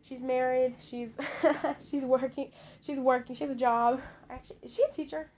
She's 0.00 0.22
married. 0.22 0.76
She's 0.80 1.10
she's 1.90 2.02
working. 2.02 2.50
She's 2.80 2.98
working. 2.98 3.36
She 3.36 3.44
has 3.44 3.50
a 3.50 3.54
job. 3.54 4.00
Actually, 4.30 4.56
is 4.62 4.74
she 4.74 4.82
a 4.82 4.90
teacher? 4.90 5.30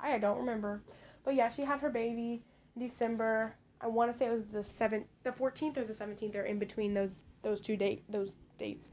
I 0.00 0.18
don't 0.18 0.38
remember. 0.38 0.82
But 1.24 1.34
yeah, 1.34 1.48
she 1.48 1.62
had 1.62 1.80
her 1.80 1.90
baby 1.90 2.42
in 2.76 2.82
December. 2.82 3.54
I 3.80 3.86
want 3.86 4.12
to 4.12 4.18
say 4.18 4.26
it 4.26 4.32
was 4.32 4.46
the 4.46 4.60
7th, 4.60 5.04
the 5.24 5.30
14th 5.30 5.76
or 5.76 5.84
the 5.84 5.92
17th 5.92 6.34
or 6.36 6.42
in 6.42 6.58
between 6.58 6.94
those 6.94 7.22
those 7.42 7.60
two 7.60 7.76
date 7.76 8.02
those 8.10 8.34
dates. 8.58 8.90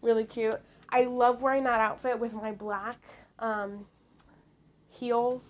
Really 0.00 0.24
cute. 0.24 0.60
I 0.88 1.04
love 1.04 1.40
wearing 1.40 1.64
that 1.64 1.80
outfit 1.80 2.18
with 2.18 2.32
my 2.32 2.52
black 2.52 2.98
um, 3.38 3.86
heels. 4.88 5.42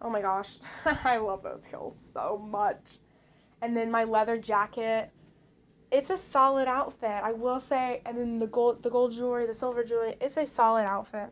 Oh 0.00 0.10
my 0.10 0.20
gosh, 0.20 0.58
I 0.84 1.18
love 1.18 1.42
those 1.42 1.64
heels 1.64 1.96
so 2.12 2.38
much. 2.38 2.98
And 3.60 3.76
then 3.76 3.90
my 3.90 4.04
leather 4.04 4.38
jacket. 4.38 5.10
It's 5.90 6.08
a 6.08 6.16
solid 6.16 6.68
outfit, 6.68 7.20
I 7.22 7.32
will 7.32 7.60
say. 7.60 8.00
And 8.06 8.16
then 8.16 8.38
the 8.38 8.46
gold, 8.46 8.82
the 8.82 8.88
gold 8.88 9.12
jewelry, 9.12 9.46
the 9.46 9.54
silver 9.54 9.84
jewelry. 9.84 10.16
It's 10.20 10.38
a 10.38 10.46
solid 10.46 10.84
outfit. 10.84 11.28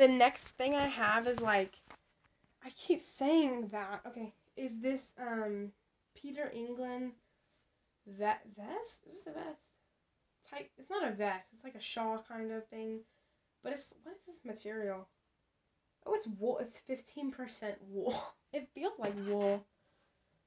The 0.00 0.08
next 0.08 0.48
thing 0.56 0.74
I 0.74 0.86
have 0.86 1.26
is 1.26 1.40
like, 1.40 1.74
I 2.64 2.70
keep 2.70 3.02
saying 3.02 3.68
that. 3.70 4.00
Okay, 4.06 4.32
is 4.56 4.80
this 4.80 5.12
um 5.20 5.72
Peter 6.16 6.50
England 6.54 7.12
that 8.18 8.40
vest? 8.56 9.00
Is 9.06 9.18
this 9.18 9.26
a 9.26 9.32
vest? 9.32 9.60
Type. 10.50 10.70
It's 10.78 10.88
not 10.88 11.06
a 11.06 11.12
vest. 11.12 11.44
It's 11.52 11.64
like 11.64 11.74
a 11.74 11.82
shawl 11.82 12.24
kind 12.26 12.50
of 12.50 12.66
thing. 12.68 13.00
But 13.62 13.74
it's 13.74 13.84
what 14.02 14.14
is 14.14 14.22
this 14.26 14.42
material? 14.42 15.06
Oh, 16.06 16.14
it's 16.14 16.26
wool. 16.26 16.56
It's 16.62 16.78
fifteen 16.78 17.30
percent 17.30 17.76
wool. 17.90 18.14
It 18.54 18.68
feels 18.74 18.98
like 18.98 19.14
wool, 19.28 19.62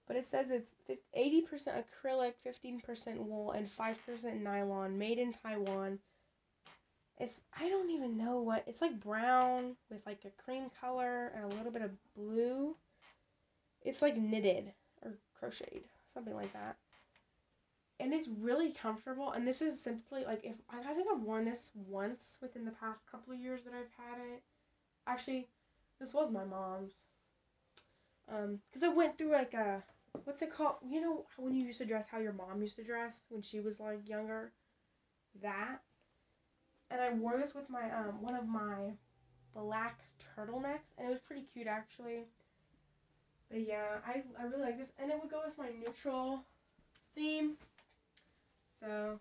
but 0.08 0.18
it 0.18 0.28
says 0.30 0.48
it's 0.50 1.00
eighty 1.14 1.42
percent 1.42 1.86
acrylic, 1.86 2.34
fifteen 2.44 2.82
percent 2.82 3.22
wool, 3.22 3.52
and 3.52 3.70
five 3.70 4.04
percent 4.04 4.42
nylon. 4.42 4.98
Made 4.98 5.20
in 5.20 5.32
Taiwan. 5.32 6.00
It's 7.20 7.42
I 7.58 7.70
don't 7.70 7.92
even 7.92 8.18
know 8.18 8.42
what 8.42 8.64
it's 8.68 8.82
like 8.82 9.00
brown 9.00 9.76
with 9.90 10.06
like 10.06 10.26
a 10.26 10.44
cream 10.44 10.66
color 10.82 11.32
and 11.36 11.46
a 11.46 11.56
little 11.56 11.72
bit 11.72 11.84
of 11.84 11.92
blue. 12.16 12.76
It's 13.84 14.02
like 14.02 14.18
knitted 14.18 14.74
or 15.04 15.12
crocheted, 15.40 15.84
something 16.14 16.34
like 16.34 16.52
that. 16.54 16.78
And 18.00 18.14
it's 18.14 18.28
really 18.28 18.72
comfortable. 18.72 19.32
And 19.32 19.48
this 19.48 19.62
is 19.62 19.80
simply 19.80 20.26
like 20.26 20.44
if 20.44 20.56
I, 20.70 20.82
think 20.94 21.08
I've 21.14 21.22
worn 21.22 21.46
this 21.46 21.72
once 21.76 22.38
within 22.42 22.66
the 22.66 22.72
past 22.72 23.02
couple 23.10 23.34
of 23.34 23.40
years 23.40 23.64
that 23.64 23.74
I've 23.74 23.92
had 23.98 24.18
it. 24.34 24.42
Actually, 25.06 25.48
this 26.00 26.14
was 26.14 26.32
my 26.32 26.44
mom's. 26.44 26.94
Um, 28.30 28.60
cause 28.74 28.84
I 28.84 28.88
went 28.88 29.18
through 29.18 29.34
like 29.34 29.54
a 29.54 29.84
what's 30.24 30.42
it 30.42 30.54
called? 30.54 30.78
You 30.88 31.02
know 31.02 31.26
when 31.38 31.54
you 31.54 31.66
used 31.66 31.80
to 31.80 31.86
dress 31.86 32.06
how 32.10 32.20
your 32.20 32.34
mom 32.34 32.62
used 32.62 32.78
to 32.78 32.84
dress 32.84 33.26
when 33.30 33.42
she 33.42 33.60
was 33.60 33.80
like 33.80 34.08
younger. 34.08 34.52
That 35.42 35.80
and 36.94 37.02
I 37.02 37.12
wore 37.12 37.38
this 37.38 37.56
with 37.56 37.70
my 37.70 37.92
um 37.92 38.22
one 38.22 38.36
of 38.36 38.48
my 38.48 38.92
black 39.56 40.00
turtlenecks, 40.38 40.94
and 40.98 41.08
it 41.08 41.12
was 41.12 41.20
pretty 41.28 41.44
cute 41.54 41.68
actually. 41.68 42.26
But 43.50 43.68
yeah, 43.68 44.00
I 44.06 44.24
I 44.40 44.44
really 44.44 44.62
like 44.62 44.78
this, 44.78 44.92
and 45.00 45.12
it 45.12 45.18
would 45.20 45.32
go 45.32 45.42
with 45.46 45.58
my 45.58 45.70
neutral 45.86 46.46
theme, 47.16 47.54
so 48.80 49.20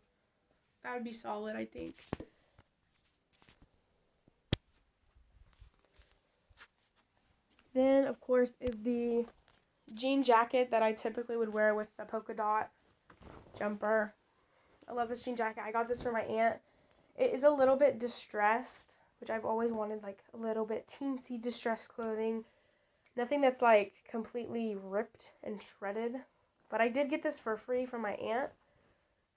that 0.85 0.95
would 0.95 1.05
be 1.05 1.13
solid, 1.13 1.57
I 1.57 1.65
think. 1.65 2.05
Then, 7.75 8.05
of 8.05 8.21
course, 8.21 8.53
is 8.61 8.77
the 8.83 9.25
jean 9.95 10.23
jacket 10.23 10.71
that 10.71 10.83
I 10.83 10.93
typically 10.93 11.39
would 11.39 11.53
wear 11.53 11.75
with 11.75 11.89
the 11.97 12.05
polka 12.05 12.35
dot 12.35 12.71
jumper. 13.59 14.13
I 14.87 14.93
love 14.93 15.09
this 15.09 15.25
jean 15.25 15.37
jacket. 15.37 15.63
I 15.65 15.73
got 15.73 15.89
this 15.89 16.03
for 16.03 16.13
my 16.13 16.21
aunt 16.21 16.57
it 17.17 17.33
is 17.33 17.45
a 17.45 17.51
little 17.51 17.77
bit 17.77 17.99
distressed, 17.99 18.97
which 19.21 19.31
I've 19.31 19.45
always 19.45 19.73
wanted 19.73 20.03
like 20.03 20.23
a 20.35 20.37
little 20.37 20.65
bit 20.65 20.89
teensy 20.89 21.41
distressed 21.41 21.89
clothing. 21.89 22.45
Nothing 23.17 23.41
that's 23.41 23.63
like 23.63 23.93
completely 24.09 24.77
ripped 24.77 25.31
and 25.43 25.63
shredded. 25.63 26.15
But 26.71 26.81
I 26.81 26.89
did 26.89 27.11
get 27.11 27.23
this 27.23 27.39
for 27.39 27.57
free 27.57 27.85
from 27.85 28.01
my 28.03 28.13
aunt. 28.13 28.51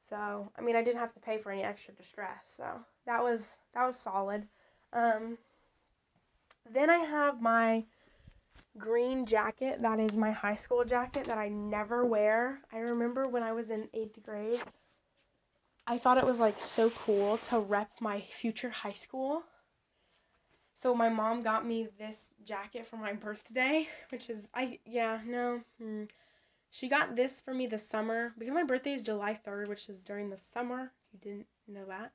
So, 0.09 0.51
I 0.57 0.61
mean, 0.61 0.75
I 0.75 0.83
didn't 0.83 0.99
have 0.99 1.13
to 1.13 1.19
pay 1.19 1.37
for 1.37 1.51
any 1.51 1.63
extra 1.63 1.93
distress. 1.93 2.39
So, 2.55 2.65
that 3.05 3.21
was 3.23 3.45
that 3.73 3.85
was 3.85 3.97
solid. 3.97 4.47
Um 4.93 5.37
then 6.73 6.89
I 6.89 6.97
have 6.97 7.41
my 7.41 7.83
green 8.77 9.25
jacket. 9.25 9.81
That 9.81 9.99
is 9.99 10.15
my 10.17 10.31
high 10.31 10.55
school 10.55 10.83
jacket 10.83 11.25
that 11.25 11.37
I 11.37 11.49
never 11.49 12.05
wear. 12.05 12.59
I 12.73 12.79
remember 12.79 13.27
when 13.27 13.43
I 13.43 13.51
was 13.51 13.71
in 13.71 13.87
8th 13.93 14.23
grade, 14.23 14.61
I 15.87 15.99
thought 15.99 16.17
it 16.17 16.25
was 16.25 16.39
like 16.39 16.57
so 16.59 16.89
cool 16.89 17.37
to 17.49 17.59
rep 17.59 17.91
my 18.01 18.21
future 18.21 18.69
high 18.69 18.93
school. 18.93 19.43
So 20.77 20.95
my 20.95 21.09
mom 21.09 21.43
got 21.43 21.65
me 21.65 21.87
this 21.99 22.17
jacket 22.43 22.87
for 22.87 22.97
my 22.97 23.13
birthday, 23.13 23.87
which 24.09 24.29
is 24.29 24.47
I 24.53 24.79
yeah, 24.85 25.21
no. 25.25 25.61
Hmm. 25.79 26.03
She 26.71 26.89
got 26.89 27.15
this 27.15 27.39
for 27.39 27.53
me 27.53 27.67
this 27.67 27.87
summer 27.87 28.33
because 28.37 28.53
my 28.53 28.63
birthday 28.63 28.93
is 28.93 29.01
July 29.01 29.39
3rd, 29.45 29.67
which 29.67 29.87
is 29.89 29.99
during 30.01 30.29
the 30.29 30.37
summer. 30.37 30.91
You 31.13 31.19
didn't 31.19 31.47
know 31.67 31.85
that. 31.85 32.11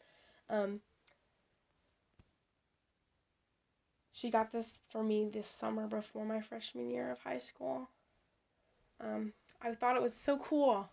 Um 0.49 0.81
She 4.13 4.31
got 4.31 4.51
this 4.53 4.71
for 4.91 5.03
me 5.03 5.31
this 5.33 5.49
summer 5.49 5.87
before 5.87 6.25
my 6.25 6.41
freshman 6.41 6.91
year 6.91 7.11
of 7.13 7.21
high 7.21 7.39
school. 7.39 7.89
Um 9.01 9.33
I 9.63 9.75
thought 9.75 9.97
it 9.97 10.03
was 10.03 10.15
so 10.15 10.39
cool 10.39 10.91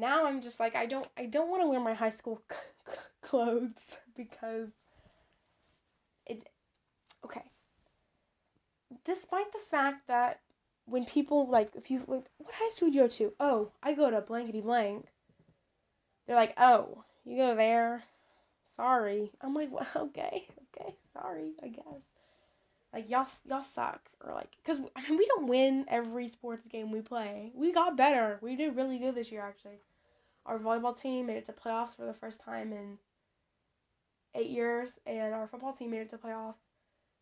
now 0.00 0.26
I'm 0.26 0.40
just 0.40 0.60
like 0.60 0.74
I 0.76 0.86
don't 0.86 1.06
I 1.16 1.26
don't 1.26 1.50
want 1.50 1.62
to 1.62 1.68
wear 1.68 1.80
my 1.80 1.94
high 1.94 2.10
school 2.10 2.42
c- 2.50 2.56
clothes 3.22 3.72
because 4.16 4.70
it 6.26 6.46
okay. 7.24 7.44
Despite 9.04 9.52
the 9.52 9.58
fact 9.58 10.06
that 10.06 10.40
when 10.86 11.04
people 11.04 11.46
like 11.46 11.74
if 11.74 11.90
you 11.90 12.02
like, 12.06 12.24
what 12.38 12.54
high 12.54 12.70
school 12.70 12.88
do 12.88 12.94
you 12.96 13.02
go 13.02 13.08
to? 13.08 13.34
Oh, 13.38 13.72
I 13.82 13.92
go 13.92 14.08
to 14.10 14.22
blankety 14.22 14.62
blank. 14.62 15.08
They're 16.26 16.34
like, 16.36 16.54
"Oh, 16.56 17.04
you 17.24 17.36
go 17.36 17.54
there?" 17.54 18.04
Sorry. 18.76 19.32
I'm 19.40 19.54
like, 19.54 19.70
well, 19.72 19.86
"Okay, 19.96 20.48
okay, 20.76 20.96
sorry, 21.12 21.54
I 21.62 21.68
guess." 21.68 22.02
Like 22.92 23.10
y'all 23.10 23.28
y'all 23.44 23.62
suck 23.62 24.10
or 24.20 24.34
like 24.34 24.50
cuz 24.64 24.78
I 24.96 25.02
mean 25.08 25.18
we 25.18 25.26
don't 25.26 25.48
win 25.48 25.86
every 25.88 26.28
sports 26.28 26.66
game 26.66 26.90
we 26.92 27.02
play. 27.02 27.52
We 27.54 27.72
got 27.72 27.96
better. 27.96 28.38
We 28.42 28.56
did 28.56 28.76
really 28.76 28.98
good 28.98 29.14
this 29.14 29.32
year 29.32 29.42
actually 29.42 29.80
our 30.50 30.58
volleyball 30.58 31.00
team 31.00 31.26
made 31.26 31.36
it 31.36 31.46
to 31.46 31.52
playoffs 31.52 31.94
for 31.96 32.04
the 32.04 32.12
first 32.12 32.40
time 32.40 32.72
in 32.72 32.98
eight 34.34 34.50
years, 34.50 34.88
and 35.06 35.32
our 35.32 35.46
football 35.46 35.72
team 35.72 35.92
made 35.92 36.00
it 36.00 36.10
to 36.10 36.18
playoffs 36.18 36.56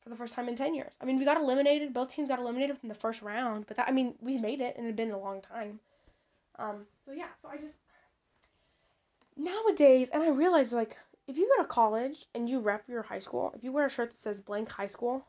for 0.01 0.09
the 0.09 0.17
first 0.17 0.35
time 0.35 0.49
in 0.49 0.57
ten 0.57 0.75
years. 0.75 0.95
I 1.01 1.05
mean, 1.05 1.19
we 1.19 1.27
got 1.27 1.37
eliminated. 1.37 1.93
Both 1.93 2.11
teams 2.11 2.29
got 2.29 2.39
eliminated 2.39 2.77
within 2.77 2.89
the 2.89 2.95
first 2.95 3.21
round, 3.21 3.67
but 3.69 3.77
that 3.77 3.87
I 3.87 3.93
mean, 3.93 4.15
we 4.21 4.39
made 4.39 4.63
it, 4.63 4.77
and 4.77 4.87
it 4.87 4.89
had 4.89 4.97
been 4.97 5.11
a 5.11 5.19
long 5.19 5.43
time. 5.43 5.79
Um, 6.59 6.87
so 7.05 7.13
yeah, 7.13 7.29
so 7.43 7.49
I 7.49 7.59
just 7.59 7.77
nowadays, 9.37 10.09
and 10.11 10.23
I 10.23 10.31
realize 10.31 10.73
like 10.73 10.97
if 11.27 11.37
you 11.37 11.53
go 11.55 11.63
to 11.63 11.69
college 11.69 12.25
and 12.35 12.49
you 12.49 12.61
rep 12.61 12.89
your 12.89 13.03
high 13.03 13.19
school, 13.19 13.53
if 13.55 13.63
you 13.63 13.73
wear 13.73 13.87
a 13.87 13.91
shirt 13.91 14.11
that 14.11 14.19
says 14.19 14.41
blank 14.41 14.71
high 14.71 14.87
school, 14.87 15.27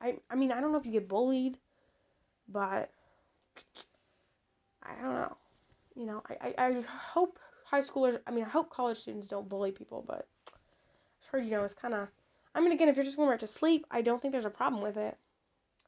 I 0.00 0.16
I 0.30 0.36
mean 0.36 0.52
I 0.52 0.60
don't 0.60 0.72
know 0.72 0.78
if 0.78 0.84
you 0.84 0.92
get 0.92 1.08
bullied, 1.08 1.56
but 2.48 2.90
I 4.82 4.94
don't 5.00 5.14
know 5.14 5.36
you 6.00 6.06
know, 6.06 6.22
I, 6.28 6.54
I, 6.58 6.66
I 6.66 6.82
hope 6.82 7.38
high 7.64 7.80
schoolers, 7.80 8.18
I 8.26 8.30
mean, 8.30 8.44
I 8.44 8.48
hope 8.48 8.70
college 8.70 8.98
students 8.98 9.28
don't 9.28 9.48
bully 9.48 9.70
people, 9.70 10.02
but 10.06 10.26
I've 10.48 11.28
heard, 11.30 11.44
you 11.44 11.50
know, 11.52 11.64
it's 11.64 11.74
kind 11.74 11.94
of 11.94 12.08
I 12.54 12.60
mean, 12.60 12.72
again, 12.72 12.88
if 12.88 12.96
you're 12.96 13.04
just 13.04 13.16
going 13.16 13.26
to 13.26 13.28
wear 13.28 13.36
it 13.36 13.40
to 13.40 13.46
sleep, 13.46 13.86
I 13.90 14.02
don't 14.02 14.20
think 14.20 14.32
there's 14.32 14.44
a 14.44 14.50
problem 14.50 14.82
with 14.82 14.96
it. 14.96 15.16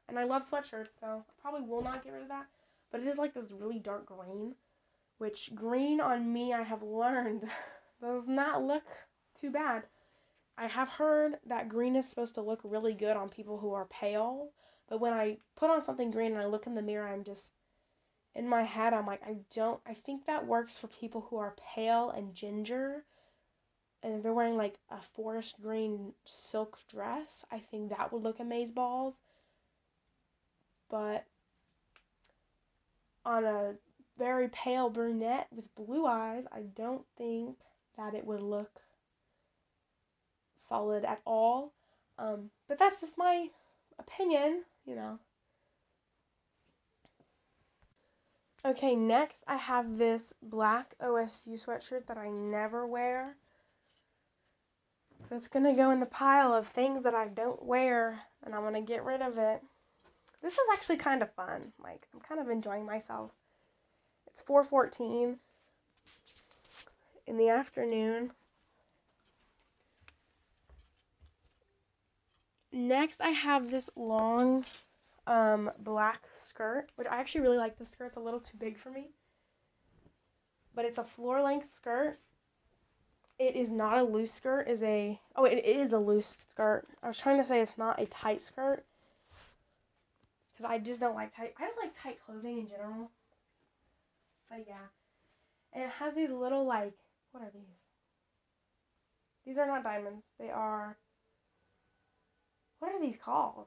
And 0.08 0.18
I 0.18 0.24
love 0.24 0.48
sweatshirts, 0.48 0.90
so 1.00 1.24
I 1.28 1.40
probably 1.40 1.62
will 1.62 1.82
not 1.82 2.04
get 2.04 2.12
rid 2.12 2.22
of 2.22 2.28
that. 2.28 2.46
But 2.90 3.00
it 3.00 3.08
is 3.08 3.16
like 3.16 3.34
this 3.34 3.50
really 3.50 3.78
dark 3.78 4.06
green, 4.06 4.54
which 5.18 5.50
green 5.54 6.00
on 6.00 6.32
me, 6.32 6.52
I 6.52 6.62
have 6.62 6.82
learned, 6.82 7.48
does 8.00 8.28
not 8.28 8.62
look 8.62 8.84
too 9.40 9.50
bad. 9.50 9.84
I 10.56 10.66
have 10.66 10.88
heard 10.88 11.38
that 11.46 11.68
green 11.68 11.96
is 11.96 12.08
supposed 12.08 12.34
to 12.34 12.42
look 12.42 12.60
really 12.62 12.92
good 12.92 13.16
on 13.16 13.28
people 13.28 13.58
who 13.58 13.72
are 13.72 13.86
pale, 13.86 14.50
but 14.88 15.00
when 15.00 15.14
I 15.14 15.38
put 15.56 15.70
on 15.70 15.82
something 15.82 16.10
green 16.10 16.32
and 16.32 16.40
I 16.40 16.46
look 16.46 16.66
in 16.66 16.74
the 16.74 16.82
mirror, 16.82 17.08
I'm 17.08 17.24
just 17.24 17.50
in 18.34 18.48
my 18.48 18.62
head, 18.62 18.94
I'm 18.94 19.06
like, 19.06 19.22
I 19.26 19.36
don't, 19.54 19.80
I 19.86 19.94
think 19.94 20.26
that 20.26 20.46
works 20.46 20.78
for 20.78 20.86
people 20.88 21.26
who 21.28 21.36
are 21.36 21.54
pale 21.74 22.10
and 22.10 22.34
ginger. 22.34 23.04
And 24.02 24.22
they're 24.22 24.32
wearing 24.32 24.56
like 24.56 24.74
a 24.90 25.00
forest 25.14 25.60
green 25.62 26.12
silk 26.24 26.78
dress. 26.90 27.44
I 27.50 27.58
think 27.58 27.90
that 27.90 28.12
would 28.12 28.22
look 28.22 28.38
amazeballs. 28.38 29.14
But 30.90 31.24
on 33.24 33.44
a 33.44 33.74
very 34.18 34.48
pale 34.48 34.90
brunette 34.90 35.46
with 35.54 35.74
blue 35.74 36.06
eyes, 36.06 36.44
I 36.52 36.62
don't 36.76 37.04
think 37.16 37.56
that 37.96 38.14
it 38.14 38.24
would 38.24 38.42
look 38.42 38.80
solid 40.68 41.04
at 41.04 41.20
all. 41.24 41.72
Um, 42.18 42.50
but 42.68 42.78
that's 42.78 43.00
just 43.00 43.16
my 43.16 43.48
opinion, 43.98 44.64
you 44.84 44.96
know. 44.96 45.18
Okay, 48.64 48.94
next 48.94 49.42
I 49.48 49.56
have 49.56 49.98
this 49.98 50.32
black 50.42 50.94
OSU 51.02 51.62
sweatshirt 51.64 52.06
that 52.06 52.16
I 52.16 52.30
never 52.30 52.86
wear. 52.86 53.34
So 55.28 55.36
it's 55.36 55.48
going 55.48 55.64
to 55.64 55.72
go 55.72 55.90
in 55.90 56.00
the 56.00 56.06
pile 56.06 56.54
of 56.54 56.68
things 56.68 57.02
that 57.04 57.14
I 57.14 57.28
don't 57.28 57.62
wear 57.64 58.20
and 58.44 58.54
I'm 58.54 58.62
going 58.62 58.74
to 58.74 58.80
get 58.80 59.04
rid 59.04 59.20
of 59.20 59.38
it. 59.38 59.62
This 60.42 60.54
is 60.54 60.68
actually 60.72 60.96
kind 60.96 61.22
of 61.22 61.32
fun. 61.34 61.72
Like 61.82 62.06
I'm 62.14 62.20
kind 62.20 62.40
of 62.40 62.48
enjoying 62.48 62.86
myself. 62.86 63.30
It's 64.28 64.42
4:14 64.42 65.36
in 67.26 67.36
the 67.36 67.48
afternoon. 67.48 68.32
Next, 72.72 73.20
I 73.20 73.30
have 73.30 73.70
this 73.70 73.90
long 73.96 74.64
um, 75.26 75.70
black 75.80 76.22
skirt, 76.40 76.88
which 76.96 77.06
I 77.08 77.16
actually 77.16 77.42
really 77.42 77.58
like. 77.58 77.78
This 77.78 77.90
skirt. 77.90 78.06
It's 78.06 78.16
a 78.16 78.20
little 78.20 78.40
too 78.40 78.56
big 78.58 78.78
for 78.78 78.90
me, 78.90 79.10
but 80.74 80.84
it's 80.84 80.98
a 80.98 81.04
floor 81.04 81.42
length 81.42 81.68
skirt. 81.76 82.18
It 83.38 83.56
is 83.56 83.70
not 83.70 83.98
a 83.98 84.02
loose 84.02 84.32
skirt. 84.32 84.68
Is 84.68 84.82
a 84.82 85.20
oh, 85.36 85.44
it 85.44 85.64
is 85.64 85.92
a 85.92 85.98
loose 85.98 86.46
skirt. 86.50 86.86
I 87.02 87.08
was 87.08 87.18
trying 87.18 87.38
to 87.38 87.44
say 87.44 87.60
it's 87.60 87.78
not 87.78 88.00
a 88.00 88.06
tight 88.06 88.42
skirt 88.42 88.84
because 90.52 90.70
I 90.70 90.78
just 90.78 91.00
don't 91.00 91.14
like 91.14 91.34
tight. 91.36 91.54
I 91.58 91.62
don't 91.62 91.78
like 91.82 91.92
tight 92.00 92.18
clothing 92.24 92.58
in 92.58 92.68
general. 92.68 93.10
But 94.50 94.64
yeah, 94.68 94.86
and 95.72 95.84
it 95.84 95.90
has 95.90 96.14
these 96.14 96.30
little 96.30 96.66
like 96.66 96.94
what 97.30 97.42
are 97.42 97.50
these? 97.54 97.62
These 99.46 99.58
are 99.58 99.66
not 99.66 99.82
diamonds. 99.82 100.24
They 100.38 100.50
are 100.50 100.96
what 102.80 102.92
are 102.92 103.00
these 103.00 103.16
called? 103.16 103.66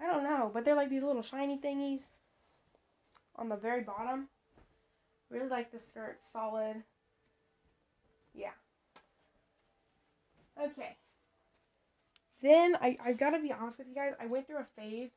I 0.00 0.06
don't 0.06 0.24
know, 0.24 0.50
but 0.52 0.64
they're 0.64 0.74
like 0.74 0.90
these 0.90 1.02
little 1.02 1.22
shiny 1.22 1.58
thingies 1.58 2.02
on 3.36 3.48
the 3.48 3.56
very 3.56 3.82
bottom. 3.82 4.28
Really 5.30 5.48
like 5.48 5.72
the 5.72 5.78
skirt, 5.78 6.18
solid. 6.32 6.82
Yeah. 8.34 8.50
Okay. 10.60 10.96
Then 12.42 12.76
I 12.76 12.96
I 13.04 13.12
gotta 13.12 13.38
be 13.38 13.52
honest 13.52 13.78
with 13.78 13.88
you 13.88 13.94
guys. 13.94 14.14
I 14.20 14.26
went 14.26 14.46
through 14.46 14.58
a 14.58 14.66
phase 14.76 15.10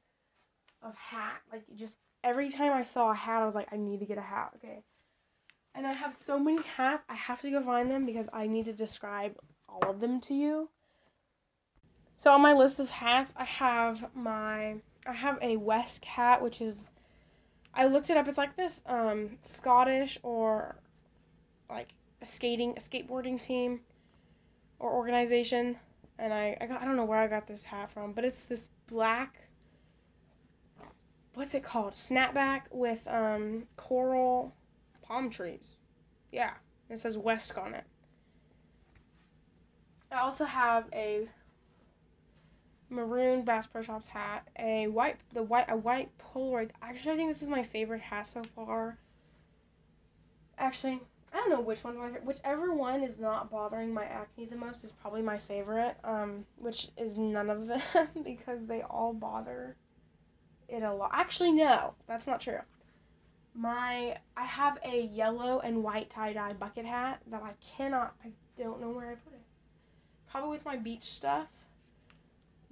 of 0.82 0.96
hat. 0.96 1.42
Like 1.52 1.64
just 1.76 1.96
every 2.24 2.50
time 2.50 2.72
I 2.72 2.84
saw 2.84 3.12
a 3.12 3.16
hat, 3.16 3.42
I 3.42 3.46
was 3.46 3.56
like, 3.56 3.68
I 3.72 3.78
need 3.78 4.00
to 4.00 4.06
get 4.06 4.18
a 4.18 4.22
hat. 4.22 4.52
Okay. 4.58 4.84
And 5.74 5.86
I 5.86 5.94
have 5.94 6.18
so 6.26 6.40
many 6.40 6.62
hats. 6.78 7.04
I 7.10 7.16
have 7.16 7.42
to 7.42 7.52
go 7.52 7.62
find 7.62 7.92
them 7.92 8.06
because 8.06 8.30
I 8.32 8.48
need 8.48 8.66
to 8.66 8.74
describe 8.74 9.36
all 9.68 9.90
of 9.90 10.00
them 10.00 10.22
to 10.22 10.34
you. 10.34 10.70
So 12.18 12.32
on 12.32 12.42
my 12.42 12.54
list 12.54 12.80
of 12.80 12.90
hats, 12.90 13.34
I 13.36 13.44
have 13.46 14.16
my 14.16 14.76
I 15.06 15.14
have 15.14 15.38
a 15.42 15.58
West 15.58 16.04
hat, 16.06 16.42
which 16.42 16.62
is 16.62 16.90
I 17.74 17.86
looked 17.86 18.10
it 18.10 18.18
up. 18.18 18.28
It's 18.28 18.38
like 18.38 18.56
this 18.56 18.82
um, 18.86 19.38
Scottish 19.42 20.18
or 20.24 20.76
like 21.70 21.94
a 22.22 22.26
skating, 22.26 22.72
a 22.78 22.80
skateboarding 22.80 23.42
team 23.42 23.82
or 24.80 24.92
organization, 24.92 25.78
and 26.18 26.34
I 26.34 26.58
I, 26.62 26.66
got, 26.66 26.82
I 26.82 26.86
don't 26.86 26.96
know 26.96 27.06
where 27.06 27.20
I 27.20 27.28
got 27.28 27.48
this 27.48 27.64
hat 27.64 27.92
from, 27.92 28.14
but 28.14 28.24
it's 28.24 28.44
this 28.46 28.68
black. 28.88 29.36
What's 31.34 31.54
it 31.54 31.64
called? 31.64 31.94
Snapback 31.94 32.62
with 32.72 33.06
um, 33.08 33.64
coral 33.76 34.54
palm 35.02 35.30
trees. 35.30 35.68
Yeah, 36.32 36.54
it 36.90 37.00
says 37.00 37.18
West 37.18 37.58
on 37.58 37.74
it. 37.74 37.84
I 40.12 40.22
also 40.22 40.46
have 40.46 40.86
a 40.94 41.28
maroon 42.96 43.44
Bass 43.44 43.68
Pro 43.68 43.82
Shops 43.82 44.08
hat, 44.08 44.48
a 44.58 44.88
white 44.88 45.18
the 45.34 45.44
white 45.44 45.66
a 45.70 45.76
white 45.78 46.10
Polaroid. 46.18 46.72
Actually, 46.82 47.14
I 47.14 47.18
think 47.18 47.34
this 47.34 47.42
is 47.42 47.50
my 47.50 47.64
favorite 47.64 48.02
hat 48.02 48.30
so 48.30 48.44
far. 48.56 48.98
Actually, 50.58 51.02
I 51.34 51.38
don't 51.38 51.50
know 51.50 51.60
which 51.60 51.84
one's 51.84 51.98
my 51.98 52.06
favorite. 52.06 52.26
Whichever 52.26 52.74
one 52.74 53.04
is 53.04 53.20
not 53.20 53.52
bothering 53.52 53.94
my 53.94 54.06
acne 54.06 54.46
the 54.46 54.56
most 54.56 54.84
is 54.84 54.92
probably 54.94 55.22
my 55.22 55.38
favorite. 55.38 55.98
Um, 56.04 56.46
which 56.58 56.90
is 56.98 57.18
none 57.18 57.50
of 57.50 57.68
them 57.68 57.82
because 58.24 58.66
they 58.66 58.82
all 58.84 59.14
bother 59.14 59.76
it 60.70 60.82
a 60.82 60.94
lot. 60.94 61.12
Actually, 61.14 61.52
no, 61.52 61.94
that's 62.08 62.28
not 62.28 62.42
true. 62.42 62.60
My 63.54 64.18
I 64.36 64.46
have 64.46 64.80
a 64.84 65.02
yellow 65.02 65.60
and 65.60 65.84
white 65.84 66.10
tie 66.10 66.34
dye 66.34 66.54
bucket 66.54 66.86
hat 66.86 67.22
that 67.28 67.44
I 67.44 67.52
cannot. 67.78 68.16
I 68.24 68.32
don't 68.58 68.82
know 68.82 68.90
where 68.90 69.12
I 69.12 69.16
put 69.16 69.34
it. 69.34 69.42
Probably 70.30 70.52
with 70.52 70.66
my 70.66 70.76
beach 70.78 71.04
stuff 71.04 71.48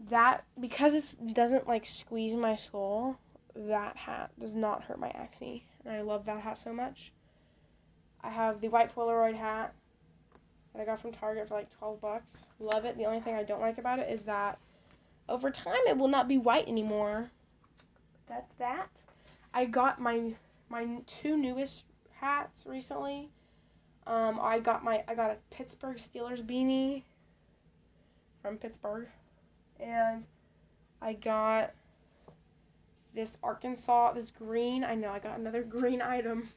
that 0.09 0.43
because 0.59 0.93
it 0.93 1.33
doesn't 1.33 1.67
like 1.67 1.85
squeeze 1.85 2.33
my 2.33 2.55
skull, 2.55 3.17
that 3.55 3.95
hat 3.95 4.31
does 4.39 4.55
not 4.55 4.83
hurt 4.83 4.99
my 4.99 5.09
acne, 5.09 5.65
and 5.85 5.95
I 5.95 6.01
love 6.01 6.25
that 6.25 6.41
hat 6.41 6.57
so 6.57 6.73
much. 6.73 7.11
I 8.21 8.29
have 8.29 8.61
the 8.61 8.69
white 8.69 8.95
Polaroid 8.95 9.35
hat 9.35 9.73
that 10.73 10.81
I 10.81 10.85
got 10.85 11.01
from 11.01 11.11
Target 11.11 11.47
for 11.47 11.55
like 11.55 11.69
12 11.69 12.01
bucks. 12.01 12.31
Love 12.59 12.85
it. 12.85 12.97
The 12.97 13.05
only 13.05 13.19
thing 13.19 13.35
I 13.35 13.43
don't 13.43 13.61
like 13.61 13.77
about 13.77 13.99
it 13.99 14.09
is 14.09 14.23
that 14.23 14.57
over 15.29 15.51
time 15.51 15.81
it 15.87 15.97
will 15.97 16.07
not 16.07 16.27
be 16.27 16.37
white 16.37 16.67
anymore. 16.67 17.29
That's 18.27 18.53
that. 18.55 18.89
I 19.53 19.65
got 19.65 20.01
my 20.01 20.33
my 20.69 21.01
two 21.05 21.37
newest 21.37 21.83
hats 22.11 22.65
recently. 22.65 23.29
Um, 24.07 24.39
I 24.41 24.59
got 24.59 24.83
my 24.83 25.03
I 25.07 25.15
got 25.15 25.31
a 25.31 25.37
Pittsburgh 25.51 25.97
Steelers 25.97 26.41
beanie 26.41 27.03
from 28.41 28.57
Pittsburgh 28.57 29.07
and 29.79 30.23
I 31.01 31.13
got 31.13 31.71
this 33.13 33.37
Arkansas, 33.43 34.13
this 34.13 34.31
green, 34.31 34.83
I 34.83 34.95
know 34.95 35.09
I 35.09 35.19
got 35.19 35.39
another 35.39 35.63
green 35.63 36.01
item. 36.01 36.49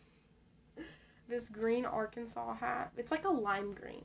this 1.29 1.49
green 1.49 1.85
Arkansas 1.85 2.55
hat. 2.55 2.93
It's 2.97 3.11
like 3.11 3.25
a 3.25 3.31
lime 3.31 3.75
green. 3.75 4.05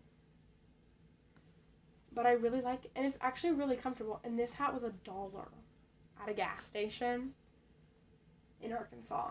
But 2.14 2.26
I 2.26 2.32
really 2.32 2.62
like 2.62 2.86
it, 2.86 2.92
and 2.96 3.06
it's 3.06 3.18
actually 3.22 3.54
really 3.54 3.78
comfortable. 3.78 4.20
And 4.24 4.38
this 4.38 4.52
hat 4.52 4.74
was 4.74 4.84
a 4.84 4.92
dollar 5.06 5.48
at 6.22 6.30
a 6.30 6.34
gas 6.34 6.66
station 6.66 7.32
in 8.62 8.74
Arkansas, 8.74 9.30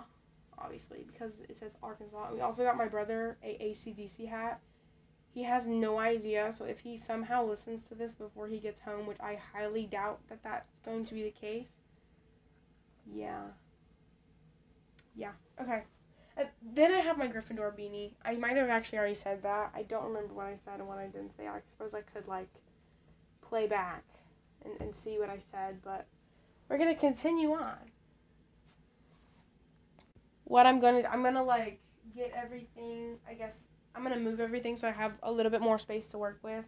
obviously, 0.58 1.04
because 1.12 1.32
it 1.48 1.58
says 1.58 1.72
Arkansas. 1.82 2.32
We 2.32 2.40
also 2.40 2.64
got 2.64 2.78
my 2.78 2.88
brother 2.88 3.36
a 3.42 3.74
ACDC 3.76 4.26
hat 4.28 4.60
he 5.32 5.42
has 5.44 5.66
no 5.66 5.98
idea, 5.98 6.52
so 6.56 6.64
if 6.64 6.80
he 6.80 6.96
somehow 6.98 7.44
listens 7.44 7.82
to 7.88 7.94
this 7.94 8.14
before 8.14 8.48
he 8.48 8.58
gets 8.58 8.80
home, 8.80 9.06
which 9.06 9.20
I 9.20 9.38
highly 9.52 9.86
doubt 9.86 10.20
that 10.28 10.42
that's 10.42 10.70
going 10.84 11.04
to 11.06 11.14
be 11.14 11.22
the 11.22 11.30
case, 11.30 11.68
yeah. 13.12 13.42
Yeah, 15.14 15.32
okay. 15.60 15.82
Uh, 16.38 16.44
then 16.74 16.92
I 16.92 17.00
have 17.00 17.18
my 17.18 17.28
Gryffindor 17.28 17.72
beanie. 17.78 18.12
I 18.24 18.34
might 18.36 18.56
have 18.56 18.70
actually 18.70 18.98
already 18.98 19.14
said 19.14 19.42
that. 19.42 19.70
I 19.74 19.82
don't 19.82 20.04
remember 20.04 20.34
what 20.34 20.46
I 20.46 20.54
said 20.56 20.78
and 20.78 20.88
what 20.88 20.98
I 20.98 21.06
didn't 21.06 21.36
say. 21.36 21.46
I 21.46 21.60
suppose 21.60 21.94
I 21.94 22.00
could, 22.02 22.26
like, 22.26 22.48
play 23.42 23.66
back 23.66 24.04
and, 24.64 24.74
and 24.80 24.94
see 24.94 25.18
what 25.18 25.28
I 25.28 25.38
said, 25.50 25.78
but 25.84 26.06
we're 26.68 26.78
going 26.78 26.94
to 26.94 27.00
continue 27.00 27.52
on. 27.52 27.76
What 30.44 30.66
I'm 30.66 30.80
going 30.80 31.02
to, 31.02 31.12
I'm 31.12 31.22
going 31.22 31.34
to, 31.34 31.42
like, 31.42 31.80
get 32.14 32.32
everything, 32.34 33.16
I 33.28 33.34
guess, 33.34 33.52
I'm 33.94 34.02
gonna 34.02 34.18
move 34.18 34.40
everything 34.40 34.76
so 34.76 34.88
I 34.88 34.92
have 34.92 35.12
a 35.22 35.30
little 35.30 35.50
bit 35.50 35.60
more 35.60 35.78
space 35.78 36.06
to 36.06 36.18
work 36.18 36.38
with. 36.42 36.64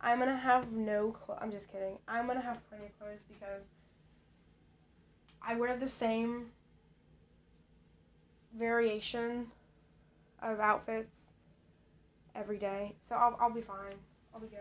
I'm 0.00 0.18
gonna 0.18 0.36
have 0.36 0.72
no 0.72 1.12
clothes. 1.12 1.38
I'm 1.40 1.50
just 1.50 1.70
kidding. 1.70 1.98
I'm 2.08 2.26
gonna 2.26 2.40
have 2.40 2.58
plenty 2.68 2.86
of 2.86 2.98
clothes 2.98 3.20
because 3.28 3.62
I 5.42 5.54
wear 5.54 5.76
the 5.76 5.88
same 5.88 6.46
variation 8.58 9.46
of 10.42 10.60
outfits 10.60 11.10
every 12.34 12.58
day, 12.58 12.94
so 13.08 13.14
I'll 13.14 13.36
I'll 13.40 13.50
be 13.50 13.62
fine. 13.62 13.96
I'll 14.34 14.40
be 14.40 14.48
good. 14.48 14.58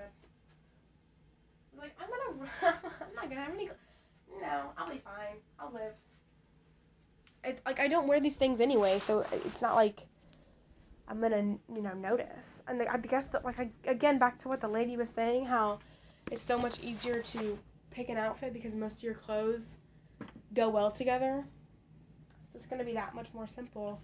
He's 1.71 1.81
like, 1.81 1.95
I'm 1.99 2.07
gonna, 2.09 2.51
I'm 3.01 3.15
not 3.15 3.29
gonna 3.29 3.41
have 3.41 3.53
any. 3.53 3.69
No, 4.41 4.71
I'll 4.77 4.89
be 4.89 4.99
fine. 4.99 5.37
I'll 5.59 5.73
live. 5.73 5.93
It, 7.43 7.59
like 7.65 7.79
I 7.79 7.87
don't 7.87 8.07
wear 8.07 8.19
these 8.19 8.35
things 8.35 8.59
anyway, 8.59 8.99
so 8.99 9.25
it's 9.31 9.61
not 9.61 9.75
like 9.75 10.05
I'm 11.08 11.22
gonna, 11.22 11.58
you 11.74 11.82
know, 11.82 11.93
notice. 11.93 12.64
And 12.68 12.82
I 12.82 12.97
guess 12.97 13.28
that, 13.28 13.45
like, 13.45 13.60
I, 13.60 13.70
again, 13.86 14.18
back 14.18 14.39
to 14.39 14.47
what 14.47 14.62
the 14.62 14.68
lady 14.68 14.97
was 14.97 15.10
saying, 15.10 15.45
how 15.45 15.80
it's 16.32 16.43
so 16.43 16.58
much 16.58 16.80
easier 16.80 17.22
to 17.22 17.58
pick 17.91 18.10
an 18.10 18.18
outfit 18.18 18.53
because 18.53 18.74
most 18.76 18.97
of 18.97 19.03
your 19.03 19.14
clothes 19.14 19.78
go 20.53 20.70
well 20.70 20.91
together. 20.91 21.43
It's 22.53 22.64
just 22.64 22.70
gonna 22.70 22.84
be 22.84 22.93
that 22.93 23.14
much 23.14 23.28
more 23.34 23.45
simple. 23.45 23.99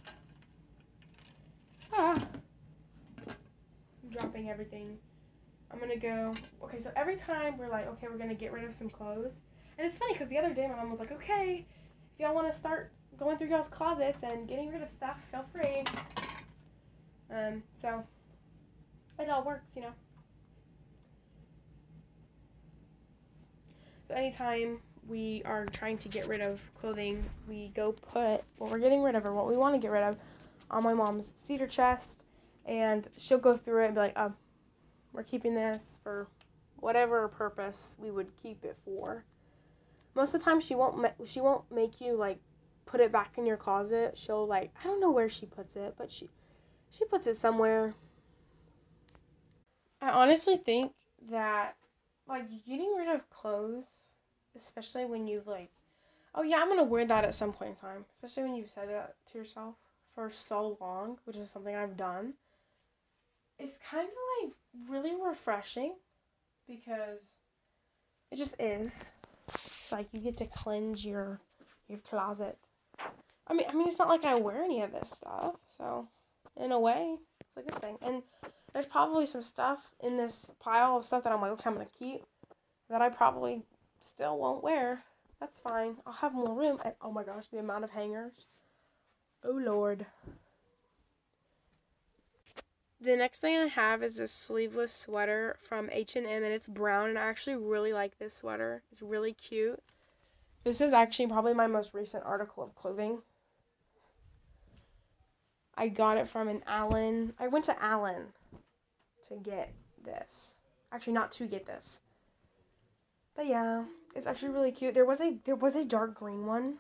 Ah. 1.94 2.18
I'm 3.28 4.10
dropping 4.10 4.50
everything. 4.50 4.98
I'm 5.72 5.80
gonna 5.80 5.98
go. 5.98 6.34
Okay, 6.64 6.80
so 6.80 6.92
every 6.96 7.16
time 7.16 7.58
we're 7.58 7.70
like, 7.70 7.88
okay, 7.88 8.08
we're 8.10 8.18
gonna 8.18 8.36
get 8.36 8.52
rid 8.52 8.64
of 8.64 8.74
some 8.74 8.90
clothes. 8.90 9.34
And 9.78 9.88
it's 9.88 9.98
funny 9.98 10.14
because 10.14 10.28
the 10.28 10.38
other 10.38 10.54
day 10.54 10.68
my 10.68 10.76
mom 10.76 10.92
was 10.92 11.00
like, 11.00 11.12
okay, 11.12 11.66
if 12.14 12.20
y'all 12.20 12.36
want 12.36 12.52
to 12.52 12.58
start 12.58 12.92
going 13.18 13.38
through 13.38 13.48
y'all's 13.48 13.68
closets 13.68 14.20
and 14.24 14.48
getting 14.48 14.70
rid 14.70 14.82
of 14.82 14.90
stuff, 14.90 15.18
feel 15.32 15.46
free. 15.52 15.88
Um, 17.32 17.64
so 17.82 18.04
it 19.20 19.30
all 19.30 19.44
works, 19.44 19.70
you 19.76 19.82
know. 19.84 19.94
So 24.08 24.16
anytime 24.16 24.80
we 25.08 25.42
are 25.46 25.66
trying 25.66 25.98
to 26.00 26.10
get 26.10 26.28
rid 26.28 26.42
of 26.42 26.60
clothing, 26.80 27.24
we 27.48 27.72
go 27.74 27.94
put 27.94 28.44
what 28.58 28.70
we're 28.70 28.80
getting 28.80 29.02
rid 29.02 29.16
of 29.16 29.26
or 29.26 29.34
what 29.34 29.48
we 29.48 29.56
want 29.56 29.74
to 29.76 29.80
get 29.80 29.92
rid 29.92 30.04
of 30.04 30.18
on 30.70 30.84
my 30.84 30.94
mom's 30.94 31.34
cedar 31.38 31.68
chest, 31.68 32.24
and 32.66 33.08
she'll 33.18 33.38
go 33.38 33.56
through 33.56 33.84
it 33.84 33.86
and 33.88 33.96
be 33.96 34.02
like, 34.02 34.14
"Oh, 34.18 34.34
we're 35.14 35.24
keeping 35.24 35.56
this 35.56 35.82
for 36.04 36.28
whatever 36.78 37.28
purpose 37.30 37.96
we 37.98 38.12
would 38.12 38.28
keep 38.42 38.66
it 38.66 38.78
for." 38.84 39.24
Most 40.16 40.34
of 40.34 40.42
the 40.42 40.46
time, 40.46 40.60
she 40.60 40.76
won't 40.76 40.98
ma- 40.98 41.26
she 41.26 41.40
won't 41.40 41.70
make 41.72 42.02
you 42.02 42.16
like 42.16 42.40
put 42.86 43.00
it 43.00 43.12
back 43.12 43.38
in 43.38 43.46
your 43.46 43.58
closet. 43.58 44.18
She'll 44.18 44.46
like 44.46 44.72
I 44.82 44.88
don't 44.88 45.00
know 45.00 45.12
where 45.12 45.30
she 45.30 45.46
puts 45.46 45.78
it, 45.78 45.96
but 45.98 46.12
she 46.12 46.28
she 46.92 47.06
puts 47.06 47.28
it 47.28 47.42
somewhere. 47.42 47.94
I 50.02 50.10
honestly 50.10 50.58
think 50.58 50.94
that 51.30 51.76
like 52.28 52.48
getting 52.66 52.94
rid 52.98 53.14
of 53.14 53.30
clothes, 53.30 53.86
especially 54.56 55.06
when 55.06 55.28
you've 55.28 55.48
like 55.48 55.70
oh 56.36 56.44
yeah, 56.44 56.58
I'm 56.58 56.70
gonna 56.70 56.84
wear 56.84 57.06
that 57.06 57.26
at 57.26 57.36
some 57.36 57.54
point 57.54 57.72
in 57.72 57.76
time, 57.76 58.06
especially 58.14 58.44
when 58.44 58.56
you've 58.56 58.72
said 58.72 58.90
that 58.90 59.16
to 59.32 59.38
yourself 59.38 59.76
for 60.16 60.30
so 60.30 60.78
long, 60.80 61.18
which 61.26 61.36
is 61.36 61.50
something 61.50 61.76
I've 61.76 61.98
done. 61.98 62.34
It's 63.60 63.78
kind 63.90 64.08
of 64.08 64.14
like 64.44 64.54
really 64.90 65.14
refreshing 65.22 65.94
because 66.68 67.22
it 68.32 68.38
just 68.38 68.56
is. 68.60 69.06
Like 69.92 70.08
you 70.14 70.22
get 70.22 70.38
to 70.38 70.46
cleanse 70.46 71.04
your 71.04 71.40
your 71.88 72.00
closet. 72.00 72.58
I 73.48 73.54
mean, 73.54 73.66
I 73.70 73.74
mean, 73.74 73.88
it's 73.90 74.00
not 74.00 74.08
like 74.08 74.24
I 74.24 74.36
wear 74.36 74.64
any 74.64 74.82
of 74.82 74.94
this 74.94 75.10
stuff, 75.10 75.56
so 75.78 76.08
in 76.58 76.72
a 76.72 76.80
way, 76.80 77.18
it's 77.40 77.58
a 77.58 77.70
good 77.72 77.82
thing. 77.82 77.98
And 78.02 78.24
there's 78.74 78.86
probably 78.86 79.26
some 79.26 79.44
stuff 79.44 79.80
in 80.02 80.18
this 80.18 80.54
pile 80.60 80.98
of 80.98 81.06
stuff 81.06 81.24
that 81.24 81.34
I'm 81.34 81.42
like, 81.42 81.52
okay, 81.52 81.70
I'm 81.70 81.76
gonna 81.76 81.88
keep 81.98 82.24
that 82.90 83.02
I 83.02 83.10
probably 83.10 83.64
still 84.06 84.38
won't 84.38 84.64
wear. 84.64 85.02
That's 85.40 85.60
fine. 85.60 85.96
I'll 86.06 86.14
have 86.14 86.34
more 86.34 86.54
room. 86.54 86.80
And 86.84 86.94
oh 87.02 87.12
my 87.12 87.24
gosh, 87.24 87.48
the 87.48 87.60
amount 87.60 87.84
of 87.84 87.90
hangers. 87.90 88.34
Oh 89.44 89.52
lord. 89.52 90.06
The 93.00 93.16
next 93.16 93.40
thing 93.40 93.58
I 93.58 93.66
have 93.66 94.04
is 94.04 94.18
this 94.18 94.32
sleeveless 94.32 94.94
sweater 94.94 95.58
from 95.64 95.90
H&M 95.92 96.24
and 96.26 96.46
it's 96.46 96.68
brown 96.68 97.10
and 97.10 97.18
I 97.18 97.24
actually 97.24 97.56
really 97.56 97.94
like 97.94 98.18
this 98.20 98.36
sweater. 98.36 98.84
It's 98.92 99.02
really 99.02 99.34
cute. 99.34 99.82
This 100.64 100.82
is 100.82 100.94
actually 100.94 101.28
probably 101.28 101.56
my 101.56 101.66
most 101.66 101.96
recent 101.96 102.24
article 102.24 102.64
of 102.64 102.76
clothing. 102.76 103.20
I 105.82 105.88
got 105.88 106.18
it 106.18 106.28
from 106.28 106.48
an 106.48 106.62
Allen. 106.68 107.34
I 107.40 107.48
went 107.48 107.66
to 107.66 107.84
Allen 107.84 108.28
to 109.28 109.36
get 109.38 109.74
this. 110.06 110.60
Actually, 110.92 111.14
not 111.14 111.32
to 111.32 111.48
get 111.48 111.66
this. 111.66 112.02
But 113.36 113.48
yeah, 113.48 113.86
it's 114.16 114.28
actually 114.28 114.52
really 114.52 114.72
cute. 114.72 114.94
There 114.94 115.08
was 115.08 115.22
a 115.22 115.40
there 115.44 115.56
was 115.56 115.76
a 115.76 115.84
dark 115.84 116.14
green 116.14 116.46
one. 116.46 116.76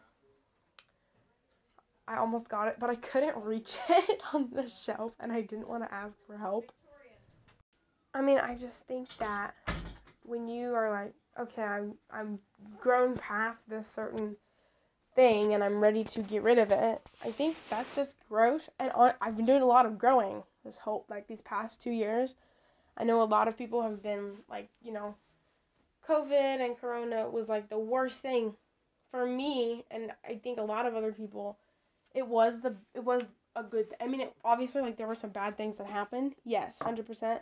I 2.08 2.18
almost 2.18 2.48
got 2.48 2.68
it, 2.68 2.76
but 2.78 2.92
I 2.92 2.96
couldn't 2.96 3.38
reach 3.44 3.76
it 3.90 4.22
on 4.34 4.52
the 4.54 4.70
shelf 4.70 5.14
and 5.20 5.32
I 5.32 5.42
didn't 5.42 5.68
want 5.68 5.82
to 5.82 5.92
ask 5.92 6.14
for 6.28 6.38
help. 6.38 6.72
I 8.14 8.22
mean, 8.22 8.38
I 8.38 8.54
just 8.54 8.86
think 8.86 9.08
that 9.18 9.56
when 10.22 10.48
you 10.48 10.76
are 10.76 10.92
like, 10.92 11.16
okay, 11.40 11.64
I'm 11.64 11.96
I'm 12.14 12.38
grown 12.80 13.18
past 13.18 13.58
this 13.68 13.88
certain 13.88 14.36
thing 15.16 15.54
and 15.54 15.64
I'm 15.64 15.82
ready 15.82 16.04
to 16.04 16.22
get 16.22 16.44
rid 16.44 16.58
of 16.58 16.72
it. 16.72 17.02
I 17.24 17.32
think 17.32 17.58
that's 17.70 17.96
just 17.96 18.16
growth 18.30 18.70
and 18.80 18.92
I've 19.22 19.36
been 19.36 19.46
doing 19.46 19.62
a 19.62 19.66
lot 19.66 19.86
of 19.86 19.98
growing 19.98 20.44
this 20.64 20.78
whole 20.78 21.06
like 21.10 21.28
these 21.28 21.42
past 21.42 21.82
2 21.82 21.92
years. 21.92 22.36
I 22.98 23.04
know 23.04 23.22
a 23.22 23.26
lot 23.26 23.48
of 23.48 23.58
people 23.58 23.82
have 23.82 24.02
been 24.02 24.34
like, 24.50 24.70
you 24.82 24.92
know, 24.92 25.16
COVID 26.08 26.66
and 26.66 26.78
corona 26.78 27.30
was 27.30 27.48
like 27.48 27.70
the 27.70 27.80
worst 27.80 28.20
thing 28.20 28.54
for 29.12 29.26
me 29.26 29.86
and 29.92 30.12
I 30.28 30.36
think 30.36 30.60
a 30.60 30.64
lot 30.64 30.86
of 30.86 30.96
other 30.96 31.12
people 31.12 31.58
it 32.14 32.26
was 32.26 32.62
the 32.62 32.76
it 32.94 33.04
was 33.04 33.24
a 33.56 33.64
good 33.64 33.90
th- 33.90 34.02
I 34.02 34.08
mean 34.08 34.22
it, 34.22 34.34
obviously 34.44 34.82
like 34.82 34.98
there 34.98 35.08
were 35.08 35.16
some 35.16 35.32
bad 35.32 35.58
things 35.58 35.76
that 35.78 35.88
happened. 35.88 36.36
Yes, 36.46 36.76
100%. 36.80 37.42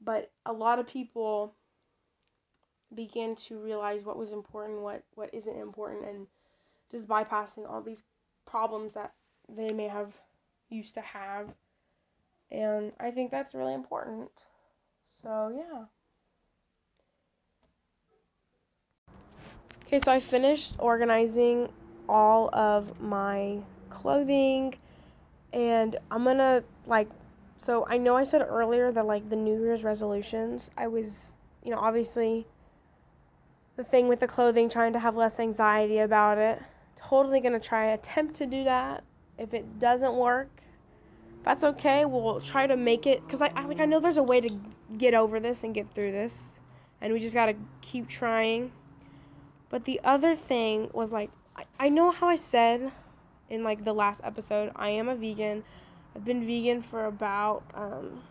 But 0.00 0.30
a 0.44 0.52
lot 0.52 0.78
of 0.78 0.86
people 0.86 1.54
began 2.94 3.34
to 3.34 3.58
realize 3.58 4.04
what 4.04 4.18
was 4.18 4.32
important, 4.32 4.80
what 4.80 5.02
what 5.14 5.30
isn't 5.34 5.58
important 5.58 6.06
and 6.06 6.26
just 6.90 7.06
bypassing 7.06 7.68
all 7.68 7.82
these 7.82 8.02
problems 8.46 8.94
that 8.94 9.12
they 9.48 9.72
may 9.72 9.88
have 9.88 10.12
used 10.68 10.94
to 10.94 11.00
have. 11.00 11.48
And 12.50 12.92
I 13.00 13.10
think 13.10 13.30
that's 13.30 13.54
really 13.54 13.74
important. 13.74 14.30
So, 15.22 15.52
yeah. 15.56 15.84
Okay, 19.86 19.98
so 20.00 20.12
I 20.12 20.20
finished 20.20 20.74
organizing 20.78 21.68
all 22.08 22.50
of 22.52 23.00
my 23.00 23.58
clothing 23.90 24.74
and 25.52 25.96
I'm 26.10 26.24
going 26.24 26.38
to 26.38 26.62
like 26.86 27.08
so 27.58 27.86
I 27.88 27.96
know 27.96 28.16
I 28.16 28.24
said 28.24 28.42
earlier 28.42 28.92
that 28.92 29.06
like 29.06 29.28
the 29.30 29.36
New 29.36 29.60
Year's 29.62 29.82
resolutions, 29.82 30.70
I 30.76 30.88
was, 30.88 31.32
you 31.64 31.70
know, 31.70 31.78
obviously 31.78 32.46
the 33.76 33.84
thing 33.84 34.08
with 34.08 34.20
the 34.20 34.26
clothing 34.26 34.68
trying 34.68 34.92
to 34.92 34.98
have 34.98 35.16
less 35.16 35.40
anxiety 35.40 35.98
about 35.98 36.38
it 36.38 36.60
totally 37.08 37.40
gonna 37.40 37.60
try 37.60 37.86
attempt 37.86 38.36
to 38.36 38.46
do 38.46 38.64
that. 38.64 39.04
If 39.38 39.54
it 39.54 39.78
doesn't 39.78 40.14
work, 40.14 40.48
that's 41.44 41.62
okay. 41.62 42.04
We'll 42.04 42.40
try 42.40 42.66
to 42.66 42.76
make 42.76 43.06
it 43.06 43.24
because 43.24 43.42
I, 43.42 43.50
I 43.54 43.66
like 43.66 43.80
I 43.80 43.84
know 43.84 44.00
there's 44.00 44.16
a 44.16 44.22
way 44.22 44.40
to 44.40 44.58
get 44.96 45.14
over 45.14 45.38
this 45.40 45.62
and 45.62 45.74
get 45.74 45.92
through 45.94 46.12
this, 46.12 46.48
and 47.00 47.12
we 47.12 47.20
just 47.20 47.34
gotta 47.34 47.56
keep 47.80 48.08
trying. 48.08 48.72
But 49.68 49.84
the 49.84 50.00
other 50.04 50.34
thing 50.34 50.90
was 50.92 51.12
like 51.12 51.30
I, 51.54 51.64
I 51.78 51.88
know 51.88 52.10
how 52.10 52.28
I 52.28 52.36
said 52.36 52.90
in 53.50 53.62
like 53.62 53.84
the 53.84 53.92
last 53.92 54.20
episode 54.24 54.72
I 54.74 54.90
am 54.90 55.08
a 55.08 55.14
vegan. 55.14 55.64
I've 56.14 56.24
been 56.24 56.46
vegan 56.46 56.82
for 56.82 57.04
about 57.04 57.62
um, 57.74 58.22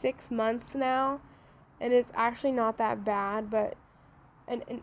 six 0.00 0.30
months 0.30 0.74
now, 0.74 1.20
and 1.80 1.92
it's 1.92 2.10
actually 2.14 2.52
not 2.52 2.78
that 2.78 3.04
bad. 3.04 3.50
But 3.50 3.76
and 4.48 4.64
and 4.68 4.82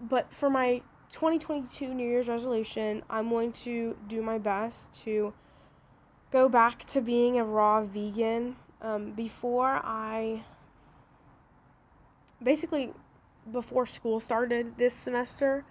but 0.00 0.32
for 0.32 0.50
my 0.50 0.82
2022 1.14 1.94
New 1.94 2.08
Year's 2.08 2.26
resolution, 2.26 3.00
I'm 3.08 3.30
going 3.30 3.52
to 3.52 3.96
do 4.08 4.20
my 4.20 4.38
best 4.38 4.92
to 5.04 5.32
go 6.32 6.48
back 6.48 6.84
to 6.86 7.00
being 7.00 7.38
a 7.38 7.44
raw 7.44 7.84
vegan. 7.84 8.56
Um, 8.82 9.12
before 9.12 9.80
I 9.84 10.42
basically 12.42 12.92
before 13.52 13.86
school 13.86 14.18
started 14.18 14.76
this 14.76 14.92
semester, 14.92 15.64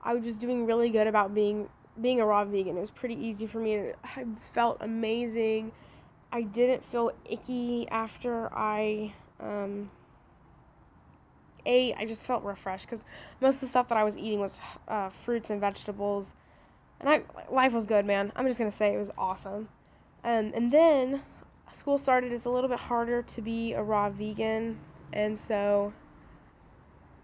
I 0.00 0.14
was 0.14 0.36
doing 0.36 0.64
really 0.64 0.90
good 0.90 1.08
about 1.08 1.34
being 1.34 1.68
being 2.00 2.20
a 2.20 2.24
raw 2.24 2.44
vegan. 2.44 2.76
It 2.76 2.80
was 2.80 2.92
pretty 2.92 3.16
easy 3.16 3.46
for 3.48 3.58
me. 3.58 3.90
I 4.04 4.26
felt 4.54 4.76
amazing. 4.80 5.72
I 6.30 6.42
didn't 6.42 6.84
feel 6.84 7.10
icky 7.28 7.88
after 7.90 8.48
I 8.54 9.12
um, 9.40 9.90
ate, 11.66 11.94
I 11.98 12.04
just 12.04 12.26
felt 12.26 12.44
refreshed 12.44 12.86
because 12.86 13.04
most 13.40 13.56
of 13.56 13.60
the 13.62 13.66
stuff 13.68 13.88
that 13.88 13.98
I 13.98 14.04
was 14.04 14.16
eating 14.16 14.40
was 14.40 14.60
uh, 14.88 15.08
fruits 15.08 15.50
and 15.50 15.60
vegetables, 15.60 16.32
and 17.00 17.08
I 17.08 17.22
life 17.50 17.72
was 17.72 17.86
good, 17.86 18.04
man. 18.04 18.32
I'm 18.36 18.46
just 18.46 18.58
gonna 18.58 18.70
say 18.70 18.94
it 18.94 18.98
was 18.98 19.10
awesome. 19.18 19.68
Um, 20.24 20.52
and 20.54 20.70
then 20.70 21.22
school 21.72 21.98
started. 21.98 22.32
It's 22.32 22.46
a 22.46 22.50
little 22.50 22.68
bit 22.68 22.78
harder 22.78 23.22
to 23.22 23.42
be 23.42 23.74
a 23.74 23.82
raw 23.82 24.10
vegan, 24.10 24.78
and 25.12 25.38
so 25.38 25.92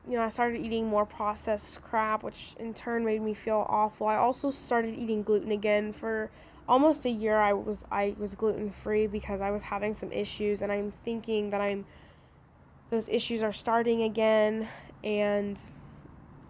you 0.08 0.16
know 0.16 0.22
I 0.22 0.28
started 0.28 0.60
eating 0.60 0.86
more 0.86 1.06
processed 1.06 1.82
crap, 1.82 2.22
which 2.22 2.54
in 2.58 2.74
turn 2.74 3.04
made 3.04 3.22
me 3.22 3.34
feel 3.34 3.66
awful. 3.68 4.06
I 4.06 4.16
also 4.16 4.50
started 4.50 4.94
eating 4.94 5.22
gluten 5.22 5.50
again 5.52 5.92
for 5.92 6.30
almost 6.68 7.04
a 7.04 7.10
year. 7.10 7.36
I 7.38 7.52
was 7.52 7.84
I 7.90 8.14
was 8.18 8.34
gluten 8.34 8.70
free 8.70 9.06
because 9.06 9.40
I 9.40 9.50
was 9.50 9.62
having 9.62 9.94
some 9.94 10.12
issues, 10.12 10.62
and 10.62 10.70
I'm 10.70 10.92
thinking 11.04 11.50
that 11.50 11.60
I'm 11.60 11.84
those 12.94 13.08
issues 13.08 13.42
are 13.42 13.52
starting 13.52 14.04
again, 14.04 14.68
and 15.02 15.58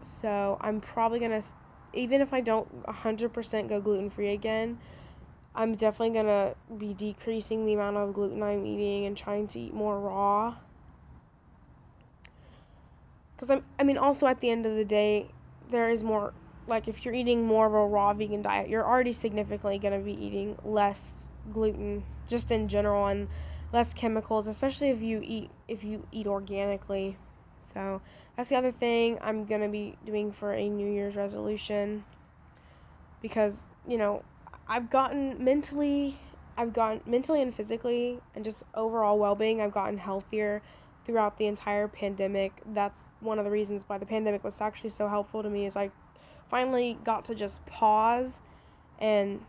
so 0.03 0.59
I'm 0.61 0.79
probably 0.79 1.19
gonna, 1.19 1.43
even 1.95 2.21
if 2.21 2.35
I 2.35 2.43
don't 2.43 2.69
100% 2.87 3.69
go 3.69 3.81
gluten 3.81 4.11
free 4.11 4.35
again, 4.35 4.79
I'm 5.55 5.75
definitely 5.75 6.15
gonna 6.15 6.55
be 6.77 6.93
decreasing 6.93 7.65
the 7.65 7.73
amount 7.73 7.97
of 7.97 8.13
gluten 8.13 8.43
I'm 8.43 8.67
eating 8.67 9.07
and 9.07 9.17
trying 9.17 9.47
to 9.49 9.59
eat 9.59 9.73
more 9.73 9.99
raw. 9.99 10.55
Because 13.35 13.49
I'm, 13.49 13.65
I 13.79 13.83
mean, 13.85 13.97
also 13.97 14.27
at 14.27 14.43
the 14.43 14.51
end 14.51 14.67
of 14.67 14.77
the 14.77 14.85
day, 14.85 15.29
there 15.71 15.89
is 15.89 16.03
more, 16.03 16.35
like, 16.67 16.89
if 16.89 17.07
you're 17.07 17.15
eating 17.15 17.47
more 17.47 17.67
of 17.67 17.73
a 17.73 17.87
raw 17.87 18.13
vegan 18.13 18.43
diet, 18.43 18.69
you're 18.69 18.87
already 18.87 19.15
significantly 19.15 19.79
gonna 19.79 19.99
be 19.99 20.13
eating 20.13 20.59
less 20.63 21.21
gluten, 21.55 22.05
just 22.29 22.51
in 22.51 22.69
general, 22.69 23.07
and 23.07 23.29
less 23.75 23.93
chemicals, 23.93 24.47
especially 24.47 24.91
if 24.91 25.03
you 25.03 25.21
eat 25.23 25.51
if 25.67 25.83
you 25.83 26.07
eat 26.13 26.29
organically. 26.29 27.17
So 27.61 28.01
that's 28.37 28.49
the 28.49 28.57
other 28.57 28.71
thing 28.71 29.19
I'm 29.21 29.45
gonna 29.45 29.69
be 29.69 29.97
doing 30.07 30.31
for 30.33 30.53
a 30.53 30.69
New 30.69 30.89
Year's 30.89 31.17
resolution 31.17 32.05
because 33.21 33.69
you 33.87 33.99
know 33.99 34.23
I've 34.69 34.89
gotten 34.91 35.45
mentally 35.45 36.17
I've 36.57 36.73
gotten 36.73 37.01
mentally 37.05 37.43
and 37.43 37.53
physically 37.53 38.21
and 38.37 38.45
just 38.45 38.63
overall 38.75 39.19
well-being 39.19 39.61
I've 39.61 39.73
gotten 39.73 39.99
healthier 39.99 40.63
throughout 41.05 41.37
the 41.37 41.47
entire 41.47 41.89
pandemic. 41.89 42.63
That's 42.67 43.01
one 43.21 43.39
of 43.41 43.45
the 43.45 43.51
reasons 43.51 43.85
why 43.89 43.99
the 43.99 44.07
pandemic 44.07 44.45
was 44.45 44.61
actually 44.61 44.91
so 44.91 45.09
helpful 45.09 45.43
to 45.43 45.51
me 45.51 45.67
is 45.67 45.77
I 45.77 45.91
finally 46.49 46.97
got 47.03 47.25
to 47.25 47.35
just 47.35 47.65
pause 47.67 48.41
and 49.01 49.45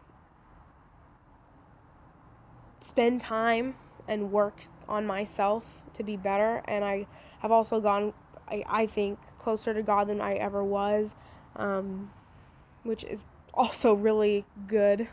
spend 2.82 3.22
time 3.22 3.76
and 4.08 4.32
work 4.32 4.64
on 4.88 5.06
myself 5.06 5.82
to 5.94 6.04
be 6.04 6.18
better. 6.18 6.62
And 6.66 6.84
I 6.84 7.08
have 7.40 7.52
also 7.52 7.80
gone, 7.80 8.14
I, 8.48 8.64
I 8.68 8.88
think, 8.88 9.20
closer 9.38 9.74
to 9.74 9.82
God 9.82 10.08
than 10.08 10.22
I 10.22 10.36
ever 10.36 10.64
was, 10.64 11.14
um, 11.56 12.12
which 12.84 13.04
is 13.04 13.24
also 13.54 13.94
really 13.94 14.46
good. 14.68 15.08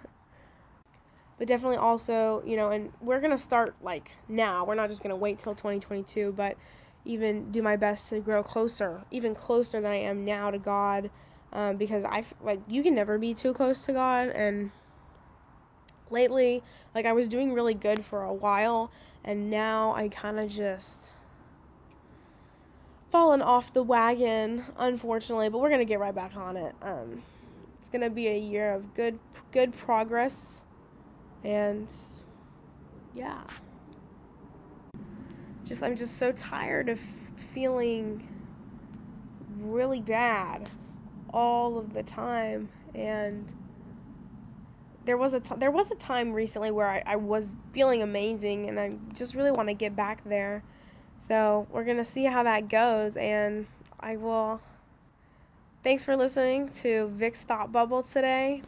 But 1.38 1.48
definitely 1.48 1.78
also, 1.78 2.42
you 2.46 2.56
know, 2.56 2.70
and 2.70 2.92
we're 3.00 3.20
going 3.20 3.36
to 3.36 3.42
start 3.42 3.74
like 3.82 4.12
now. 4.28 4.64
We're 4.64 4.74
not 4.74 4.90
just 4.90 5.02
going 5.02 5.10
to 5.10 5.16
wait 5.16 5.38
till 5.38 5.54
2022, 5.54 6.34
but 6.36 6.56
even 7.04 7.50
do 7.50 7.62
my 7.62 7.76
best 7.76 8.10
to 8.10 8.20
grow 8.20 8.42
closer, 8.42 9.02
even 9.10 9.34
closer 9.34 9.80
than 9.80 9.90
I 9.90 9.96
am 9.96 10.24
now 10.24 10.50
to 10.50 10.58
God. 10.58 11.10
Um, 11.52 11.76
because 11.76 12.04
I 12.04 12.24
like 12.42 12.60
you 12.66 12.82
can 12.82 12.94
never 12.94 13.18
be 13.18 13.34
too 13.34 13.52
close 13.52 13.84
to 13.84 13.92
God, 13.92 14.28
and 14.28 14.70
lately, 16.12 16.62
like 16.94 17.06
I 17.06 17.12
was 17.12 17.26
doing 17.26 17.52
really 17.52 17.74
good 17.74 18.04
for 18.04 18.22
a 18.22 18.32
while, 18.32 18.90
and 19.24 19.50
now 19.50 19.94
I 19.94 20.08
kind 20.08 20.38
of 20.38 20.48
just 20.48 21.08
fallen 23.10 23.42
off 23.42 23.72
the 23.72 23.82
wagon, 23.82 24.62
unfortunately. 24.76 25.48
But 25.48 25.58
we're 25.58 25.70
gonna 25.70 25.84
get 25.84 25.98
right 25.98 26.14
back 26.14 26.36
on 26.36 26.56
it. 26.56 26.74
Um, 26.82 27.22
it's 27.80 27.88
gonna 27.88 28.10
be 28.10 28.28
a 28.28 28.38
year 28.38 28.74
of 28.74 28.94
good, 28.94 29.18
good 29.50 29.72
progress, 29.72 30.62
and 31.42 31.92
yeah. 33.14 33.42
Just 35.64 35.82
I'm 35.82 35.96
just 35.96 36.16
so 36.16 36.32
tired 36.32 36.88
of 36.88 37.00
feeling 37.52 38.22
really 39.60 40.00
bad 40.00 40.68
all 41.32 41.78
of 41.78 41.92
the 41.92 42.02
time 42.02 42.68
and 42.94 43.46
there 45.04 45.16
was 45.16 45.32
a 45.34 45.40
t- 45.40 45.54
there 45.58 45.70
was 45.70 45.90
a 45.90 45.96
time 45.96 46.32
recently 46.32 46.70
where 46.70 46.88
I, 46.88 47.02
I 47.06 47.16
was 47.16 47.56
feeling 47.72 48.02
amazing 48.02 48.68
and 48.68 48.78
I 48.78 48.96
just 49.14 49.34
really 49.34 49.50
want 49.50 49.68
to 49.68 49.74
get 49.74 49.96
back 49.96 50.22
there. 50.24 50.62
So 51.18 51.66
we're 51.70 51.84
gonna 51.84 52.04
see 52.04 52.24
how 52.24 52.42
that 52.44 52.68
goes 52.68 53.16
and 53.16 53.66
I 54.00 54.16
will 54.16 54.60
thanks 55.82 56.04
for 56.04 56.16
listening 56.16 56.68
to 56.70 57.08
Vic's 57.08 57.42
Thought 57.42 57.72
Bubble 57.72 58.02
today. 58.02 58.62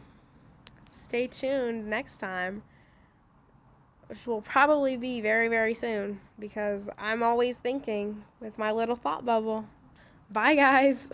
Stay 0.89 1.27
tuned 1.27 1.87
next 1.87 2.17
time. 2.17 2.63
Which 4.07 4.27
will 4.27 4.41
probably 4.41 4.97
be 4.97 5.19
very, 5.21 5.47
very 5.47 5.73
soon 5.73 6.19
because 6.37 6.87
I'm 6.99 7.23
always 7.23 7.55
thinking 7.55 8.23
with 8.39 8.57
my 8.57 8.71
little 8.71 8.95
thought 8.95 9.25
bubble. 9.25 9.65
Bye 10.29 10.55
guys. 10.55 11.09